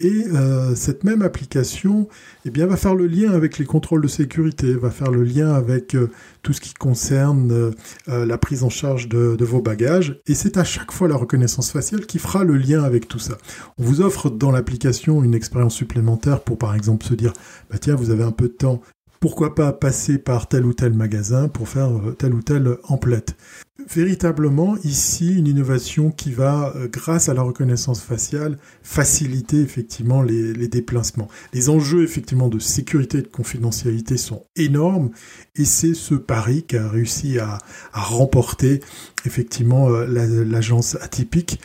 Et 0.00 0.26
euh, 0.32 0.76
cette 0.76 1.02
même 1.02 1.22
application 1.22 2.08
eh 2.44 2.50
bien, 2.50 2.66
va 2.66 2.76
faire 2.76 2.94
le 2.94 3.08
lien 3.08 3.32
avec 3.32 3.58
les 3.58 3.64
contrôles 3.64 4.00
de 4.00 4.06
sécurité, 4.06 4.74
va 4.74 4.90
faire 4.90 5.10
le 5.10 5.24
lien 5.24 5.52
avec 5.52 5.96
euh, 5.96 6.08
tout 6.42 6.52
ce 6.52 6.60
qui 6.60 6.72
concerne 6.72 7.50
euh, 7.50 7.72
la 8.06 8.38
prise 8.38 8.62
en 8.62 8.68
charge 8.68 9.08
de, 9.08 9.34
de 9.34 9.44
vos 9.44 9.60
bagages. 9.60 10.20
Et 10.28 10.34
c'est 10.34 10.56
à 10.56 10.62
chaque 10.62 10.92
fois 10.92 11.08
la 11.08 11.16
reconnaissance 11.16 11.72
faciale 11.72 12.06
qui 12.06 12.20
fera 12.20 12.44
le 12.44 12.56
lien 12.56 12.84
avec 12.84 13.08
tout 13.08 13.18
ça. 13.18 13.38
On 13.76 13.82
vous 13.82 14.00
offre 14.00 14.30
dans 14.30 14.52
l'application 14.52 15.24
une 15.24 15.34
expérience 15.34 15.74
supplémentaire 15.74 16.42
pour 16.42 16.58
par 16.58 16.76
exemple 16.76 17.04
se 17.04 17.14
dire, 17.14 17.32
bah 17.68 17.78
tiens, 17.80 17.96
vous 17.96 18.10
avez 18.10 18.22
un 18.22 18.32
peu 18.32 18.46
de 18.46 18.52
temps, 18.52 18.80
pourquoi 19.20 19.54
pas 19.54 19.72
passer 19.72 20.18
par 20.18 20.46
tel 20.46 20.64
ou 20.64 20.72
tel 20.72 20.92
magasin 20.92 21.48
pour 21.48 21.68
faire 21.68 21.90
euh, 21.90 22.14
tel 22.16 22.34
ou 22.34 22.42
tel 22.42 22.76
emplette 22.84 23.36
Véritablement, 23.86 24.76
ici, 24.82 25.34
une 25.38 25.46
innovation 25.46 26.10
qui 26.10 26.32
va, 26.32 26.72
euh, 26.74 26.88
grâce 26.88 27.28
à 27.28 27.34
la 27.34 27.42
reconnaissance 27.42 28.02
faciale, 28.02 28.58
faciliter 28.82 29.60
effectivement 29.60 30.20
les, 30.20 30.66
déplacements. 30.66 31.28
Les 31.54 31.68
enjeux 31.68 32.02
effectivement 32.02 32.48
de 32.48 32.58
sécurité 32.58 33.18
et 33.18 33.22
de 33.22 33.28
confidentialité 33.28 34.16
sont 34.16 34.44
énormes 34.56 35.10
et 35.54 35.64
c'est 35.64 35.94
ce 35.94 36.16
pari 36.16 36.64
qu'a 36.64 36.88
réussi 36.88 37.38
à, 37.38 37.58
à, 37.92 38.02
remporter 38.02 38.80
effectivement 39.24 39.90
euh, 39.90 40.44
l'agence 40.44 40.96
atypique 41.00 41.60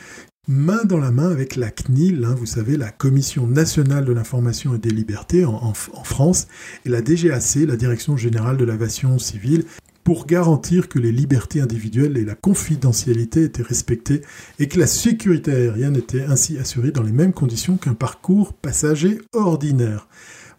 main 0.47 0.83
dans 0.83 0.99
la 0.99 1.11
main 1.11 1.31
avec 1.31 1.55
la 1.55 1.71
CNIL, 1.71 2.25
hein, 2.25 2.35
vous 2.37 2.45
savez, 2.45 2.77
la 2.77 2.91
Commission 2.91 3.47
nationale 3.47 4.05
de 4.05 4.11
l'information 4.11 4.75
et 4.75 4.77
des 4.77 4.89
libertés 4.89 5.45
en, 5.45 5.53
en, 5.53 6.03
France, 6.03 6.47
et 6.85 6.89
la 6.89 7.01
DGAC, 7.01 7.65
la 7.67 7.77
Direction 7.77 8.17
générale 8.17 8.57
de 8.57 8.65
l'aviation 8.65 9.17
civile, 9.19 9.65
pour 10.03 10.25
garantir 10.25 10.89
que 10.89 10.99
les 10.99 11.11
libertés 11.11 11.61
individuelles 11.61 12.17
et 12.17 12.25
la 12.25 12.35
confidentialité 12.35 13.43
étaient 13.43 13.63
respectées 13.63 14.21
et 14.59 14.67
que 14.67 14.79
la 14.79 14.87
sécurité 14.87 15.51
aérienne 15.51 15.95
était 15.95 16.23
ainsi 16.23 16.57
assurée 16.57 16.91
dans 16.91 17.03
les 17.03 17.11
mêmes 17.11 17.33
conditions 17.33 17.77
qu'un 17.77 17.93
parcours 17.93 18.53
passager 18.53 19.19
ordinaire. 19.33 20.07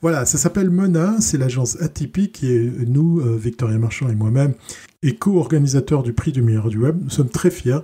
Voilà, 0.04 0.26
ça 0.26 0.36
s'appelle 0.36 0.68
MENA, 0.68 1.16
c'est 1.20 1.38
l'agence 1.38 1.80
atypique 1.80 2.44
et 2.44 2.70
nous, 2.86 3.20
euh, 3.20 3.38
Victoria 3.38 3.78
Marchand 3.78 4.10
et 4.10 4.14
moi-même, 4.14 4.52
et 5.02 5.16
co-organisateur 5.16 6.02
du 6.02 6.12
prix 6.12 6.30
du 6.30 6.42
meilleur 6.42 6.68
du 6.68 6.76
web, 6.76 6.98
nous 7.02 7.08
sommes 7.08 7.30
très 7.30 7.50
fiers 7.50 7.78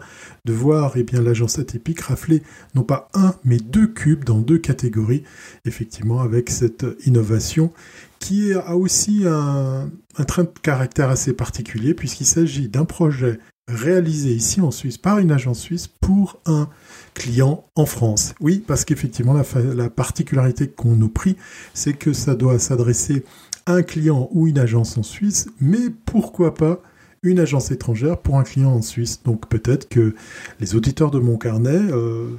de 0.45 0.53
voir 0.53 0.93
eh 0.97 1.07
l'agence 1.17 1.59
atypique 1.59 2.03
rafler 2.03 2.43
non 2.75 2.83
pas 2.83 3.09
un, 3.15 3.33
mais 3.43 3.57
deux 3.57 3.87
cubes 3.87 4.25
dans 4.25 4.39
deux 4.39 4.59
catégories, 4.59 5.25
effectivement, 5.65 6.21
avec 6.21 6.51
cette 6.51 6.85
innovation 7.07 7.73
qui 8.19 8.53
a 8.53 8.77
aussi 8.77 9.23
un, 9.27 9.91
un 10.19 10.25
train 10.25 10.43
de 10.43 10.51
caractère 10.63 11.09
assez 11.09 11.33
particulier, 11.33 11.95
puisqu'il 11.95 12.27
s'agit 12.27 12.69
d'un 12.69 12.85
projet 12.85 13.39
réalisé 13.71 14.31
ici 14.31 14.61
en 14.61 14.71
Suisse 14.71 14.99
par 14.99 15.19
une 15.19 15.33
agence 15.33 15.61
suisse 15.61 15.89
pour 15.89 16.41
un 16.47 16.69
client 17.15 17.65
en 17.77 17.87
France. 17.87 18.35
Oui, 18.41 18.63
parce 18.67 18.85
qu'effectivement, 18.85 19.33
la, 19.33 19.45
la, 19.75 19.91
particularité 19.91 20.69
qu'on 20.69 20.97
nous 20.97 21.09
prie, 21.09 21.37
c'est 21.75 21.95
que 21.95 22.13
ça 22.13 22.35
doit 22.35 22.59
s'adresser 22.59 23.25
à 23.67 23.75
un 23.75 23.83
client 23.83 24.29
ou 24.33 24.47
une 24.47 24.59
agence 24.59 24.99
en 24.99 25.03
Suisse, 25.03 25.49
mais 25.61 25.91
pourquoi 26.05 26.55
pas 26.55 26.81
une 27.23 27.39
agence 27.39 27.71
étrangère 27.71 28.19
pour 28.19 28.39
un 28.39 28.45
client 28.45 28.73
en 28.73 28.83
Suisse. 28.83 29.23
Donc 29.25 29.49
peut-être 29.49 29.89
que 29.89 30.15
les 30.59 30.75
auditeurs 30.75 31.11
de 31.11 31.19
mon 31.19 31.37
carnet 31.37 31.71
euh, 31.71 32.31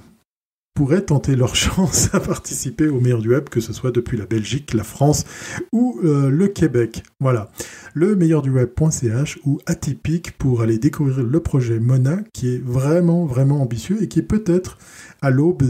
pourraient 0.74 1.02
tenter 1.02 1.36
leur 1.36 1.56
chance 1.56 2.10
à 2.14 2.20
participer 2.20 2.88
au 2.88 3.00
meilleur 3.00 3.22
du 3.22 3.30
web, 3.30 3.50
que 3.50 3.60
ce 3.60 3.74
soit 3.74 3.92
depuis 3.92 4.18
la 4.18 4.26
Belgique, 4.26 4.74
la 4.74 4.84
France 4.84 5.26
ou 5.72 6.00
euh, 6.04 6.30
le 6.30 6.48
Québec. 6.48 7.04
Voilà, 7.20 7.52
le 7.94 8.16
meilleur 8.16 8.42
du 8.42 8.50
web.ch 8.50 9.40
ou 9.46 9.60
atypique 9.66 10.38
pour 10.38 10.62
aller 10.62 10.78
découvrir 10.78 11.24
le 11.24 11.40
projet 11.40 11.80
Mona 11.80 12.20
qui 12.34 12.56
est 12.56 12.64
vraiment 12.64 13.26
vraiment 13.26 13.62
ambitieux 13.62 14.02
et 14.02 14.08
qui 14.08 14.20
est 14.20 14.24
peut-être 14.24 14.78
à 15.22 15.30
l'aube 15.30 15.64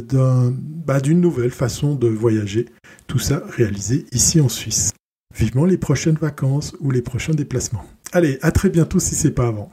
bah, 0.86 1.00
d'une 1.00 1.22
nouvelle 1.22 1.52
façon 1.52 1.96
de 1.96 2.08
voyager. 2.08 2.68
Tout 3.08 3.20
ça 3.20 3.44
réalisé 3.50 4.06
ici 4.12 4.40
en 4.40 4.50
Suisse. 4.50 4.92
Vivement 5.36 5.66
les 5.66 5.78
prochaines 5.78 6.16
vacances 6.16 6.76
ou 6.80 6.92
les 6.92 7.02
prochains 7.02 7.34
déplacements. 7.34 7.86
Allez, 8.14 8.38
à 8.42 8.52
très 8.52 8.70
bientôt 8.70 9.00
si 9.00 9.16
c'est 9.16 9.32
pas 9.32 9.48
avant. 9.48 9.72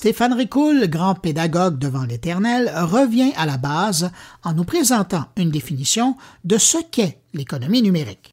Stéphane 0.00 0.32
Ricoul, 0.32 0.88
grand 0.88 1.14
pédagogue 1.14 1.78
devant 1.78 2.06
l'Éternel, 2.06 2.70
revient 2.74 3.32
à 3.36 3.44
la 3.44 3.58
base 3.58 4.10
en 4.42 4.54
nous 4.54 4.64
présentant 4.64 5.26
une 5.36 5.50
définition 5.50 6.16
de 6.42 6.56
ce 6.56 6.78
qu'est 6.90 7.18
l'économie 7.34 7.82
numérique. 7.82 8.30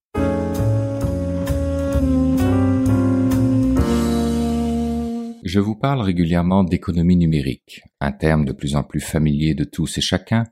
Je 5.43 5.59
vous 5.59 5.75
parle 5.75 5.99
régulièrement 5.99 6.63
d'économie 6.63 7.17
numérique, 7.17 7.81
un 7.99 8.13
terme 8.13 8.45
de 8.45 8.53
plus 8.53 8.77
en 8.77 8.83
plus 8.83 9.01
familier 9.01 9.53
de 9.53 9.65
tous 9.65 9.97
et 9.97 10.01
chacun, 10.01 10.45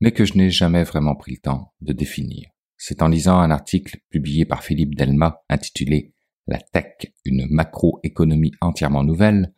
mais 0.00 0.12
que 0.12 0.24
je 0.24 0.38
n'ai 0.38 0.48
jamais 0.48 0.84
vraiment 0.84 1.16
pris 1.16 1.32
le 1.32 1.42
temps 1.42 1.74
de 1.82 1.92
définir. 1.92 2.48
C'est 2.78 3.02
en 3.02 3.08
lisant 3.08 3.38
un 3.38 3.50
article 3.50 3.98
publié 4.08 4.46
par 4.46 4.64
Philippe 4.64 4.94
Delma 4.94 5.42
intitulé 5.50 6.14
La 6.46 6.56
tech, 6.56 7.12
une 7.26 7.46
macroéconomie 7.50 8.52
entièrement 8.62 9.04
nouvelle 9.04 9.52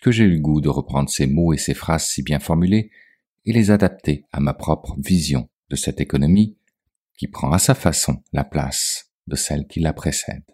que 0.00 0.10
j'ai 0.10 0.24
eu 0.24 0.34
le 0.34 0.40
goût 0.40 0.60
de 0.60 0.68
reprendre 0.68 1.08
ces 1.08 1.26
mots 1.26 1.52
et 1.52 1.58
ces 1.58 1.74
phrases 1.74 2.06
si 2.06 2.22
bien 2.22 2.38
formulées 2.38 2.90
et 3.44 3.52
les 3.52 3.70
adapter 3.70 4.24
à 4.32 4.40
ma 4.40 4.54
propre 4.54 4.96
vision 4.98 5.48
de 5.70 5.76
cette 5.76 6.00
économie 6.00 6.56
qui 7.16 7.28
prend 7.28 7.52
à 7.52 7.58
sa 7.58 7.74
façon 7.74 8.22
la 8.32 8.44
place 8.44 9.10
de 9.26 9.36
celle 9.36 9.66
qui 9.66 9.80
la 9.80 9.92
précède. 9.92 10.44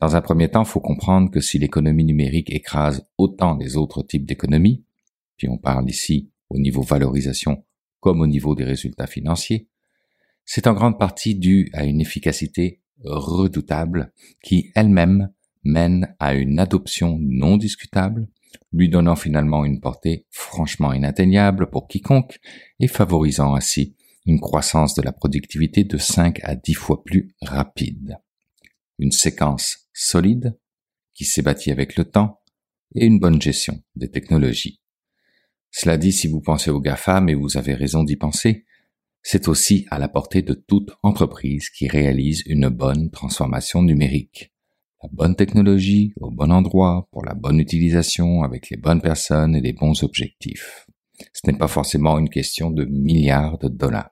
Dans 0.00 0.16
un 0.16 0.20
premier 0.20 0.48
temps, 0.48 0.64
faut 0.64 0.80
comprendre 0.80 1.30
que 1.30 1.40
si 1.40 1.58
l'économie 1.58 2.04
numérique 2.04 2.50
écrase 2.50 3.06
autant 3.16 3.56
les 3.56 3.76
autres 3.76 4.02
types 4.02 4.26
d'économies, 4.26 4.84
puis 5.36 5.48
on 5.48 5.58
parle 5.58 5.88
ici 5.88 6.30
au 6.50 6.58
niveau 6.58 6.82
valorisation 6.82 7.64
comme 8.00 8.20
au 8.20 8.26
niveau 8.26 8.54
des 8.54 8.64
résultats 8.64 9.06
financiers, 9.06 9.68
c'est 10.44 10.66
en 10.66 10.72
grande 10.72 10.98
partie 10.98 11.34
dû 11.34 11.68
à 11.72 11.84
une 11.84 12.00
efficacité 12.00 12.80
redoutable 13.04 14.12
qui 14.42 14.70
elle-même 14.74 15.30
mène 15.64 16.14
à 16.18 16.34
une 16.34 16.58
adoption 16.58 17.18
non 17.20 17.56
discutable 17.56 18.28
lui 18.72 18.88
donnant 18.88 19.16
finalement 19.16 19.64
une 19.64 19.80
portée 19.80 20.26
franchement 20.30 20.92
inatteignable 20.92 21.70
pour 21.70 21.88
quiconque 21.88 22.38
et 22.80 22.88
favorisant 22.88 23.54
ainsi 23.54 23.96
une 24.26 24.40
croissance 24.40 24.94
de 24.94 25.02
la 25.02 25.12
productivité 25.12 25.84
de 25.84 25.96
5 25.96 26.40
à 26.42 26.54
10 26.54 26.74
fois 26.74 27.02
plus 27.02 27.34
rapide. 27.40 28.18
Une 28.98 29.12
séquence 29.12 29.88
solide 29.92 30.58
qui 31.14 31.24
s'est 31.24 31.42
bâtie 31.42 31.70
avec 31.70 31.96
le 31.96 32.04
temps 32.04 32.40
et 32.94 33.06
une 33.06 33.18
bonne 33.18 33.40
gestion 33.40 33.82
des 33.96 34.10
technologies. 34.10 34.80
Cela 35.70 35.96
dit, 35.96 36.12
si 36.12 36.28
vous 36.28 36.40
pensez 36.40 36.70
aux 36.70 36.80
GAFAM, 36.80 37.28
et 37.28 37.34
vous 37.34 37.56
avez 37.56 37.74
raison 37.74 38.02
d'y 38.02 38.16
penser, 38.16 38.64
c'est 39.22 39.48
aussi 39.48 39.86
à 39.90 39.98
la 39.98 40.08
portée 40.08 40.42
de 40.42 40.54
toute 40.54 40.90
entreprise 41.02 41.70
qui 41.70 41.88
réalise 41.88 42.42
une 42.46 42.68
bonne 42.68 43.10
transformation 43.10 43.82
numérique 43.82 44.52
la 45.02 45.08
bonne 45.12 45.36
technologie 45.36 46.12
au 46.20 46.30
bon 46.30 46.50
endroit 46.50 47.08
pour 47.12 47.24
la 47.24 47.34
bonne 47.34 47.60
utilisation 47.60 48.42
avec 48.42 48.68
les 48.70 48.76
bonnes 48.76 49.00
personnes 49.00 49.54
et 49.54 49.60
les 49.60 49.72
bons 49.72 50.02
objectifs. 50.02 50.86
Ce 51.32 51.46
n'est 51.46 51.56
pas 51.56 51.68
forcément 51.68 52.18
une 52.18 52.28
question 52.28 52.70
de 52.70 52.84
milliards 52.84 53.58
de 53.58 53.68
dollars. 53.68 54.10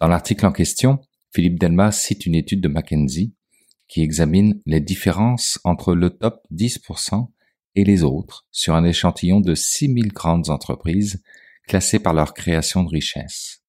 Dans 0.00 0.08
l'article 0.08 0.46
en 0.46 0.52
question, 0.52 0.98
Philippe 1.34 1.58
Delmas 1.58 1.92
cite 1.92 2.26
une 2.26 2.34
étude 2.34 2.60
de 2.60 2.68
McKinsey 2.68 3.32
qui 3.88 4.02
examine 4.02 4.60
les 4.66 4.80
différences 4.80 5.58
entre 5.64 5.94
le 5.94 6.10
top 6.10 6.42
10% 6.52 7.28
et 7.74 7.84
les 7.84 8.02
autres 8.02 8.46
sur 8.50 8.74
un 8.74 8.84
échantillon 8.84 9.40
de 9.40 9.54
6000 9.54 10.12
grandes 10.12 10.50
entreprises 10.50 11.22
classées 11.66 11.98
par 11.98 12.12
leur 12.12 12.34
création 12.34 12.82
de 12.84 12.88
richesse. 12.88 13.62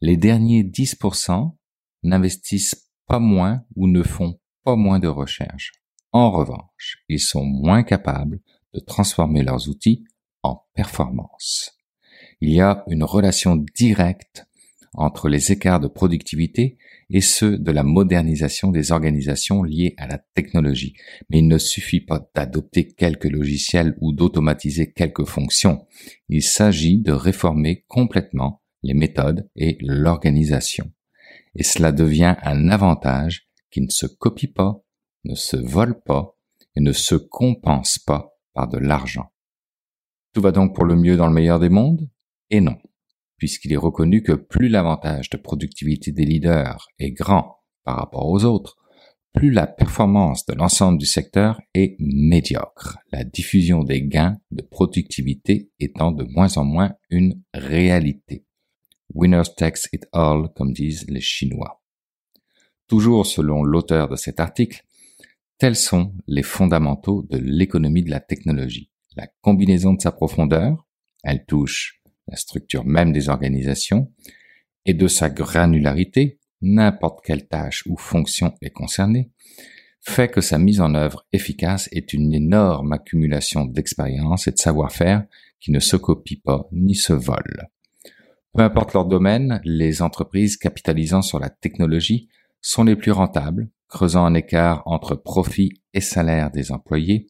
Les 0.00 0.16
derniers 0.16 0.64
10% 0.64 1.54
n'investissent 2.02 2.90
pas 3.06 3.18
moins 3.18 3.64
ou 3.76 3.86
ne 3.86 4.02
font 4.02 4.38
pas 4.64 4.76
moins 4.76 4.98
de 4.98 5.08
recherche. 5.08 5.72
En 6.12 6.30
revanche, 6.30 6.98
ils 7.08 7.20
sont 7.20 7.44
moins 7.44 7.82
capables 7.82 8.40
de 8.74 8.80
transformer 8.80 9.42
leurs 9.42 9.68
outils 9.68 10.04
en 10.42 10.64
performance. 10.74 11.78
Il 12.40 12.52
y 12.52 12.60
a 12.60 12.84
une 12.88 13.04
relation 13.04 13.56
directe 13.74 14.46
entre 14.94 15.28
les 15.28 15.52
écarts 15.52 15.80
de 15.80 15.88
productivité 15.88 16.76
et 17.08 17.20
ceux 17.20 17.58
de 17.58 17.70
la 17.70 17.82
modernisation 17.82 18.70
des 18.70 18.92
organisations 18.92 19.62
liées 19.62 19.94
à 19.96 20.06
la 20.06 20.18
technologie. 20.34 20.94
Mais 21.30 21.38
il 21.38 21.48
ne 21.48 21.58
suffit 21.58 22.00
pas 22.00 22.28
d'adopter 22.34 22.88
quelques 22.88 23.30
logiciels 23.30 23.96
ou 24.00 24.12
d'automatiser 24.12 24.92
quelques 24.92 25.24
fonctions. 25.24 25.86
Il 26.28 26.42
s'agit 26.42 26.98
de 26.98 27.12
réformer 27.12 27.84
complètement 27.88 28.62
les 28.82 28.94
méthodes 28.94 29.48
et 29.56 29.78
l'organisation. 29.80 30.90
Et 31.54 31.62
cela 31.62 31.92
devient 31.92 32.36
un 32.42 32.68
avantage 32.70 33.48
qui 33.72 33.80
ne 33.80 33.90
se 33.90 34.06
copie 34.06 34.46
pas, 34.46 34.84
ne 35.24 35.34
se 35.34 35.56
vole 35.56 36.00
pas 36.02 36.36
et 36.76 36.80
ne 36.80 36.92
se 36.92 37.14
compense 37.14 37.98
pas 37.98 38.36
par 38.54 38.68
de 38.68 38.78
l'argent. 38.78 39.32
Tout 40.32 40.40
va 40.40 40.52
donc 40.52 40.74
pour 40.74 40.84
le 40.84 40.96
mieux 40.96 41.16
dans 41.16 41.26
le 41.26 41.34
meilleur 41.34 41.58
des 41.58 41.68
mondes? 41.68 42.08
Et 42.50 42.60
non, 42.60 42.76
puisqu'il 43.36 43.72
est 43.72 43.76
reconnu 43.76 44.22
que 44.22 44.32
plus 44.32 44.68
l'avantage 44.68 45.30
de 45.30 45.36
productivité 45.36 46.12
des 46.12 46.24
leaders 46.24 46.86
est 46.98 47.12
grand 47.12 47.62
par 47.84 47.96
rapport 47.96 48.28
aux 48.28 48.44
autres, 48.44 48.76
plus 49.32 49.50
la 49.50 49.66
performance 49.66 50.44
de 50.46 50.52
l'ensemble 50.52 50.98
du 50.98 51.06
secteur 51.06 51.60
est 51.72 51.96
médiocre, 51.98 52.98
la 53.10 53.24
diffusion 53.24 53.82
des 53.82 54.02
gains 54.02 54.38
de 54.50 54.62
productivité 54.62 55.70
étant 55.80 56.12
de 56.12 56.24
moins 56.24 56.56
en 56.58 56.64
moins 56.64 56.92
une 57.08 57.42
réalité. 57.54 58.44
Winner 59.14 59.42
takes 59.56 59.88
it 59.92 60.06
all, 60.12 60.48
comme 60.54 60.72
disent 60.72 61.06
les 61.08 61.20
Chinois. 61.20 61.81
Toujours 62.92 63.24
selon 63.24 63.64
l'auteur 63.64 64.10
de 64.10 64.16
cet 64.16 64.38
article, 64.38 64.84
tels 65.56 65.76
sont 65.76 66.12
les 66.26 66.42
fondamentaux 66.42 67.26
de 67.30 67.38
l'économie 67.38 68.02
de 68.02 68.10
la 68.10 68.20
technologie. 68.20 68.90
La 69.16 69.28
combinaison 69.40 69.94
de 69.94 70.02
sa 70.02 70.12
profondeur, 70.12 70.86
elle 71.24 71.46
touche 71.46 72.02
la 72.28 72.36
structure 72.36 72.84
même 72.84 73.10
des 73.10 73.30
organisations, 73.30 74.12
et 74.84 74.92
de 74.92 75.08
sa 75.08 75.30
granularité, 75.30 76.38
n'importe 76.60 77.24
quelle 77.24 77.48
tâche 77.48 77.82
ou 77.86 77.96
fonction 77.96 78.52
est 78.60 78.68
concernée, 78.68 79.30
fait 80.02 80.28
que 80.28 80.42
sa 80.42 80.58
mise 80.58 80.82
en 80.82 80.94
œuvre 80.94 81.26
efficace 81.32 81.88
est 81.92 82.12
une 82.12 82.34
énorme 82.34 82.92
accumulation 82.92 83.64
d'expérience 83.64 84.48
et 84.48 84.52
de 84.52 84.58
savoir-faire 84.58 85.24
qui 85.60 85.72
ne 85.72 85.80
se 85.80 85.96
copie 85.96 86.36
pas 86.36 86.68
ni 86.72 86.94
se 86.94 87.14
vole. 87.14 87.70
Peu 88.52 88.60
importe 88.60 88.92
leur 88.92 89.06
domaine, 89.06 89.62
les 89.64 90.02
entreprises 90.02 90.58
capitalisant 90.58 91.22
sur 91.22 91.38
la 91.38 91.48
technologie 91.48 92.28
sont 92.62 92.84
les 92.84 92.96
plus 92.96 93.12
rentables, 93.12 93.68
creusant 93.88 94.24
un 94.24 94.34
écart 94.34 94.82
entre 94.86 95.14
profit 95.14 95.70
et 95.92 96.00
salaire 96.00 96.50
des 96.50 96.72
employés, 96.72 97.28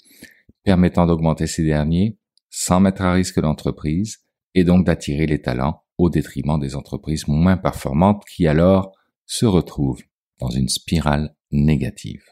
permettant 0.63 1.07
d'augmenter 1.07 1.49
ces 1.49 1.65
derniers 1.65 2.19
sans 2.51 2.79
mettre 2.79 3.03
à 3.03 3.13
risque 3.13 3.39
l'entreprise 3.39 4.19
et 4.55 4.63
donc 4.63 4.87
d'attirer 4.87 5.27
les 5.27 5.41
talents 5.41 5.83
au 5.99 6.11
détriment 6.11 6.61
des 6.61 6.77
entreprises 6.77 7.27
moins 7.27 7.57
performantes 7.57 8.23
qui 8.31 8.47
alors 8.47 8.93
se 9.27 9.47
retrouvent 9.47 10.03
dans 10.39 10.51
une 10.51 10.69
spirale 10.69 11.35
négative. 11.51 12.25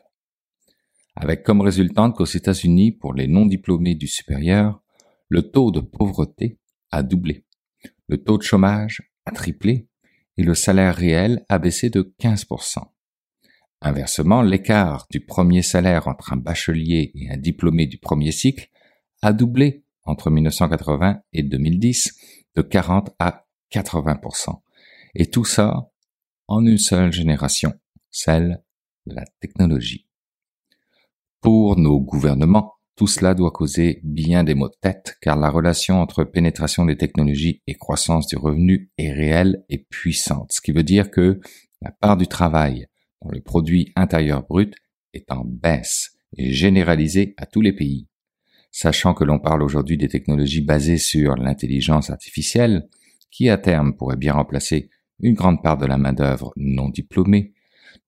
Avec 1.16 1.42
comme 1.42 1.60
résultante 1.60 2.16
qu'aux 2.16 2.24
États-Unis, 2.24 2.92
pour 2.92 3.14
les 3.14 3.26
non-diplômés 3.26 3.94
du 3.94 4.06
supérieur, 4.06 4.82
le 5.28 5.50
taux 5.50 5.70
de 5.70 5.80
pauvreté 5.80 6.58
a 6.90 7.02
doublé, 7.02 7.44
le 8.08 8.22
taux 8.22 8.38
de 8.38 8.42
chômage 8.42 9.12
a 9.24 9.32
triplé 9.32 9.88
et 10.40 10.42
le 10.42 10.54
salaire 10.54 10.96
réel 10.96 11.44
a 11.50 11.58
baissé 11.58 11.90
de 11.90 12.14
15%. 12.18 12.78
Inversement, 13.82 14.40
l'écart 14.40 15.06
du 15.10 15.20
premier 15.20 15.60
salaire 15.60 16.08
entre 16.08 16.32
un 16.32 16.38
bachelier 16.38 17.12
et 17.14 17.30
un 17.30 17.36
diplômé 17.36 17.84
du 17.84 17.98
premier 17.98 18.32
cycle 18.32 18.70
a 19.20 19.34
doublé 19.34 19.84
entre 20.04 20.30
1980 20.30 21.20
et 21.34 21.42
2010 21.42 22.14
de 22.56 22.62
40 22.62 23.10
à 23.18 23.44
80%. 23.70 24.62
Et 25.14 25.26
tout 25.26 25.44
ça 25.44 25.90
en 26.48 26.64
une 26.64 26.78
seule 26.78 27.12
génération, 27.12 27.74
celle 28.10 28.62
de 29.04 29.16
la 29.16 29.26
technologie. 29.40 30.06
Pour 31.42 31.76
nos 31.76 32.00
gouvernements, 32.00 32.76
tout 33.00 33.06
cela 33.06 33.32
doit 33.32 33.50
causer 33.50 33.98
bien 34.04 34.44
des 34.44 34.54
maux 34.54 34.68
de 34.68 34.76
tête, 34.78 35.16
car 35.22 35.34
la 35.38 35.48
relation 35.48 36.02
entre 36.02 36.22
pénétration 36.22 36.84
des 36.84 36.98
technologies 36.98 37.62
et 37.66 37.72
croissance 37.72 38.26
du 38.26 38.36
revenu 38.36 38.90
est 38.98 39.10
réelle 39.10 39.64
et 39.70 39.78
puissante, 39.78 40.52
ce 40.52 40.60
qui 40.60 40.70
veut 40.70 40.82
dire 40.82 41.10
que 41.10 41.40
la 41.80 41.92
part 41.92 42.18
du 42.18 42.26
travail 42.26 42.88
dans 43.22 43.30
le 43.30 43.40
produit 43.40 43.90
intérieur 43.96 44.42
brut 44.46 44.74
est 45.14 45.32
en 45.32 45.46
baisse 45.46 46.18
et 46.36 46.52
généralisée 46.52 47.32
à 47.38 47.46
tous 47.46 47.62
les 47.62 47.72
pays. 47.72 48.06
Sachant 48.70 49.14
que 49.14 49.24
l'on 49.24 49.38
parle 49.38 49.62
aujourd'hui 49.62 49.96
des 49.96 50.08
technologies 50.08 50.60
basées 50.60 50.98
sur 50.98 51.36
l'intelligence 51.36 52.10
artificielle, 52.10 52.86
qui 53.30 53.48
à 53.48 53.56
terme 53.56 53.96
pourrait 53.96 54.18
bien 54.18 54.34
remplacer 54.34 54.90
une 55.20 55.32
grande 55.32 55.62
part 55.62 55.78
de 55.78 55.86
la 55.86 55.96
main-d'œuvre 55.96 56.52
non 56.56 56.90
diplômée, 56.90 57.54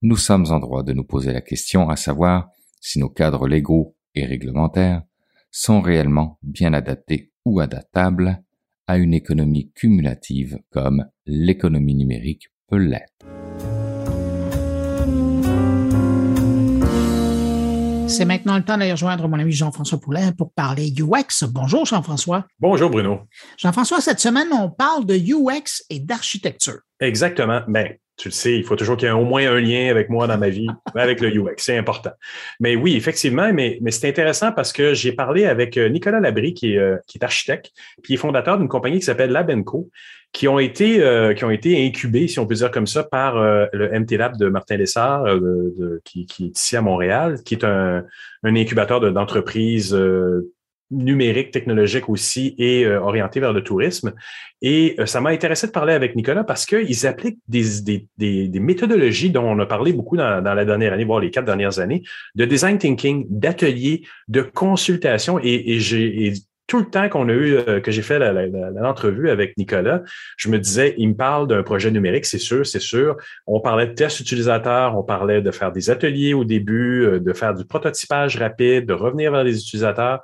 nous 0.03 0.19
sommes 0.19 0.49
en 0.51 0.59
droit 0.59 0.83
de 0.83 0.93
nous 0.93 1.05
poser 1.05 1.33
la 1.33 1.41
question 1.41 1.89
à 1.89 1.97
savoir 1.97 2.51
si 2.79 2.99
nos 2.99 3.09
cadres 3.09 3.49
légaux 3.49 3.97
et 4.15 4.25
réglementaires 4.27 5.03
sont 5.51 5.81
réellement 5.81 6.39
bien 6.43 6.73
adaptés 6.73 7.33
ou 7.45 7.61
adaptables 7.61 8.43
à 8.87 8.99
une 8.99 9.15
économie 9.15 9.71
cumulative 9.75 10.59
comme 10.71 11.07
l'économie 11.27 11.95
numérique 11.95 12.49
peut 12.69 12.79
l'être. 12.79 13.27
C'est 18.13 18.27
maintenant 18.27 18.59
le 18.59 18.63
temps 18.63 18.77
d'aller 18.77 18.93
rejoindre 18.93 19.27
mon 19.27 19.39
ami 19.39 19.53
Jean-François 19.53 19.99
Poulain 19.99 20.33
pour 20.33 20.53
parler 20.53 20.93
UX. 20.93 21.47
Bonjour 21.49 21.87
Jean-François. 21.87 22.47
Bonjour 22.61 22.91
Bruno. 22.91 23.21
Jean-François, 23.57 24.03
cette 24.03 24.21
semaine, 24.21 24.49
on 24.53 24.69
parle 24.69 25.07
de 25.07 25.15
UX 25.15 25.83
et 25.89 25.99
d'architecture. 25.99 26.81
Exactement. 27.01 27.63
Ben, 27.69 27.95
tu 28.17 28.29
le 28.29 28.33
sais, 28.33 28.57
il 28.57 28.65
faut 28.65 28.77
toujours 28.77 28.97
qu'il 28.97 29.07
y 29.07 29.11
ait 29.11 29.15
au 29.15 29.25
moins 29.25 29.51
un 29.51 29.61
lien 29.61 29.91
avec 29.91 30.11
moi 30.11 30.27
dans 30.27 30.39
ma 30.39 30.49
vie, 30.49 30.69
avec 30.95 31.21
le 31.21 31.29
UX. 31.29 31.55
C'est 31.59 31.77
important. 31.77 32.13
Mais 32.61 32.77
oui, 32.77 32.97
effectivement, 32.97 33.53
mais, 33.53 33.79
mais 33.81 33.91
c'est 33.91 34.09
intéressant 34.09 34.53
parce 34.53 34.73
que 34.73 34.95
j'ai 34.95 35.13
parlé 35.13 35.47
avec 35.47 35.77
euh, 35.77 35.89
Nicolas 35.89 36.21
Labry, 36.21 36.55
qui 36.55 36.75
est, 36.75 36.79
euh, 36.79 36.97
qui 37.07 37.19
est 37.19 37.25
architecte, 37.25 37.73
puis 38.03 38.15
est 38.15 38.19
fondateur 38.19 38.59
d'une 38.59 38.69
compagnie 38.69 38.99
qui 38.99 39.07
s'appelle 39.07 39.31
Labenco, 39.31 39.91
qui 40.33 40.49
ont 40.49 40.59
été 40.59 41.03
euh, 41.03 41.35
qui 41.35 41.45
ont 41.45 41.51
été 41.51 41.87
incubés, 41.87 42.29
si 42.29 42.39
on 42.39 42.47
peut 42.47 42.55
dire 42.55 42.71
comme 42.71 42.87
ça, 42.87 43.03
par 43.03 43.37
le 43.37 44.01
MT 44.01 44.13
Lab 44.13 44.37
de 44.37 44.49
Martin 44.49 44.77
Lessard, 44.77 45.25
qui, 46.05 46.27
qui, 46.27 46.47
est 46.47 46.59
ici 46.59 46.77
à 46.77 46.81
Montréal, 46.81 47.39
qui 47.45 47.55
est 47.55 47.65
un, 47.65 48.05
un 48.43 48.57
incubateur 48.57 49.01
d'entreprises 49.13 49.95
numérique, 50.93 51.51
technologique 51.51 52.09
aussi 52.09 52.55
et 52.59 52.85
euh, 52.85 53.01
orienté 53.01 53.41
vers 53.41 53.53
le 53.53 53.65
tourisme. 53.65 54.13
Et 54.61 54.95
euh, 54.99 55.07
ça 55.07 55.21
m'a 55.21 55.31
intéressé 55.31 55.67
de 55.67 55.73
parler 55.73 55.95
avec 55.95 56.15
Nicolas 56.15 56.45
parce 56.45 56.67
qu'ils 56.67 57.07
appliquent 57.07 57.41
des, 57.49 57.81
des, 57.81 58.07
des, 58.19 58.49
des, 58.49 58.61
méthodologies 58.61 59.31
dont 59.31 59.45
on 59.45 59.59
a 59.59 59.67
parlé 59.67 59.93
beaucoup 59.93 60.17
dans, 60.17 60.41
la 60.43 60.65
dernière 60.65 60.93
année, 60.93 61.05
voire 61.05 61.21
les 61.21 61.31
quatre 61.31 61.47
dernières 61.47 61.79
années, 61.79 62.03
de 62.35 62.45
design 62.45 62.79
thinking, 62.79 63.27
d'ateliers, 63.31 64.03
de 64.29 64.43
consultation. 64.43 65.41
Et, 65.43 65.77
et 65.77 66.33
tout 66.67 66.79
le 66.79 66.87
temps 66.87 67.09
qu'on 67.09 67.29
a 67.29 67.33
eu, 67.33 67.57
euh, 67.57 67.81
que 67.81 67.91
j'ai 67.91 68.03
fait 68.03 68.19
l'entrevue 68.75 69.31
avec 69.31 69.57
Nicolas, 69.57 70.03
je 70.37 70.49
me 70.49 70.59
disais, 70.59 70.95
il 70.99 71.09
me 71.09 71.15
parle 71.15 71.49
d'un 71.49 71.63
projet 71.63 71.91
numérique, 71.91 72.27
c'est 72.27 72.39
sûr, 72.39 72.67
c'est 72.67 72.81
sûr. 72.81 73.17
On 73.47 73.61
parlait 73.61 73.87
de 73.87 73.95
tests 73.95 74.21
utilisateurs, 74.21 74.97
on 74.97 75.03
parlait 75.03 75.43
de 75.43 75.51
faire 75.51 75.73
des 75.73 75.91
ateliers 75.91 76.35
au 76.35 76.45
début, 76.45 77.21
de 77.21 77.33
faire 77.33 77.55
du 77.55 77.65
prototypage 77.65 78.37
rapide, 78.37 78.87
de 78.87 78.93
revenir 78.93 79.33
vers 79.33 79.43
les 79.43 79.59
utilisateurs 79.59 80.21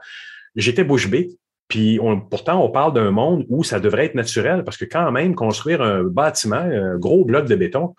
j'étais 0.58 0.84
bouche 0.84 1.08
bée. 1.08 1.30
Puis 1.68 2.00
pourtant, 2.30 2.64
on 2.64 2.70
parle 2.70 2.94
d'un 2.94 3.10
monde 3.10 3.44
où 3.50 3.62
ça 3.62 3.78
devrait 3.78 4.06
être 4.06 4.14
naturel 4.14 4.64
parce 4.64 4.78
que 4.78 4.86
quand 4.86 5.12
même, 5.12 5.34
construire 5.34 5.82
un 5.82 6.02
bâtiment, 6.02 6.56
un 6.56 6.96
gros 6.96 7.26
bloc 7.26 7.46
de 7.46 7.56
béton, 7.56 7.94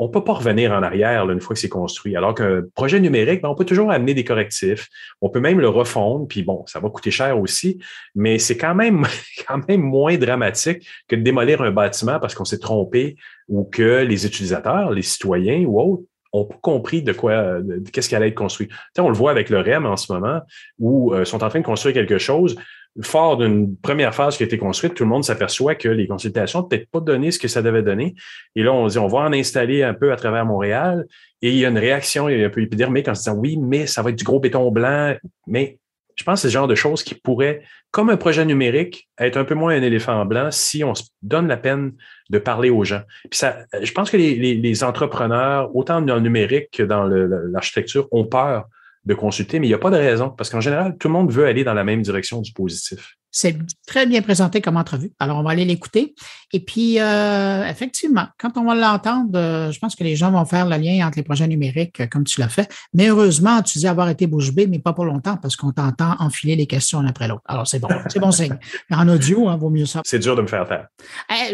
on 0.00 0.08
peut 0.08 0.22
pas 0.22 0.34
revenir 0.34 0.70
en 0.72 0.82
arrière 0.84 1.28
une 1.28 1.40
fois 1.40 1.54
que 1.54 1.60
c'est 1.60 1.68
construit. 1.68 2.14
Alors 2.14 2.32
qu'un 2.32 2.62
projet 2.76 3.00
numérique, 3.00 3.42
ben, 3.42 3.48
on 3.48 3.56
peut 3.56 3.64
toujours 3.64 3.90
amener 3.90 4.14
des 4.14 4.22
correctifs. 4.22 4.88
On 5.20 5.28
peut 5.28 5.40
même 5.40 5.58
le 5.58 5.68
refondre, 5.68 6.28
puis 6.28 6.44
bon, 6.44 6.64
ça 6.66 6.78
va 6.78 6.88
coûter 6.88 7.10
cher 7.10 7.38
aussi, 7.38 7.80
mais 8.14 8.38
c'est 8.38 8.56
quand 8.56 8.76
même, 8.76 9.04
quand 9.48 9.66
même 9.68 9.82
moins 9.82 10.16
dramatique 10.16 10.88
que 11.08 11.16
de 11.16 11.22
démolir 11.22 11.62
un 11.62 11.72
bâtiment 11.72 12.20
parce 12.20 12.36
qu'on 12.36 12.44
s'est 12.44 12.60
trompé 12.60 13.16
ou 13.48 13.64
que 13.64 14.04
les 14.04 14.24
utilisateurs, 14.24 14.92
les 14.92 15.02
citoyens 15.02 15.64
ou 15.64 15.80
autres, 15.80 16.04
ont 16.32 16.44
compris 16.44 17.02
de 17.02 17.12
quoi, 17.12 17.58
qu'est-ce 17.92 18.08
qui 18.08 18.16
allait 18.16 18.28
être 18.28 18.34
construit. 18.34 18.68
on 18.98 19.08
le 19.08 19.14
voit 19.14 19.30
avec 19.30 19.50
le 19.50 19.60
REM 19.60 19.86
en 19.86 19.96
ce 19.96 20.12
moment, 20.12 20.40
où 20.78 21.14
ils 21.14 21.20
euh, 21.20 21.24
sont 21.24 21.42
en 21.42 21.48
train 21.48 21.60
de 21.60 21.64
construire 21.64 21.94
quelque 21.94 22.18
chose. 22.18 22.56
Fort 23.02 23.36
d'une 23.36 23.76
première 23.76 24.14
phase 24.14 24.36
qui 24.36 24.42
a 24.42 24.46
été 24.46 24.58
construite, 24.58 24.94
tout 24.94 25.04
le 25.04 25.08
monde 25.08 25.24
s'aperçoit 25.24 25.74
que 25.74 25.88
les 25.88 26.08
consultations 26.08 26.60
n'ont 26.60 26.68
peut-être 26.68 26.90
pas 26.90 27.00
donné 27.00 27.30
ce 27.30 27.38
que 27.38 27.46
ça 27.46 27.62
devait 27.62 27.82
donner. 27.82 28.14
Et 28.56 28.62
là, 28.62 28.72
on 28.72 28.86
dit, 28.88 28.98
on 28.98 29.06
va 29.06 29.20
en 29.20 29.32
installer 29.32 29.82
un 29.82 29.94
peu 29.94 30.12
à 30.12 30.16
travers 30.16 30.44
Montréal. 30.44 31.06
Et 31.40 31.50
il 31.50 31.56
y 31.56 31.64
a 31.64 31.68
une 31.68 31.78
réaction 31.78 32.26
un 32.26 32.48
peu 32.48 32.60
épidermique 32.60 33.06
en 33.06 33.14
se 33.14 33.20
disant, 33.20 33.36
oui, 33.36 33.56
mais 33.56 33.86
ça 33.86 34.02
va 34.02 34.10
être 34.10 34.16
du 34.16 34.24
gros 34.24 34.40
béton 34.40 34.70
blanc. 34.72 35.14
Mais 35.46 35.78
je 36.18 36.24
pense 36.24 36.40
que 36.40 36.42
c'est 36.42 36.48
le 36.48 36.52
genre 36.52 36.66
de 36.66 36.74
choses 36.74 37.04
qui 37.04 37.14
pourraient, 37.14 37.62
comme 37.92 38.10
un 38.10 38.16
projet 38.16 38.44
numérique, 38.44 39.08
être 39.18 39.36
un 39.36 39.44
peu 39.44 39.54
moins 39.54 39.74
un 39.76 39.82
éléphant 39.82 40.24
blanc 40.26 40.50
si 40.50 40.82
on 40.82 40.94
se 40.94 41.04
donne 41.22 41.46
la 41.46 41.56
peine 41.56 41.92
de 42.28 42.38
parler 42.38 42.70
aux 42.70 42.82
gens. 42.82 43.02
Puis 43.30 43.38
ça, 43.38 43.58
je 43.80 43.92
pense 43.92 44.10
que 44.10 44.16
les, 44.16 44.34
les, 44.34 44.84
entrepreneurs, 44.84 45.74
autant 45.76 46.02
dans 46.02 46.16
le 46.16 46.20
numérique 46.20 46.70
que 46.72 46.82
dans 46.82 47.04
l'architecture, 47.04 48.08
ont 48.10 48.24
peur 48.24 48.64
de 49.04 49.14
consulter, 49.14 49.60
mais 49.60 49.66
il 49.66 49.70
n'y 49.70 49.74
a 49.74 49.78
pas 49.78 49.90
de 49.90 49.96
raison, 49.96 50.28
parce 50.28 50.50
qu'en 50.50 50.60
général, 50.60 50.96
tout 50.98 51.06
le 51.06 51.12
monde 51.12 51.30
veut 51.30 51.46
aller 51.46 51.62
dans 51.62 51.74
la 51.74 51.84
même 51.84 52.02
direction 52.02 52.40
du 52.40 52.52
positif. 52.52 53.16
C'est 53.30 53.56
très 53.86 54.06
bien 54.06 54.22
présenté 54.22 54.60
comme 54.60 54.76
entrevue. 54.76 55.12
Alors, 55.18 55.38
on 55.38 55.42
va 55.42 55.50
aller 55.50 55.66
l'écouter. 55.66 56.14
Et 56.52 56.60
puis, 56.60 56.98
euh, 56.98 57.66
effectivement, 57.68 58.26
quand 58.38 58.56
on 58.56 58.64
va 58.64 58.74
l'entendre, 58.74 59.30
euh, 59.34 59.70
je 59.70 59.78
pense 59.78 59.94
que 59.94 60.02
les 60.02 60.16
gens 60.16 60.30
vont 60.30 60.44
faire 60.46 60.66
le 60.66 60.76
lien 60.76 61.06
entre 61.06 61.18
les 61.18 61.22
projets 61.22 61.46
numériques, 61.46 62.00
euh, 62.00 62.06
comme 62.06 62.24
tu 62.24 62.40
l'as 62.40 62.48
fait. 62.48 62.72
Mais 62.94 63.08
heureusement, 63.08 63.60
tu 63.62 63.78
dis 63.78 63.86
avoir 63.86 64.08
été 64.08 64.26
bouche 64.26 64.52
bée, 64.52 64.66
mais 64.66 64.78
pas 64.78 64.94
pour 64.94 65.04
longtemps, 65.04 65.36
parce 65.36 65.56
qu'on 65.56 65.72
t'entend 65.72 66.16
enfiler 66.20 66.56
les 66.56 66.66
questions 66.66 67.02
l'un 67.02 67.10
après 67.10 67.28
l'autre. 67.28 67.42
Alors, 67.46 67.66
c'est 67.66 67.78
bon. 67.78 67.88
C'est 68.08 68.20
bon 68.20 68.30
signe. 68.30 68.56
En 68.90 69.08
audio, 69.08 69.48
hein, 69.48 69.56
vaut 69.56 69.70
mieux 69.70 69.86
ça. 69.86 70.00
C'est 70.04 70.18
dur 70.18 70.34
de 70.34 70.42
me 70.42 70.46
faire 70.46 70.66
faire. 70.66 70.88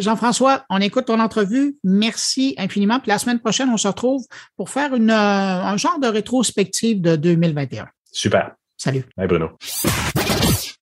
Jean-François, 0.01 0.65
on 0.71 0.81
écoute 0.81 1.07
ton 1.07 1.21
entrevue. 1.21 1.77
Merci 1.85 2.55
infiniment. 2.57 3.01
Puis 3.01 3.11
la 3.11 3.19
semaine 3.19 3.39
prochaine, 3.39 3.69
on 3.69 3.77
se 3.77 3.87
retrouve 3.89 4.25
pour 4.57 4.71
faire 4.71 4.95
une, 4.95 5.11
un 5.11 5.77
genre 5.77 5.99
de 6.01 6.07
rétrospective 6.07 7.03
de 7.03 7.17
2021. 7.17 7.87
Super. 8.13 8.53
Salut. 8.77 9.05
Bye, 9.17 9.27
Bruno. 9.27 9.51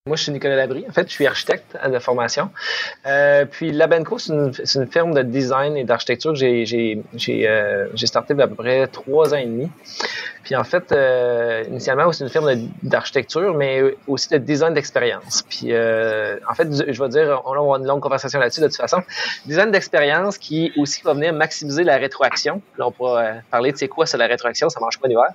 Moi, 0.08 0.16
je 0.16 0.24
suis 0.24 0.32
Nicolas 0.32 0.56
Labrie. 0.56 0.84
En 0.88 0.92
fait, 0.92 1.06
je 1.06 1.12
suis 1.12 1.28
architecte 1.28 1.76
de 1.88 1.98
formation. 2.00 2.50
Euh, 3.06 3.44
puis 3.44 3.70
Labenco, 3.70 4.18
c'est 4.18 4.32
une, 4.32 4.90
firme 4.90 5.14
de 5.14 5.22
design 5.22 5.76
et 5.76 5.84
d'architecture 5.84 6.32
que 6.32 6.38
j'ai, 6.38 7.04
euh, 7.46 7.86
starté 7.94 8.34
il 8.34 8.40
à 8.40 8.48
peu 8.48 8.56
près 8.56 8.88
trois 8.88 9.32
ans 9.32 9.36
et 9.36 9.46
demi. 9.46 9.70
Puis 10.42 10.56
en 10.56 10.64
fait, 10.64 10.90
euh, 10.90 11.62
initialement, 11.68 12.10
c'est 12.10 12.24
une 12.24 12.30
firme 12.30 12.52
d'architecture, 12.82 13.54
mais 13.54 13.94
aussi 14.08 14.28
de 14.30 14.38
design 14.38 14.74
d'expérience. 14.74 15.44
Puis 15.48 15.68
euh, 15.72 16.36
en 16.50 16.54
fait, 16.54 16.66
je 16.92 17.00
vais 17.00 17.08
dire, 17.08 17.40
on 17.44 17.52
va 17.52 17.60
avoir 17.60 17.78
une 17.78 17.86
longue 17.86 18.02
conversation 18.02 18.40
là-dessus 18.40 18.60
de 18.60 18.66
toute 18.66 18.76
façon. 18.76 19.04
Design 19.46 19.70
d'expérience 19.70 20.36
qui 20.36 20.72
aussi 20.76 21.02
va 21.04 21.14
venir 21.14 21.32
maximiser 21.32 21.84
la 21.84 21.96
rétroaction. 21.96 22.60
Là, 22.76 22.88
on 22.88 22.90
pourra 22.90 23.34
parler 23.52 23.70
de 23.70 23.76
c'est 23.76 23.86
quoi 23.86 24.04
c'est 24.06 24.18
la 24.18 24.26
rétroaction, 24.26 24.68
ça 24.68 24.80
mange 24.80 24.98
pas 24.98 25.06
d'hiver. 25.06 25.28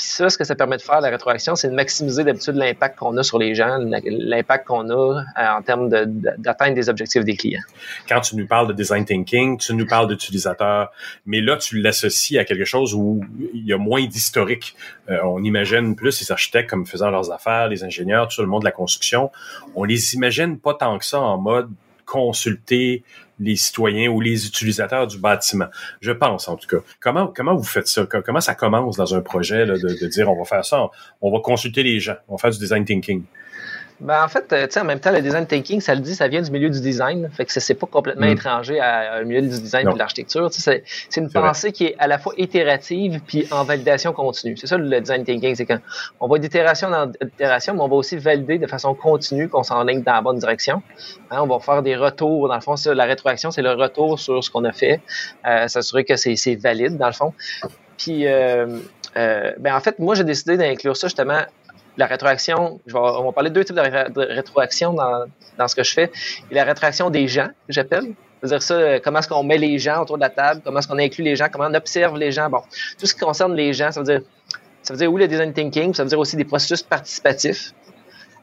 Puis 0.00 0.08
ça, 0.08 0.30
ce 0.30 0.38
que 0.38 0.44
ça 0.44 0.54
permet 0.54 0.78
de 0.78 0.82
faire, 0.82 1.02
la 1.02 1.10
rétroaction, 1.10 1.56
c'est 1.56 1.68
de 1.68 1.74
maximiser 1.74 2.24
d'habitude 2.24 2.54
l'impact 2.54 2.98
qu'on 2.98 3.14
a 3.18 3.22
sur 3.22 3.38
les 3.38 3.54
gens, 3.54 3.76
l'impact 3.76 4.66
qu'on 4.66 4.88
a 4.88 4.94
euh, 4.94 5.22
en 5.36 5.60
termes 5.60 5.90
d'atteindre 5.90 6.74
des 6.74 6.88
objectifs 6.88 7.22
des 7.22 7.36
clients. 7.36 7.60
Quand 8.08 8.22
tu 8.22 8.34
nous 8.36 8.46
parles 8.46 8.68
de 8.68 8.72
design 8.72 9.04
thinking, 9.04 9.58
tu 9.58 9.74
nous 9.74 9.84
parles 9.84 10.08
d'utilisateur, 10.08 10.90
mais 11.26 11.42
là, 11.42 11.58
tu 11.58 11.82
l'associes 11.82 12.38
à 12.38 12.46
quelque 12.46 12.64
chose 12.64 12.94
où 12.94 13.20
il 13.52 13.66
y 13.66 13.74
a 13.74 13.76
moins 13.76 14.06
d'historique. 14.06 14.74
Euh, 15.10 15.18
on 15.22 15.44
imagine 15.44 15.94
plus 15.94 16.18
les 16.18 16.32
architectes 16.32 16.70
comme 16.70 16.86
faisant 16.86 17.10
leurs 17.10 17.30
affaires, 17.30 17.68
les 17.68 17.84
ingénieurs, 17.84 18.28
tout 18.28 18.40
le 18.40 18.48
monde 18.48 18.62
de 18.62 18.68
la 18.68 18.72
construction. 18.72 19.30
On 19.74 19.84
les 19.84 20.14
imagine 20.14 20.58
pas 20.58 20.72
tant 20.72 20.98
que 20.98 21.04
ça 21.04 21.20
en 21.20 21.36
mode 21.36 21.68
consulter 22.10 23.04
les 23.38 23.54
citoyens 23.54 24.10
ou 24.10 24.20
les 24.20 24.46
utilisateurs 24.46 25.06
du 25.06 25.16
bâtiment. 25.16 25.68
Je 26.00 26.10
pense, 26.10 26.48
en 26.48 26.56
tout 26.56 26.66
cas. 26.66 26.84
Comment, 26.98 27.54
vous 27.54 27.62
faites 27.62 27.86
ça? 27.86 28.04
Comment 28.04 28.40
ça 28.40 28.54
commence 28.54 28.96
dans 28.96 29.14
un 29.14 29.20
projet 29.20 29.64
de, 29.64 29.76
de, 29.76 30.06
dire 30.08 30.28
on 30.28 30.36
va 30.36 30.44
faire 30.44 30.64
ça, 30.64 30.88
on 31.22 31.30
va 31.30 31.38
consulter 31.38 31.82
les 31.84 32.00
gens, 32.00 32.16
on 32.28 32.34
va 32.34 32.38
faire 32.38 32.50
du 32.50 32.58
design 32.58 32.84
thinking? 32.84 33.22
Ben, 34.00 34.24
en 34.24 34.28
fait, 34.28 34.50
euh, 34.52 34.66
tu 34.66 34.72
sais, 34.72 34.80
en 34.80 34.84
même 34.84 35.00
temps, 35.00 35.12
le 35.12 35.20
design 35.20 35.46
thinking, 35.46 35.80
ça 35.80 35.94
le 35.94 36.00
dit, 36.00 36.14
ça 36.14 36.26
vient 36.26 36.40
du 36.40 36.50
milieu 36.50 36.70
du 36.70 36.80
design. 36.80 37.28
Fait 37.32 37.44
que 37.44 37.52
c'est 37.52 37.74
pas 37.74 37.86
complètement 37.86 38.26
mm. 38.26 38.30
étranger 38.30 38.80
à, 38.80 39.22
milieu 39.24 39.42
du 39.42 39.48
design 39.48 39.88
et 39.88 39.92
de 39.92 39.98
l'architecture. 39.98 40.48
C'est 40.50 40.82
une 41.16 41.30
pensée 41.30 41.72
qui 41.72 41.86
est 41.86 41.96
à 41.98 42.06
la 42.06 42.18
fois 42.18 42.32
itérative 42.38 43.20
puis 43.26 43.46
en 43.50 43.64
validation 43.64 44.12
continue. 44.12 44.56
C'est 44.56 44.66
ça 44.66 44.78
le 44.78 45.00
design 45.00 45.24
thinking, 45.24 45.54
c'est 45.54 45.66
quand 45.66 45.78
on 46.18 46.28
va 46.28 46.38
d'itération 46.38 46.88
en 46.88 47.12
itération, 47.22 47.74
mais 47.74 47.80
on 47.80 47.88
va 47.88 47.96
aussi 47.96 48.16
valider 48.16 48.58
de 48.58 48.66
façon 48.66 48.94
continue 48.94 49.48
qu'on 49.48 49.62
s'enligne 49.62 50.02
dans 50.02 50.14
la 50.14 50.22
bonne 50.22 50.38
direction. 50.38 50.82
Hein, 51.30 51.40
on 51.42 51.46
va 51.46 51.58
faire 51.60 51.82
des 51.82 51.96
retours. 51.96 52.48
Dans 52.48 52.54
le 52.54 52.60
fond, 52.60 52.74
la 52.86 53.04
rétroaction, 53.04 53.50
c'est 53.50 53.62
le 53.62 53.72
retour 53.72 54.18
sur 54.18 54.42
ce 54.42 54.50
qu'on 54.50 54.64
a 54.64 54.72
fait, 54.72 55.00
euh, 55.46 55.68
s'assurer 55.68 56.04
que 56.04 56.16
c'est 56.16 56.56
valide, 56.56 56.96
dans 56.96 57.06
le 57.06 57.12
fond. 57.12 57.34
Puis, 57.96 58.26
euh, 58.26 58.78
euh, 59.16 59.52
ben 59.58 59.74
en 59.74 59.80
fait, 59.80 59.98
moi, 59.98 60.14
j'ai 60.14 60.24
décidé 60.24 60.56
d'inclure 60.56 60.96
ça 60.96 61.08
justement 61.08 61.40
la 62.00 62.06
rétroaction, 62.06 62.80
je 62.86 62.92
vais, 62.92 62.98
on 62.98 63.24
va 63.24 63.32
parler 63.32 63.50
de 63.50 63.54
deux 63.54 63.64
types 63.64 63.76
de, 63.76 64.20
rétroaction 64.34 64.92
dans, 64.92 65.26
dans, 65.58 65.68
ce 65.68 65.76
que 65.76 65.84
je 65.84 65.92
fais. 65.92 66.10
Il 66.50 66.54
la 66.54 66.64
rétroaction 66.64 67.10
des 67.10 67.28
gens, 67.28 67.48
j'appelle. 67.68 68.14
C'est-à-dire 68.40 68.62
ça, 68.62 68.74
euh, 68.74 69.00
comment 69.04 69.18
est-ce 69.18 69.28
qu'on 69.28 69.42
met 69.42 69.58
les 69.58 69.78
gens 69.78 70.02
autour 70.02 70.16
de 70.16 70.22
la 70.22 70.30
table, 70.30 70.62
comment 70.64 70.78
est-ce 70.78 70.88
qu'on 70.88 70.98
inclut 70.98 71.22
les 71.22 71.36
gens, 71.36 71.48
comment 71.52 71.68
on 71.70 71.74
observe 71.74 72.16
les 72.16 72.32
gens. 72.32 72.48
Bon, 72.48 72.62
tout 72.98 73.06
ce 73.06 73.14
qui 73.14 73.20
concerne 73.20 73.54
les 73.54 73.74
gens, 73.74 73.92
ça 73.92 74.00
veut 74.00 74.06
dire, 74.06 74.22
ça 74.82 74.94
veut 74.94 74.98
dire 74.98 75.12
oui 75.12 75.20
le 75.20 75.28
design 75.28 75.52
thinking, 75.52 75.92
ça 75.92 76.02
veut 76.02 76.08
dire 76.08 76.18
aussi 76.18 76.36
des 76.36 76.44
processus 76.44 76.82
participatifs. 76.82 77.74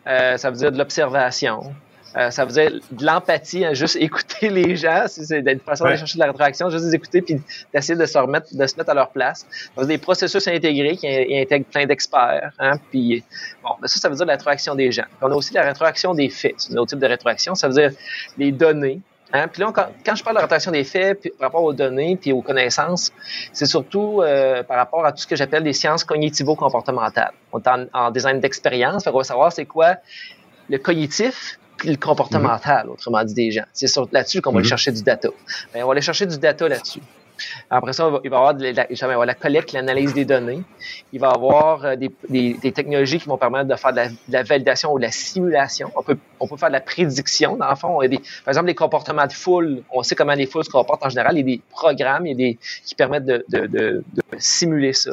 Euh, 0.05 0.37
ça 0.37 0.51
veut 0.51 0.57
dire 0.57 0.71
de 0.71 0.77
l'observation, 0.77 1.73
euh, 2.15 2.31
ça 2.31 2.45
faisait 2.45 2.69
de 2.69 3.05
l'empathie, 3.05 3.65
hein, 3.65 3.73
juste 3.73 3.95
écouter 3.99 4.49
les 4.49 4.75
gens, 4.75 5.05
c'est 5.07 5.39
une 5.39 5.59
façon 5.59 5.83
d'aller 5.83 5.97
chercher 5.97 6.15
de 6.15 6.19
la 6.19 6.27
rétroaction, 6.27 6.69
juste 6.69 6.85
les 6.85 6.95
écouter 6.95 7.21
puis 7.21 7.41
d'essayer 7.73 7.97
de 7.97 8.05
se 8.05 8.17
remettre, 8.17 8.47
de 8.51 8.67
se 8.67 8.75
mettre 8.77 8.89
à 8.89 8.93
leur 8.93 9.09
place. 9.09 9.45
Ça 9.75 9.85
des 9.85 9.97
processus 9.97 10.47
intégrés 10.47 10.97
qui 10.97 11.07
intègrent 11.07 11.65
plein 11.65 11.85
d'experts. 11.85 12.51
Hein, 12.59 12.77
puis 12.91 13.23
bon, 13.63 13.71
ben 13.81 13.87
ça, 13.87 13.99
ça 13.99 14.09
veut 14.09 14.15
dire 14.15 14.25
la 14.25 14.33
rétroaction 14.33 14.75
des 14.75 14.91
gens. 14.91 15.05
on 15.21 15.31
a 15.31 15.35
aussi 15.35 15.53
la 15.53 15.63
rétroaction 15.63 16.13
des 16.13 16.29
faits. 16.29 16.55
C'est 16.57 16.73
un 16.73 16.77
autre 16.77 16.91
type 16.91 16.99
de 16.99 17.07
rétroaction. 17.07 17.55
Ça 17.55 17.67
veut 17.67 17.73
dire 17.73 17.91
les 18.37 18.51
données. 18.51 19.01
Hein? 19.33 19.47
Puis 19.49 19.61
là, 19.61 19.71
quand, 19.73 20.15
je 20.15 20.23
parle 20.23 20.37
de 20.37 20.41
rétroaction 20.41 20.71
des 20.71 20.85
faits 20.85 21.19
puis, 21.19 21.31
par 21.31 21.49
rapport 21.49 21.63
aux 21.63 21.73
données 21.73 22.15
puis 22.15 22.31
aux 22.31 22.41
connaissances, 22.41 23.11
c'est 23.51 23.65
surtout 23.65 24.21
euh, 24.21 24.63
par 24.63 24.77
rapport 24.77 25.05
à 25.05 25.11
tout 25.11 25.19
ce 25.19 25.27
que 25.27 25.35
j'appelle 25.35 25.63
les 25.63 25.73
sciences 25.73 26.05
cognitivo-comportementales. 26.05 27.33
On 27.51 27.59
est 27.59 27.67
en, 27.67 27.85
en 27.93 28.11
design 28.11 28.39
d'expérience, 28.39 29.05
on 29.05 29.11
va 29.11 29.23
savoir 29.23 29.51
c'est 29.51 29.65
quoi 29.65 29.97
le 30.69 30.77
cognitif, 30.77 31.59
le 31.83 31.95
comportemental, 31.95 32.89
autrement 32.89 33.23
dit, 33.23 33.33
des 33.33 33.51
gens. 33.51 33.65
C'est 33.73 33.87
là-dessus 34.11 34.41
qu'on 34.41 34.51
va 34.51 34.59
aller 34.59 34.65
mhm. 34.65 34.69
chercher 34.69 34.91
du 34.91 35.03
data. 35.03 35.29
Ben, 35.73 35.83
on 35.83 35.87
va 35.87 35.91
aller 35.93 36.01
chercher 36.01 36.25
du 36.25 36.37
data 36.37 36.67
là-dessus. 36.67 37.01
Après 37.69 37.93
ça, 37.93 38.09
il 38.23 38.29
va 38.29 38.35
y 38.35 38.39
avoir, 38.39 38.53
de 38.53 38.65
la, 38.65 39.25
la 39.25 39.33
collecte, 39.33 39.73
l'analyse 39.73 40.13
des 40.13 40.25
données. 40.25 40.61
Il 41.13 41.19
va 41.19 41.29
y 41.29 41.35
avoir 41.35 41.85
euh, 41.85 41.95
des, 41.95 42.11
des, 42.29 42.53
des, 42.53 42.71
technologies 42.71 43.19
qui 43.19 43.27
vont 43.27 43.37
permettre 43.37 43.67
de 43.67 43.75
faire 43.75 43.93
de 43.93 44.01
la, 44.29 44.43
validation 44.43 44.93
ou 44.93 44.97
de 44.97 45.03
la 45.03 45.11
simulation. 45.11 45.91
On 45.95 46.03
peut, 46.03 46.17
on 46.39 46.47
peut 46.47 46.57
faire 46.57 46.69
de 46.69 46.73
la 46.73 46.81
prédiction, 46.81 47.57
dans 47.57 47.69
le 47.69 47.75
fond. 47.75 47.99
Des, 48.01 48.17
par 48.17 48.49
exemple, 48.49 48.67
les 48.67 48.75
comportements 48.75 49.27
de 49.27 49.33
foule. 49.33 49.83
On 49.91 50.03
sait 50.03 50.15
comment 50.15 50.33
les 50.33 50.45
foules 50.45 50.63
se 50.63 50.69
comportent 50.69 51.05
en 51.05 51.09
général. 51.09 51.33
Il 51.35 51.39
y 51.39 51.41
a 51.41 51.55
des 51.57 51.61
programmes 51.69 52.25
il 52.25 52.29
y 52.29 52.33
a 52.33 52.35
des, 52.35 52.57
qui 52.85 52.95
permettent 52.95 53.25
de, 53.25 53.43
de, 53.49 54.03
simuler 54.37 54.93
ça. 54.93 55.11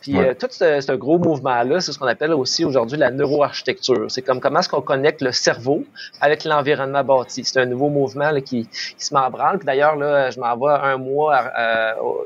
Puis 0.00 0.16
euh, 0.16 0.34
tout 0.34 0.48
ce, 0.50 0.80
ce 0.80 0.92
gros 0.92 1.18
mouvement-là, 1.18 1.80
c'est 1.80 1.92
ce 1.92 1.98
qu'on 1.98 2.06
appelle 2.06 2.32
aussi 2.32 2.64
aujourd'hui 2.64 2.98
la 2.98 3.10
neuroarchitecture. 3.10 4.10
C'est 4.10 4.22
comme 4.22 4.40
comment 4.40 4.60
est-ce 4.60 4.68
qu'on 4.68 4.82
connecte 4.82 5.20
le 5.20 5.32
cerveau 5.32 5.84
avec 6.20 6.44
l'environnement 6.44 7.04
bâti. 7.04 7.44
C'est 7.44 7.60
un 7.60 7.66
nouveau 7.66 7.88
mouvement 7.88 8.30
là, 8.30 8.40
qui, 8.40 8.66
qui 8.66 9.04
se 9.04 9.14
met 9.14 9.20
en 9.20 9.30
branle. 9.30 9.58
D'ailleurs, 9.64 9.96
là, 9.96 10.30
je 10.30 10.40
m'envoie 10.40 10.84
un 10.84 10.96
mois 10.96 11.34
euh, 11.34 11.48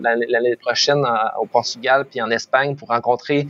l'année 0.01 0.57
prochaine 0.57 1.05
au 1.41 1.47
Portugal 1.47 2.05
puis 2.11 2.21
en 2.21 2.31
Espagne 2.31 2.77
pour 2.77 2.89
rencontrer 2.89 3.47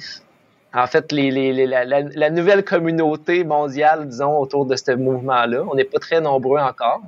en 0.76 0.86
fait 0.86 1.10
la, 1.10 2.30
nouvelle 2.30 2.62
communauté 2.62 3.44
mondiale, 3.44 4.08
disons, 4.08 4.38
autour 4.38 4.66
de 4.66 4.76
ce 4.76 4.92
mouvement-là. 4.92 5.64
On 5.70 5.74
n'est 5.74 5.84
pas 5.84 5.98
très 5.98 6.20
nombreux 6.20 6.60
encore. 6.60 7.00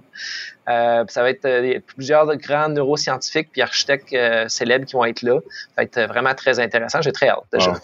Euh, 0.68 1.04
ça 1.08 1.22
va 1.22 1.30
être 1.30 1.44
euh, 1.44 1.78
plusieurs 1.86 2.34
grands 2.36 2.68
neuroscientifiques 2.68 3.50
puis 3.52 3.60
architectes 3.60 4.12
euh, 4.12 4.48
célèbres 4.48 4.86
qui 4.86 4.94
vont 4.94 5.04
être 5.04 5.22
là. 5.22 5.40
Ça 5.50 5.66
va 5.78 5.82
être 5.82 6.00
vraiment 6.02 6.34
très 6.34 6.60
intéressant. 6.60 7.02
J'ai 7.02 7.12
très 7.12 7.28
hâte 7.28 7.44
déjà. 7.52 7.74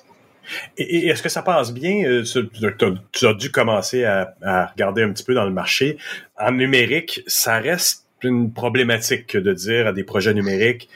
Et, 0.79 1.09
est-ce 1.09 1.23
que 1.23 1.29
ça 1.29 1.43
passe 1.43 1.73
bien? 1.73 2.23
Tu 2.25 3.27
as 3.27 3.35
dû 3.35 3.51
commencer 3.51 4.05
à, 4.05 4.35
regarder 4.73 5.03
un 5.03 5.13
petit 5.13 5.25
peu 5.25 5.35
dans 5.35 5.45
le 5.45 5.53
marché. 5.53 5.99
En 6.39 6.53
numérique, 6.53 7.23
ça 7.27 7.59
reste 7.59 8.04
une 8.25 8.53
problématique 8.53 9.37
de 9.37 9.53
dire 9.53 9.87
à 9.87 9.93
des 9.93 10.05
projets 10.05 10.35
numériques, 10.35 10.89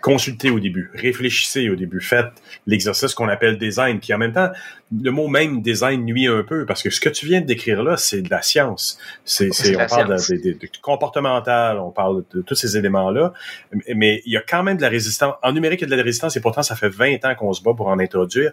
consultez 0.00 0.50
au 0.50 0.60
début, 0.60 0.90
réfléchissez 0.94 1.68
au 1.68 1.76
début, 1.76 2.00
faites 2.00 2.32
l'exercice 2.66 3.14
qu'on 3.14 3.28
appelle 3.28 3.58
design, 3.58 4.00
qui 4.00 4.14
en 4.14 4.18
même 4.18 4.32
temps, 4.32 4.50
le 4.90 5.10
mot 5.10 5.28
même 5.28 5.60
design 5.60 6.04
nuit 6.04 6.26
un 6.26 6.42
peu, 6.42 6.64
parce 6.64 6.82
que 6.82 6.90
ce 6.90 7.00
que 7.00 7.08
tu 7.08 7.26
viens 7.26 7.40
de 7.40 7.46
décrire 7.46 7.82
là, 7.82 7.96
c'est 7.96 8.22
de 8.22 8.30
la 8.30 8.42
science. 8.42 8.98
C'est, 9.24 9.50
on 9.76 9.86
parle 9.86 10.16
de, 10.16 10.52
de, 10.52 10.68
comportemental, 10.80 11.78
on 11.78 11.90
parle 11.90 12.24
de, 12.32 12.40
tous 12.40 12.54
ces 12.54 12.76
éléments-là, 12.76 13.32
mais 13.94 14.22
il 14.24 14.32
y 14.32 14.36
a 14.36 14.42
quand 14.42 14.62
même 14.62 14.78
de 14.78 14.82
la 14.82 14.88
résistance. 14.88 15.34
En 15.42 15.52
numérique, 15.52 15.80
il 15.80 15.84
y 15.84 15.86
a 15.86 15.90
de 15.90 15.96
la 15.96 16.02
résistance, 16.02 16.36
et 16.36 16.40
pourtant, 16.40 16.62
ça 16.62 16.74
fait 16.74 16.88
20 16.88 17.24
ans 17.26 17.34
qu'on 17.34 17.52
se 17.52 17.62
bat 17.62 17.74
pour 17.74 17.88
en 17.88 17.98
introduire. 17.98 18.52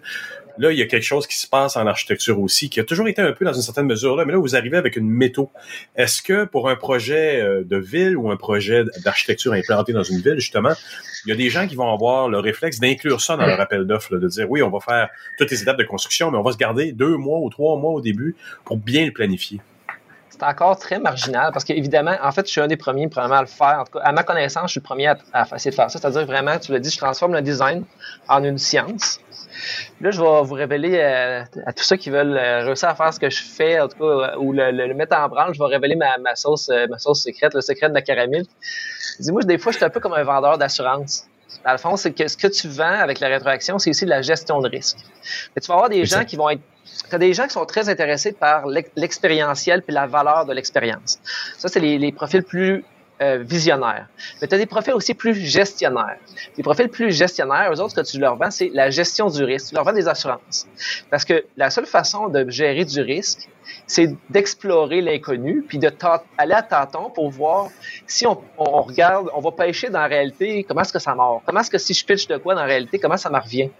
Là, 0.58 0.72
il 0.72 0.78
y 0.78 0.82
a 0.82 0.86
quelque 0.86 1.04
chose 1.04 1.26
qui 1.26 1.38
se 1.38 1.46
passe 1.46 1.76
en 1.76 1.86
architecture 1.86 2.40
aussi, 2.40 2.70
qui 2.70 2.80
a 2.80 2.84
toujours 2.84 3.08
été 3.08 3.20
un 3.20 3.32
peu 3.32 3.44
dans 3.44 3.52
une 3.52 3.62
certaine 3.62 3.86
mesure 3.86 4.16
là, 4.16 4.24
mais 4.24 4.32
là, 4.32 4.38
vous 4.38 4.56
arrivez 4.56 4.76
avec 4.76 4.96
une 4.96 5.08
métaux. 5.08 5.50
Est-ce 5.96 6.22
que 6.22 6.44
pour 6.44 6.68
un 6.68 6.76
projet 6.76 7.40
euh, 7.40 7.62
de 7.64 7.76
ville 7.76 8.16
ou 8.16 8.30
un 8.30 8.36
projet 8.36 8.84
d'architecture 9.04 9.52
implanté 9.52 9.92
dans 9.92 10.02
une 10.02 10.20
ville, 10.20 10.38
justement, 10.38 10.72
il 11.26 11.30
y 11.30 11.32
a 11.32 11.36
des 11.36 11.50
gens 11.50 11.66
qui 11.66 11.74
vont 11.74 11.92
avoir 11.92 12.28
le 12.28 12.38
réflexe 12.38 12.78
d'inclure 12.78 13.20
ça 13.20 13.36
dans 13.36 13.46
leur 13.46 13.60
appel 13.60 13.84
d'offres, 13.84 14.16
de 14.16 14.28
dire 14.28 14.50
oui, 14.50 14.62
on 14.62 14.70
va 14.70 14.80
faire 14.80 15.08
toutes 15.38 15.50
les 15.50 15.60
étapes 15.60 15.78
de 15.78 15.84
construction, 15.84 16.25
mais 16.30 16.38
on 16.38 16.42
va 16.42 16.52
se 16.52 16.58
garder 16.58 16.92
deux 16.92 17.16
mois 17.16 17.38
ou 17.38 17.50
trois 17.50 17.76
mois 17.76 17.92
au 17.92 18.00
début 18.00 18.36
pour 18.64 18.76
bien 18.76 19.04
le 19.04 19.12
planifier 19.12 19.60
c'est 20.36 20.46
encore 20.46 20.78
très 20.78 20.98
marginal 20.98 21.50
parce 21.52 21.64
qu'évidemment, 21.64 22.16
en 22.22 22.32
fait, 22.32 22.46
je 22.46 22.52
suis 22.52 22.60
un 22.60 22.66
des 22.66 22.76
premiers 22.76 23.08
probablement 23.08 23.38
à 23.38 23.42
le 23.42 23.48
faire. 23.48 23.78
En 23.80 23.84
tout 23.84 23.98
cas, 23.98 24.04
à 24.04 24.12
ma 24.12 24.22
connaissance, 24.22 24.64
je 24.66 24.72
suis 24.72 24.80
le 24.80 24.84
premier 24.84 25.06
à, 25.06 25.46
essayer 25.54 25.70
de 25.70 25.74
faire 25.74 25.90
ça. 25.90 25.98
C'est-à-dire 25.98 26.26
vraiment, 26.26 26.58
tu 26.58 26.72
l'as 26.72 26.78
dit, 26.78 26.90
je 26.90 26.98
transforme 26.98 27.32
le 27.32 27.42
design 27.42 27.84
en 28.28 28.44
une 28.44 28.58
science. 28.58 29.20
Là, 30.00 30.10
je 30.10 30.20
vais 30.20 30.42
vous 30.42 30.54
révéler 30.54 30.98
euh, 30.98 31.42
à 31.64 31.72
tous 31.72 31.84
ceux 31.84 31.96
qui 31.96 32.10
veulent 32.10 32.36
euh, 32.36 32.64
réussir 32.64 32.88
à 32.88 32.94
faire 32.94 33.12
ce 33.14 33.20
que 33.20 33.30
je 33.30 33.42
fais, 33.42 33.80
en 33.80 33.88
tout 33.88 33.98
cas, 33.98 34.04
euh, 34.04 34.36
ou 34.38 34.52
le, 34.52 34.94
mettre 34.94 35.16
en 35.16 35.28
branle, 35.28 35.54
je 35.54 35.58
vais 35.58 35.66
révéler 35.66 35.96
ma, 35.96 36.18
ma 36.18 36.34
sauce, 36.36 36.70
ma 36.90 36.98
sauce 36.98 37.22
secrète, 37.22 37.54
le 37.54 37.62
secret 37.62 37.88
de 37.88 37.94
la 37.94 38.02
caramel. 38.02 38.44
Dis-moi, 39.20 39.42
des 39.42 39.58
fois, 39.58 39.72
je 39.72 39.78
suis 39.78 39.84
un 39.84 39.90
peu 39.90 40.00
comme 40.00 40.12
un 40.12 40.24
vendeur 40.24 40.58
d'assurance. 40.58 41.26
Dans 41.64 41.72
le 41.72 41.78
fond, 41.78 41.96
c'est 41.96 42.12
que 42.12 42.28
ce 42.28 42.36
que 42.36 42.46
tu 42.46 42.68
vends 42.68 42.84
avec 43.00 43.20
la 43.20 43.28
rétroaction, 43.28 43.78
c'est 43.78 43.90
aussi 43.90 44.06
la 44.06 44.22
gestion 44.22 44.60
de 44.60 44.68
risque. 44.68 44.98
Mais 45.54 45.60
tu 45.60 45.68
vas 45.68 45.74
avoir 45.74 45.88
des 45.88 46.04
gens 46.04 46.24
qui 46.24 46.36
vont 46.36 46.50
être 46.50 46.60
tu 47.10 47.18
des 47.18 47.34
gens 47.34 47.44
qui 47.44 47.52
sont 47.52 47.66
très 47.66 47.88
intéressés 47.88 48.32
par 48.32 48.66
l'expérientiel 48.96 49.82
puis 49.82 49.92
la 49.92 50.06
valeur 50.06 50.46
de 50.46 50.52
l'expérience. 50.52 51.18
Ça, 51.58 51.68
c'est 51.68 51.80
les, 51.80 51.98
les, 51.98 52.10
profils 52.10 52.42
plus 52.42 52.84
euh, 53.22 53.38
visionnaires. 53.38 54.06
Mais 54.40 54.48
tu 54.48 54.54
as 54.54 54.58
des 54.58 54.66
profils 54.66 54.92
aussi 54.92 55.14
plus 55.14 55.34
gestionnaires. 55.34 56.18
Les 56.56 56.62
profils 56.62 56.88
plus 56.88 57.12
gestionnaires, 57.12 57.72
eux 57.72 57.80
autres, 57.80 57.94
ce 57.94 58.00
que 58.02 58.06
tu 58.06 58.18
leur 58.18 58.36
vends, 58.36 58.50
c'est 58.50 58.70
la 58.74 58.90
gestion 58.90 59.28
du 59.28 59.42
risque. 59.42 59.68
Tu 59.68 59.74
leur 59.74 59.84
vends 59.84 59.92
des 59.92 60.08
assurances. 60.08 60.66
Parce 61.10 61.24
que 61.24 61.44
la 61.56 61.70
seule 61.70 61.86
façon 61.86 62.28
de 62.28 62.48
gérer 62.50 62.84
du 62.84 63.00
risque, 63.00 63.48
c'est 63.86 64.14
d'explorer 64.30 65.00
l'inconnu, 65.00 65.62
puis 65.66 65.78
de 65.78 65.90
aller 66.38 66.54
à 66.54 66.62
tâtons 66.62 67.10
pour 67.10 67.30
voir 67.30 67.68
si 68.06 68.26
on, 68.26 68.40
on, 68.58 68.82
regarde, 68.82 69.28
on 69.34 69.40
va 69.40 69.52
pêcher 69.52 69.88
dans 69.88 70.00
la 70.00 70.06
réalité, 70.06 70.64
comment 70.64 70.82
est-ce 70.82 70.92
que 70.92 70.98
ça 70.98 71.14
mord? 71.14 71.42
Comment 71.46 71.60
est-ce 71.60 71.70
que 71.70 71.78
si 71.78 71.94
je 71.94 72.04
pitch 72.04 72.26
de 72.26 72.36
quoi 72.36 72.54
dans 72.54 72.60
la 72.60 72.66
réalité, 72.66 72.98
comment 72.98 73.16
ça 73.16 73.30
me 73.30 73.38
revient? 73.38 73.70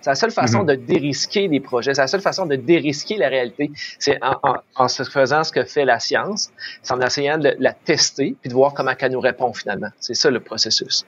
C'est 0.00 0.10
la 0.10 0.14
seule 0.14 0.30
façon 0.30 0.62
mm-hmm. 0.62 0.66
de 0.66 0.74
dérisquer 0.74 1.48
des 1.48 1.60
projets, 1.60 1.94
c'est 1.94 2.02
la 2.02 2.08
seule 2.08 2.20
façon 2.20 2.46
de 2.46 2.56
dérisquer 2.56 3.16
la 3.16 3.28
réalité. 3.28 3.70
C'est 3.98 4.22
en, 4.22 4.36
en, 4.42 4.56
en, 4.74 4.88
se 4.88 5.04
faisant 5.04 5.44
ce 5.44 5.52
que 5.52 5.64
fait 5.64 5.84
la 5.84 6.00
science, 6.00 6.50
c'est 6.82 6.92
en 6.92 7.00
essayant 7.00 7.38
de 7.38 7.54
la 7.58 7.72
tester, 7.72 8.36
puis 8.40 8.48
de 8.48 8.54
voir 8.54 8.74
comment 8.74 8.92
elle 8.98 9.12
nous 9.12 9.20
répond 9.20 9.52
finalement. 9.52 9.90
C'est 9.98 10.14
ça 10.14 10.30
le 10.30 10.40
processus. 10.40 11.06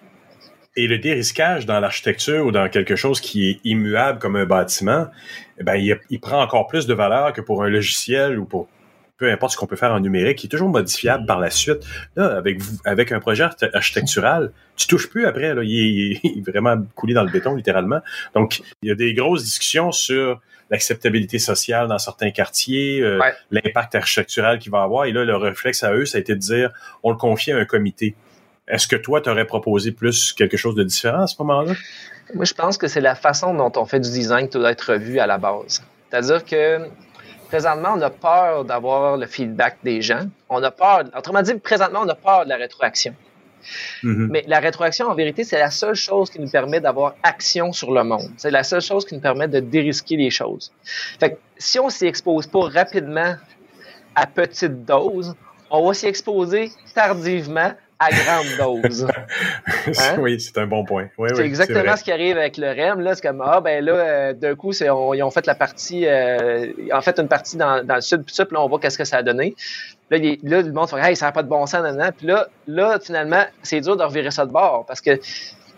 Et 0.75 0.87
le 0.87 0.99
dérisquage 0.99 1.67
dans 1.67 1.81
l'architecture 1.81 2.47
ou 2.47 2.51
dans 2.51 2.69
quelque 2.69 2.97
chose 2.97 3.21
qui 3.21 3.51
est 3.51 3.61
immuable 3.65 4.19
comme 4.19 4.37
un 4.37 4.47
bâtiment, 4.47 5.07
eh 5.59 5.65
ben, 5.65 5.75
il, 5.75 6.21
prend 6.21 6.43
encore 6.43 6.67
plus 6.67 6.87
de 6.87 6.95
valeur 6.95 7.33
que 7.35 7.43
pour 7.43 7.63
un 7.63 7.69
logiciel 7.69 8.39
ou 8.39 8.47
pour 8.47 8.69
peu 9.19 9.31
importe 9.31 9.53
ce 9.53 9.57
qu'on 9.57 9.67
peut 9.67 9.77
faire 9.77 9.93
en 9.93 10.01
numérique, 10.01 10.39
qui 10.39 10.47
est 10.47 10.51
toujours 10.51 10.71
modifiable 10.71 11.27
par 11.27 11.39
la 11.39 11.51
suite. 11.51 11.85
Là, 12.17 12.37
avec 12.37 12.61
avec 12.85 13.13
un 13.13 13.21
projet 13.21 13.47
architectural, 13.73 14.51
tu 14.77 14.89
touches 14.89 15.09
plus 15.09 15.27
après. 15.27 15.55
Là, 15.55 15.63
il, 15.65 16.19
est, 16.25 16.51
vraiment 16.51 16.77
coulé 16.97 17.15
dans 17.15 17.23
le 17.23 17.31
béton, 17.31 17.55
littéralement. 17.55 18.01
Donc, 18.35 18.63
il 18.83 18.89
y 18.89 18.91
a 18.91 18.97
des 18.97 19.15
grosses 19.15 19.45
discussions 19.45 19.93
sur 19.93 20.41
l'acceptabilité 20.71 21.39
sociale 21.39 21.87
dans 21.87 21.99
certains 21.99 22.31
quartiers, 22.31 23.01
euh, 23.03 23.21
l'impact 23.51 23.95
architectural 23.95 24.59
qu'il 24.59 24.73
va 24.73 24.83
avoir. 24.83 25.05
Et 25.05 25.13
là, 25.13 25.25
le 25.25 25.37
réflexe 25.37 25.85
à 25.85 25.93
eux, 25.93 26.07
ça 26.07 26.17
a 26.19 26.21
été 26.21 26.35
de 26.35 26.41
dire, 26.41 26.71
on 27.03 27.11
le 27.11 27.17
confie 27.17 27.53
à 27.53 27.59
un 27.59 27.67
comité. 27.67 28.17
Est-ce 28.73 28.89
que 28.89 28.97
toi, 28.97 29.21
tu 29.21 29.29
aurais 29.29 29.45
proposé 29.45 29.93
plus 29.93 30.33
quelque 30.33 30.57
chose 30.57 30.75
de 30.75 30.83
différent 30.83 31.25
à 31.25 31.27
ce 31.27 31.37
moment-là? 31.41 31.75
Moi, 32.35 32.47
je 32.47 32.55
pense 32.55 32.79
que 32.79 32.89
c'est 32.89 33.03
la 33.03 33.15
façon 33.15 33.53
dont 33.53 33.71
on 33.77 33.85
fait 33.85 34.01
du 34.01 34.11
design 34.11 34.49
qui 34.49 34.57
doit 34.57 34.71
être 34.71 34.95
revue 34.95 35.19
à 35.19 35.27
la 35.27 35.37
base. 35.37 35.83
C'est-à-dire 36.09 36.43
que 36.43 36.89
présentement, 37.49 37.91
on 37.97 38.01
a 38.01 38.09
peur 38.09 38.65
d'avoir 38.65 39.19
le 39.19 39.27
feedback 39.27 39.77
des 39.85 40.01
gens. 40.01 40.25
On 40.49 40.63
a 40.63 40.71
peur, 40.71 41.05
autrement 41.15 41.43
dit, 41.43 41.55
présentement, 41.57 42.01
on 42.03 42.09
a 42.09 42.15
peur 42.15 42.45
de 42.45 42.49
la 42.49 42.57
rétroaction. 42.57 43.15
Mm-hmm. 44.03 44.29
Mais 44.31 44.45
la 44.47 44.59
rétroaction, 44.59 45.07
en 45.07 45.15
vérité, 45.15 45.45
c'est 45.45 45.59
la 45.59 45.71
seule 45.71 45.95
chose 45.95 46.31
qui 46.31 46.41
nous 46.41 46.49
permet 46.49 46.81
d'avoir 46.81 47.15
action 47.23 47.75
sur 47.75 47.93
le 47.93 48.05
monde. 48.05 48.31
C'est 48.39 48.51
la 48.51 48.65
seule 48.65 48.81
chose 48.81 49.05
qui 49.05 49.15
nous 49.15 49.21
permet 49.21 49.49
de 49.49 49.61
dérisquer 49.61 50.17
les 50.17 50.31
choses. 50.31 50.73
Fait 51.21 51.33
que 51.33 51.37
si 51.59 51.79
on 51.79 51.91
s'y 51.91 52.07
expose 52.07 52.47
pas 52.47 52.71
rapidement 52.71 53.35
à 54.15 54.27
petite 54.27 54.87
dose, 54.87 55.35
on 55.71 55.87
va 55.87 55.93
s'y 55.93 56.07
exposer 56.07 56.73
tardivement 56.95 57.73
à 58.03 58.11
grande 58.11 58.83
dose. 58.83 59.07
Hein? 59.87 60.17
Oui, 60.19 60.41
c'est 60.41 60.59
un 60.59 60.67
bon 60.67 60.85
point. 60.85 61.09
c'est 61.35 61.45
exactement 61.45 61.97
ce 61.97 62.05
qui 62.05 62.13
arrive 62.13 62.37
avec 62.37 62.57
le 62.57 62.69
REM. 62.69 63.01
Là, 63.01 63.15
c'est 63.15 63.23
comme 63.23 63.43
ah 63.45 63.61
ben 63.61 63.85
là, 63.85 63.93
euh, 63.93 64.33
d'un 64.33 64.55
coup, 64.55 64.73
c'est, 64.73 64.87
ils 64.87 65.23
ont 65.23 65.31
fait 65.31 65.45
la 65.47 65.57
partie, 65.57 66.07
euh, 66.07 66.69
en 66.93 67.01
fait 67.01 67.19
une 67.19 67.27
partie 67.27 67.57
dans, 67.57 67.85
dans 67.85 67.97
le 67.97 68.01
sud, 68.01 68.23
puis 68.25 68.35
puis 68.35 68.47
là, 68.55 68.63
on 68.63 68.69
voit 68.69 68.79
qu'est-ce 68.79 68.99
que 68.99 69.05
ça 69.05 69.19
a 69.19 69.23
donné. 69.23 69.57
Là, 70.11 70.19
là 70.43 70.63
le 70.63 70.73
monde 70.73 70.89
fait 70.89 71.01
hey, 71.01 71.17
ça 71.17 71.27
n'a 71.27 71.33
pas 71.33 71.43
de 71.43 71.49
bon 71.49 71.67
sens, 71.67 71.83
nan, 71.83 72.13
Puis 72.17 72.27
là, 72.27 72.47
là, 72.69 72.99
finalement, 73.01 73.45
c'est 73.63 73.81
dur 73.81 73.97
de 73.97 74.05
revirer 74.05 74.31
ça 74.31 74.47
de 74.47 74.53
bord 74.53 74.85
parce 74.87 75.01
que 75.01 75.19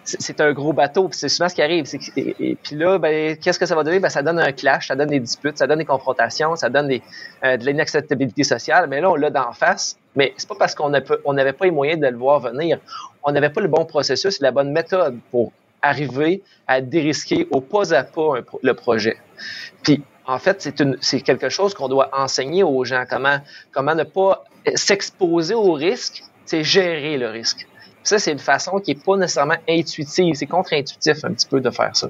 c'est 0.05 0.41
un 0.41 0.53
gros 0.53 0.73
bateau, 0.73 1.09
c'est 1.13 1.29
souvent 1.29 1.49
ce 1.49 1.55
qui 1.55 1.63
arrive. 1.63 1.87
Et, 2.17 2.57
puis 2.63 2.77
là, 2.77 2.99
ben, 2.99 3.37
qu'est-ce 3.37 3.59
que 3.59 3.67
ça 3.67 3.75
va 3.75 3.83
donner? 3.83 4.01
Ben, 4.01 4.11
ça 4.11 4.23
donne 4.23 4.39
un 4.39 4.53
clash, 4.53 4.89
ça 4.89 4.97
donne 4.97 5.09
des 5.09 5.21
disputes, 5.21 5.59
ça 5.59 5.67
donne 5.67 5.79
des 5.79 5.85
confrontations, 5.85 6.57
ça 6.57 6.69
donne 6.69 6.89
des, 6.89 7.03
euh, 7.43 7.57
de 7.57 7.65
l'inacceptabilité 7.65 8.45
sociale. 8.45 8.87
Mais 8.89 9.01
là, 9.01 9.11
on 9.11 9.15
l'a 9.15 9.31
d'en 9.31 9.53
face. 9.53 9.97
Mais 10.17 10.33
c'est 10.37 10.49
pas 10.49 10.55
parce 10.55 10.75
qu'on 10.75 10.91
n'avait 10.91 11.53
pas 11.53 11.65
les 11.65 11.71
moyens 11.71 12.01
de 12.01 12.07
le 12.07 12.17
voir 12.17 12.41
venir. 12.41 12.79
On 13.23 13.33
n'avait 13.33 13.51
pas 13.51 13.61
le 13.61 13.69
bon 13.69 13.85
processus, 13.85 14.41
la 14.41 14.51
bonne 14.51 14.71
méthode 14.71 15.19
pour 15.31 15.53
arriver 15.83 16.43
à 16.67 16.81
dérisquer 16.81 17.47
au 17.51 17.61
pas 17.61 17.93
à 17.95 18.05
pas 18.05 18.35
le 18.63 18.75
projet. 18.75 19.17
Puis, 19.83 20.03
en 20.27 20.39
fait, 20.39 20.69
c'est 21.01 21.21
quelque 21.21 21.49
chose 21.49 21.75
qu'on 21.75 21.89
doit 21.89 22.09
enseigner 22.13 22.63
aux 22.63 22.85
gens. 22.85 23.05
Comment, 23.09 23.95
ne 23.95 24.05
pas 24.05 24.45
s'exposer 24.75 25.55
au 25.55 25.73
risque, 25.73 26.25
c'est 26.47 26.65
gérer 26.65 27.19
le 27.19 27.29
risque. 27.29 27.67
Ça, 28.03 28.19
c'est 28.19 28.33
une 28.33 28.39
façon 28.39 28.81
qui 28.81 28.95
n'est 28.95 29.01
pas 29.01 29.17
nécessairement 29.17 29.57
intuitive. 29.69 30.35
C'est 30.35 30.47
contre-intuitif 30.47 31.25
un 31.25 31.33
petit 31.33 31.47
peu 31.47 31.61
de 31.61 31.71
faire 31.71 31.95
ça. 31.95 32.09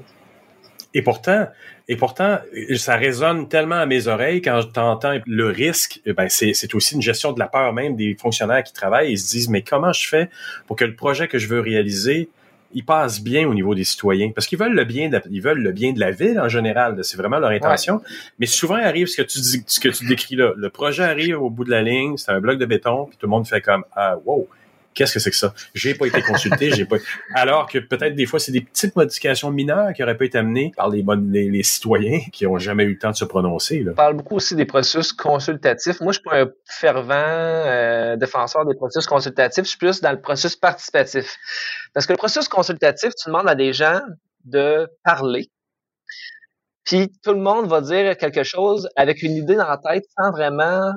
Et 0.95 1.01
pourtant, 1.01 1.49
et 1.89 1.97
pourtant, 1.97 2.39
ça 2.77 2.95
résonne 2.95 3.49
tellement 3.49 3.75
à 3.75 3.85
mes 3.85 4.07
oreilles 4.07 4.41
quand 4.41 4.61
j'entends 4.61 5.19
le 5.27 5.47
risque. 5.47 5.99
Eh 6.05 6.13
ben, 6.13 6.29
c'est 6.29 6.73
aussi 6.73 6.95
une 6.95 7.01
gestion 7.01 7.33
de 7.33 7.39
la 7.39 7.47
peur 7.47 7.73
même 7.73 7.97
des 7.97 8.15
fonctionnaires 8.15 8.63
qui 8.63 8.71
travaillent. 8.71 9.11
Ils 9.11 9.19
se 9.19 9.29
disent, 9.29 9.49
mais 9.49 9.61
comment 9.61 9.91
je 9.91 10.07
fais 10.07 10.29
pour 10.67 10.77
que 10.77 10.85
le 10.85 10.95
projet 10.95 11.27
que 11.27 11.37
je 11.37 11.47
veux 11.49 11.59
réaliser, 11.59 12.29
il 12.73 12.85
passe 12.85 13.21
bien 13.21 13.45
au 13.45 13.53
niveau 13.53 13.75
des 13.75 13.83
citoyens? 13.83 14.31
Parce 14.33 14.47
qu'ils 14.47 14.57
veulent 14.57 14.73
le 14.73 14.85
bien, 14.85 15.09
de, 15.09 15.21
ils 15.29 15.41
veulent 15.41 15.61
le 15.61 15.73
bien 15.73 15.91
de 15.91 15.99
la 15.99 16.11
ville 16.11 16.39
en 16.39 16.47
général. 16.47 16.97
C'est 17.03 17.17
vraiment 17.17 17.39
leur 17.39 17.51
intention. 17.51 18.01
Mais 18.39 18.45
souvent 18.45 18.75
arrive 18.75 19.07
ce 19.07 19.17
que 19.17 19.27
tu 19.27 19.39
dis, 19.41 19.63
ce 19.67 19.81
que 19.81 19.89
tu 19.89 20.07
décris 20.07 20.37
là. 20.37 20.53
Le 20.55 20.69
projet 20.69 21.03
arrive 21.03 21.41
au 21.41 21.49
bout 21.49 21.65
de 21.65 21.71
la 21.71 21.81
ligne, 21.81 22.15
c'est 22.15 22.31
un 22.31 22.39
bloc 22.39 22.57
de 22.57 22.65
béton, 22.65 23.07
puis 23.07 23.17
tout 23.17 23.25
le 23.25 23.31
monde 23.31 23.45
fait 23.45 23.59
comme, 23.59 23.83
ah, 23.97 24.15
wow 24.25 24.47
qu'est-ce 24.95 25.13
que 25.13 25.19
c'est 25.19 25.29
que 25.29 25.35
ça? 25.35 25.53
J'ai 25.75 25.93
pas 25.93 26.07
été 26.07 26.21
consulté, 26.21 26.71
j'ai 26.71 26.85
pas. 26.85 26.95
Alors 27.35 27.67
que 27.67 27.77
peut-être 27.77 28.15
des 28.15 28.25
fois, 28.25 28.39
c'est 28.39 28.51
des 28.51 28.61
petites 28.61 28.95
modifications 28.95 29.51
mineures 29.51 29.93
qui 29.93 30.01
auraient 30.01 30.17
pu 30.17 30.25
être 30.25 30.35
amenées 30.35 30.71
par 30.75 30.89
les, 30.89 31.63
citoyens 31.63 32.19
qui 32.31 32.47
ont 32.47 32.57
jamais 32.57 32.85
eu 32.85 32.93
le 32.93 32.97
temps 32.97 33.11
de 33.11 33.15
se 33.15 33.25
prononcer. 33.25 33.85
On 33.87 33.93
parle 33.93 34.15
beaucoup 34.15 34.35
aussi 34.35 34.55
des 34.55 34.65
processus 34.65 35.13
consultatifs. 35.13 35.99
Moi, 36.01 36.13
je 36.13 36.19
suis 36.19 36.23
pas 36.23 36.41
un 36.41 36.49
fervent 36.65 37.13
euh, 37.13 38.15
défenseur 38.15 38.65
des 38.65 38.75
processus 38.75 39.05
consultatifs. 39.05 39.65
Je 39.65 39.69
suis 39.69 39.77
plus 39.77 40.01
dans 40.01 40.11
le 40.11 40.21
processus 40.21 40.55
participatif. 40.55 41.37
Parce 41.93 42.07
que 42.07 42.13
le 42.13 42.17
processus 42.17 42.47
consultatif, 42.47 43.13
tu 43.15 43.29
demandes 43.29 43.49
à 43.49 43.55
des 43.55 43.73
gens 43.73 43.99
de 44.45 44.87
parler. 45.03 45.49
Puis 46.85 47.11
tout 47.23 47.33
le 47.33 47.39
monde 47.39 47.67
va 47.67 47.81
dire 47.81 48.15
quelque 48.17 48.43
chose 48.43 48.87
avec 48.95 49.23
une 49.23 49.33
idée 49.33 49.55
dans 49.55 49.67
la 49.67 49.77
tête 49.77 50.05
sans 50.17 50.31
vraiment. 50.31 50.93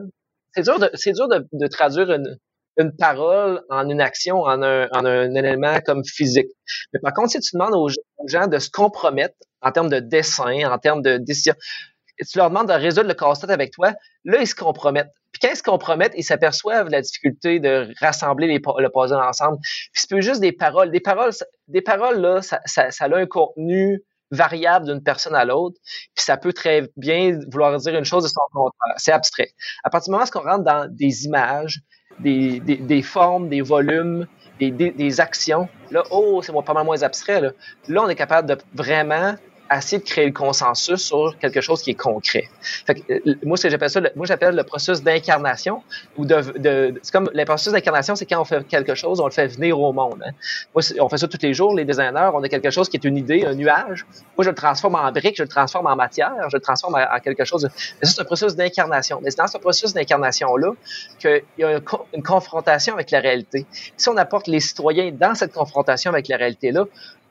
C'est 0.54 0.62
dur 0.62 0.78
de, 0.78 0.90
c'est 0.94 1.12
dur 1.12 1.28
de, 1.28 1.46
de 1.52 1.66
traduire 1.66 2.10
une, 2.10 2.38
une 2.78 2.94
parole 2.96 3.62
en 3.68 3.88
une 3.88 4.00
action, 4.00 4.42
en 4.42 4.62
un, 4.62 4.88
en 4.92 5.04
un 5.04 5.34
élément 5.34 5.80
comme 5.84 6.04
physique. 6.04 6.48
Mais 6.92 7.00
par 7.00 7.12
contre, 7.12 7.32
si 7.32 7.40
tu 7.40 7.56
demandes 7.56 7.74
aux 7.74 7.88
gens 8.26 8.46
de 8.46 8.58
se 8.58 8.70
compromettre 8.70 9.34
en 9.60 9.72
termes 9.72 9.90
de 9.90 9.98
dessin, 9.98 10.70
en 10.70 10.78
termes 10.78 11.02
de 11.02 11.18
décision, 11.18 11.54
tu 12.18 12.38
leur 12.38 12.50
demandes 12.50 12.68
de 12.68 12.72
résoudre 12.72 13.08
le 13.08 13.14
casse-tête 13.14 13.50
avec 13.50 13.72
toi, 13.72 13.92
là, 14.24 14.40
ils 14.40 14.46
se 14.46 14.54
compromettent. 14.54 15.12
Puis 15.32 15.40
quand 15.40 15.48
ils 15.52 15.56
se 15.56 15.62
compromettent, 15.62 16.14
ils 16.16 16.24
s'aperçoivent 16.24 16.88
la 16.88 17.00
difficulté 17.00 17.60
de 17.60 17.92
rassembler 18.00 18.46
les, 18.46 18.58
le 18.58 18.88
puzzle 18.88 19.16
ensemble. 19.16 19.58
Puis 19.92 20.04
c'est 20.08 20.22
juste 20.22 20.40
des 20.40 20.52
paroles. 20.52 20.90
Des 20.90 21.00
paroles, 21.00 21.32
des 21.68 21.82
paroles 21.82 22.20
là, 22.20 22.42
ça, 22.42 22.60
ça, 22.64 22.90
ça 22.90 23.04
a 23.04 23.16
un 23.16 23.26
contenu 23.26 24.02
variable 24.30 24.86
d'une 24.86 25.02
personne 25.02 25.34
à 25.34 25.44
l'autre, 25.44 25.78
puis 26.14 26.22
ça 26.22 26.36
peut 26.36 26.52
très 26.52 26.90
bien 26.96 27.38
vouloir 27.50 27.76
dire 27.78 27.96
une 27.96 28.04
chose 28.04 28.24
de 28.24 28.28
son 28.28 28.40
contraire. 28.52 28.94
C'est 28.98 29.12
abstrait. 29.12 29.52
À 29.84 29.90
partir 29.90 30.10
du 30.10 30.18
moment 30.18 30.24
où 30.24 30.38
on 30.38 30.42
rentre 30.42 30.64
dans 30.64 30.86
des 30.90 31.24
images, 31.24 31.80
des, 32.20 32.60
des, 32.60 32.76
des 32.76 33.02
formes, 33.02 33.48
des 33.48 33.60
volumes, 33.60 34.26
des, 34.58 34.70
des, 34.70 35.20
actions, 35.20 35.68
là, 35.90 36.02
oh, 36.10 36.40
c'est 36.42 36.52
pas 36.64 36.74
mal 36.74 36.84
moins 36.84 37.02
abstrait. 37.02 37.40
Là. 37.40 37.50
là, 37.88 38.02
on 38.04 38.08
est 38.08 38.16
capable 38.16 38.48
de 38.48 38.56
vraiment 38.74 39.34
essayer 39.76 39.98
de 39.98 40.04
créer 40.04 40.26
le 40.26 40.32
consensus 40.32 41.00
sur 41.00 41.36
quelque 41.38 41.60
chose 41.60 41.82
qui 41.82 41.90
est 41.90 41.94
concret. 41.94 42.48
Euh, 42.88 43.18
moi, 43.44 43.56
ce 43.56 43.64
que 43.64 43.70
j'appelle 43.70 43.90
ça, 43.90 44.00
moi, 44.16 44.26
j'appelle 44.26 44.54
le 44.54 44.64
processus 44.64 45.02
d'incarnation 45.02 45.82
c'est 46.16 47.12
comme 47.12 47.30
le 47.32 47.44
processus 47.44 47.72
d'incarnation, 47.72 48.16
c'est 48.16 48.26
quand 48.26 48.40
on 48.40 48.44
fait 48.44 48.66
quelque 48.66 48.94
chose, 48.94 49.20
on 49.20 49.26
le 49.26 49.32
fait 49.32 49.46
venir 49.46 49.78
au 49.80 49.92
monde. 49.92 50.22
Hein. 50.24 50.32
On 50.74 51.08
fait 51.08 51.18
ça 51.18 51.28
tous 51.28 51.38
les 51.42 51.54
jours, 51.54 51.74
les 51.74 51.84
designers, 51.84 52.30
on 52.32 52.42
a 52.42 52.48
quelque 52.48 52.70
chose 52.70 52.88
qui 52.88 52.96
est 52.96 53.04
une 53.04 53.16
idée, 53.16 53.44
un 53.44 53.54
nuage. 53.54 54.06
Moi, 54.36 54.44
je 54.44 54.50
le 54.50 54.54
transforme 54.54 54.94
en 54.94 55.10
brique, 55.12 55.36
je 55.36 55.42
le 55.42 55.48
transforme 55.48 55.86
en 55.86 55.96
matière, 55.96 56.32
je 56.48 56.56
le 56.56 56.60
transforme 56.60 56.94
en, 56.94 57.20
quelque 57.20 57.44
chose. 57.44 57.68
Mais 58.00 58.06
ça, 58.06 58.14
c'est 58.14 58.20
un 58.22 58.24
processus 58.24 58.56
d'incarnation. 58.56 59.20
Mais 59.22 59.30
c'est 59.30 59.38
dans 59.38 59.46
ce 59.46 59.58
processus 59.58 59.92
d'incarnation-là 59.92 60.72
qu'il 61.18 61.42
y 61.58 61.64
a 61.64 61.80
une 62.14 62.22
confrontation 62.22 62.94
avec 62.94 63.10
la 63.10 63.20
réalité. 63.20 63.66
Si 63.96 64.08
on 64.08 64.16
apporte 64.16 64.46
les 64.46 64.60
citoyens 64.60 65.10
dans 65.12 65.34
cette 65.34 65.52
confrontation 65.52 66.10
avec 66.10 66.28
la 66.28 66.36
réalité-là, 66.36 66.84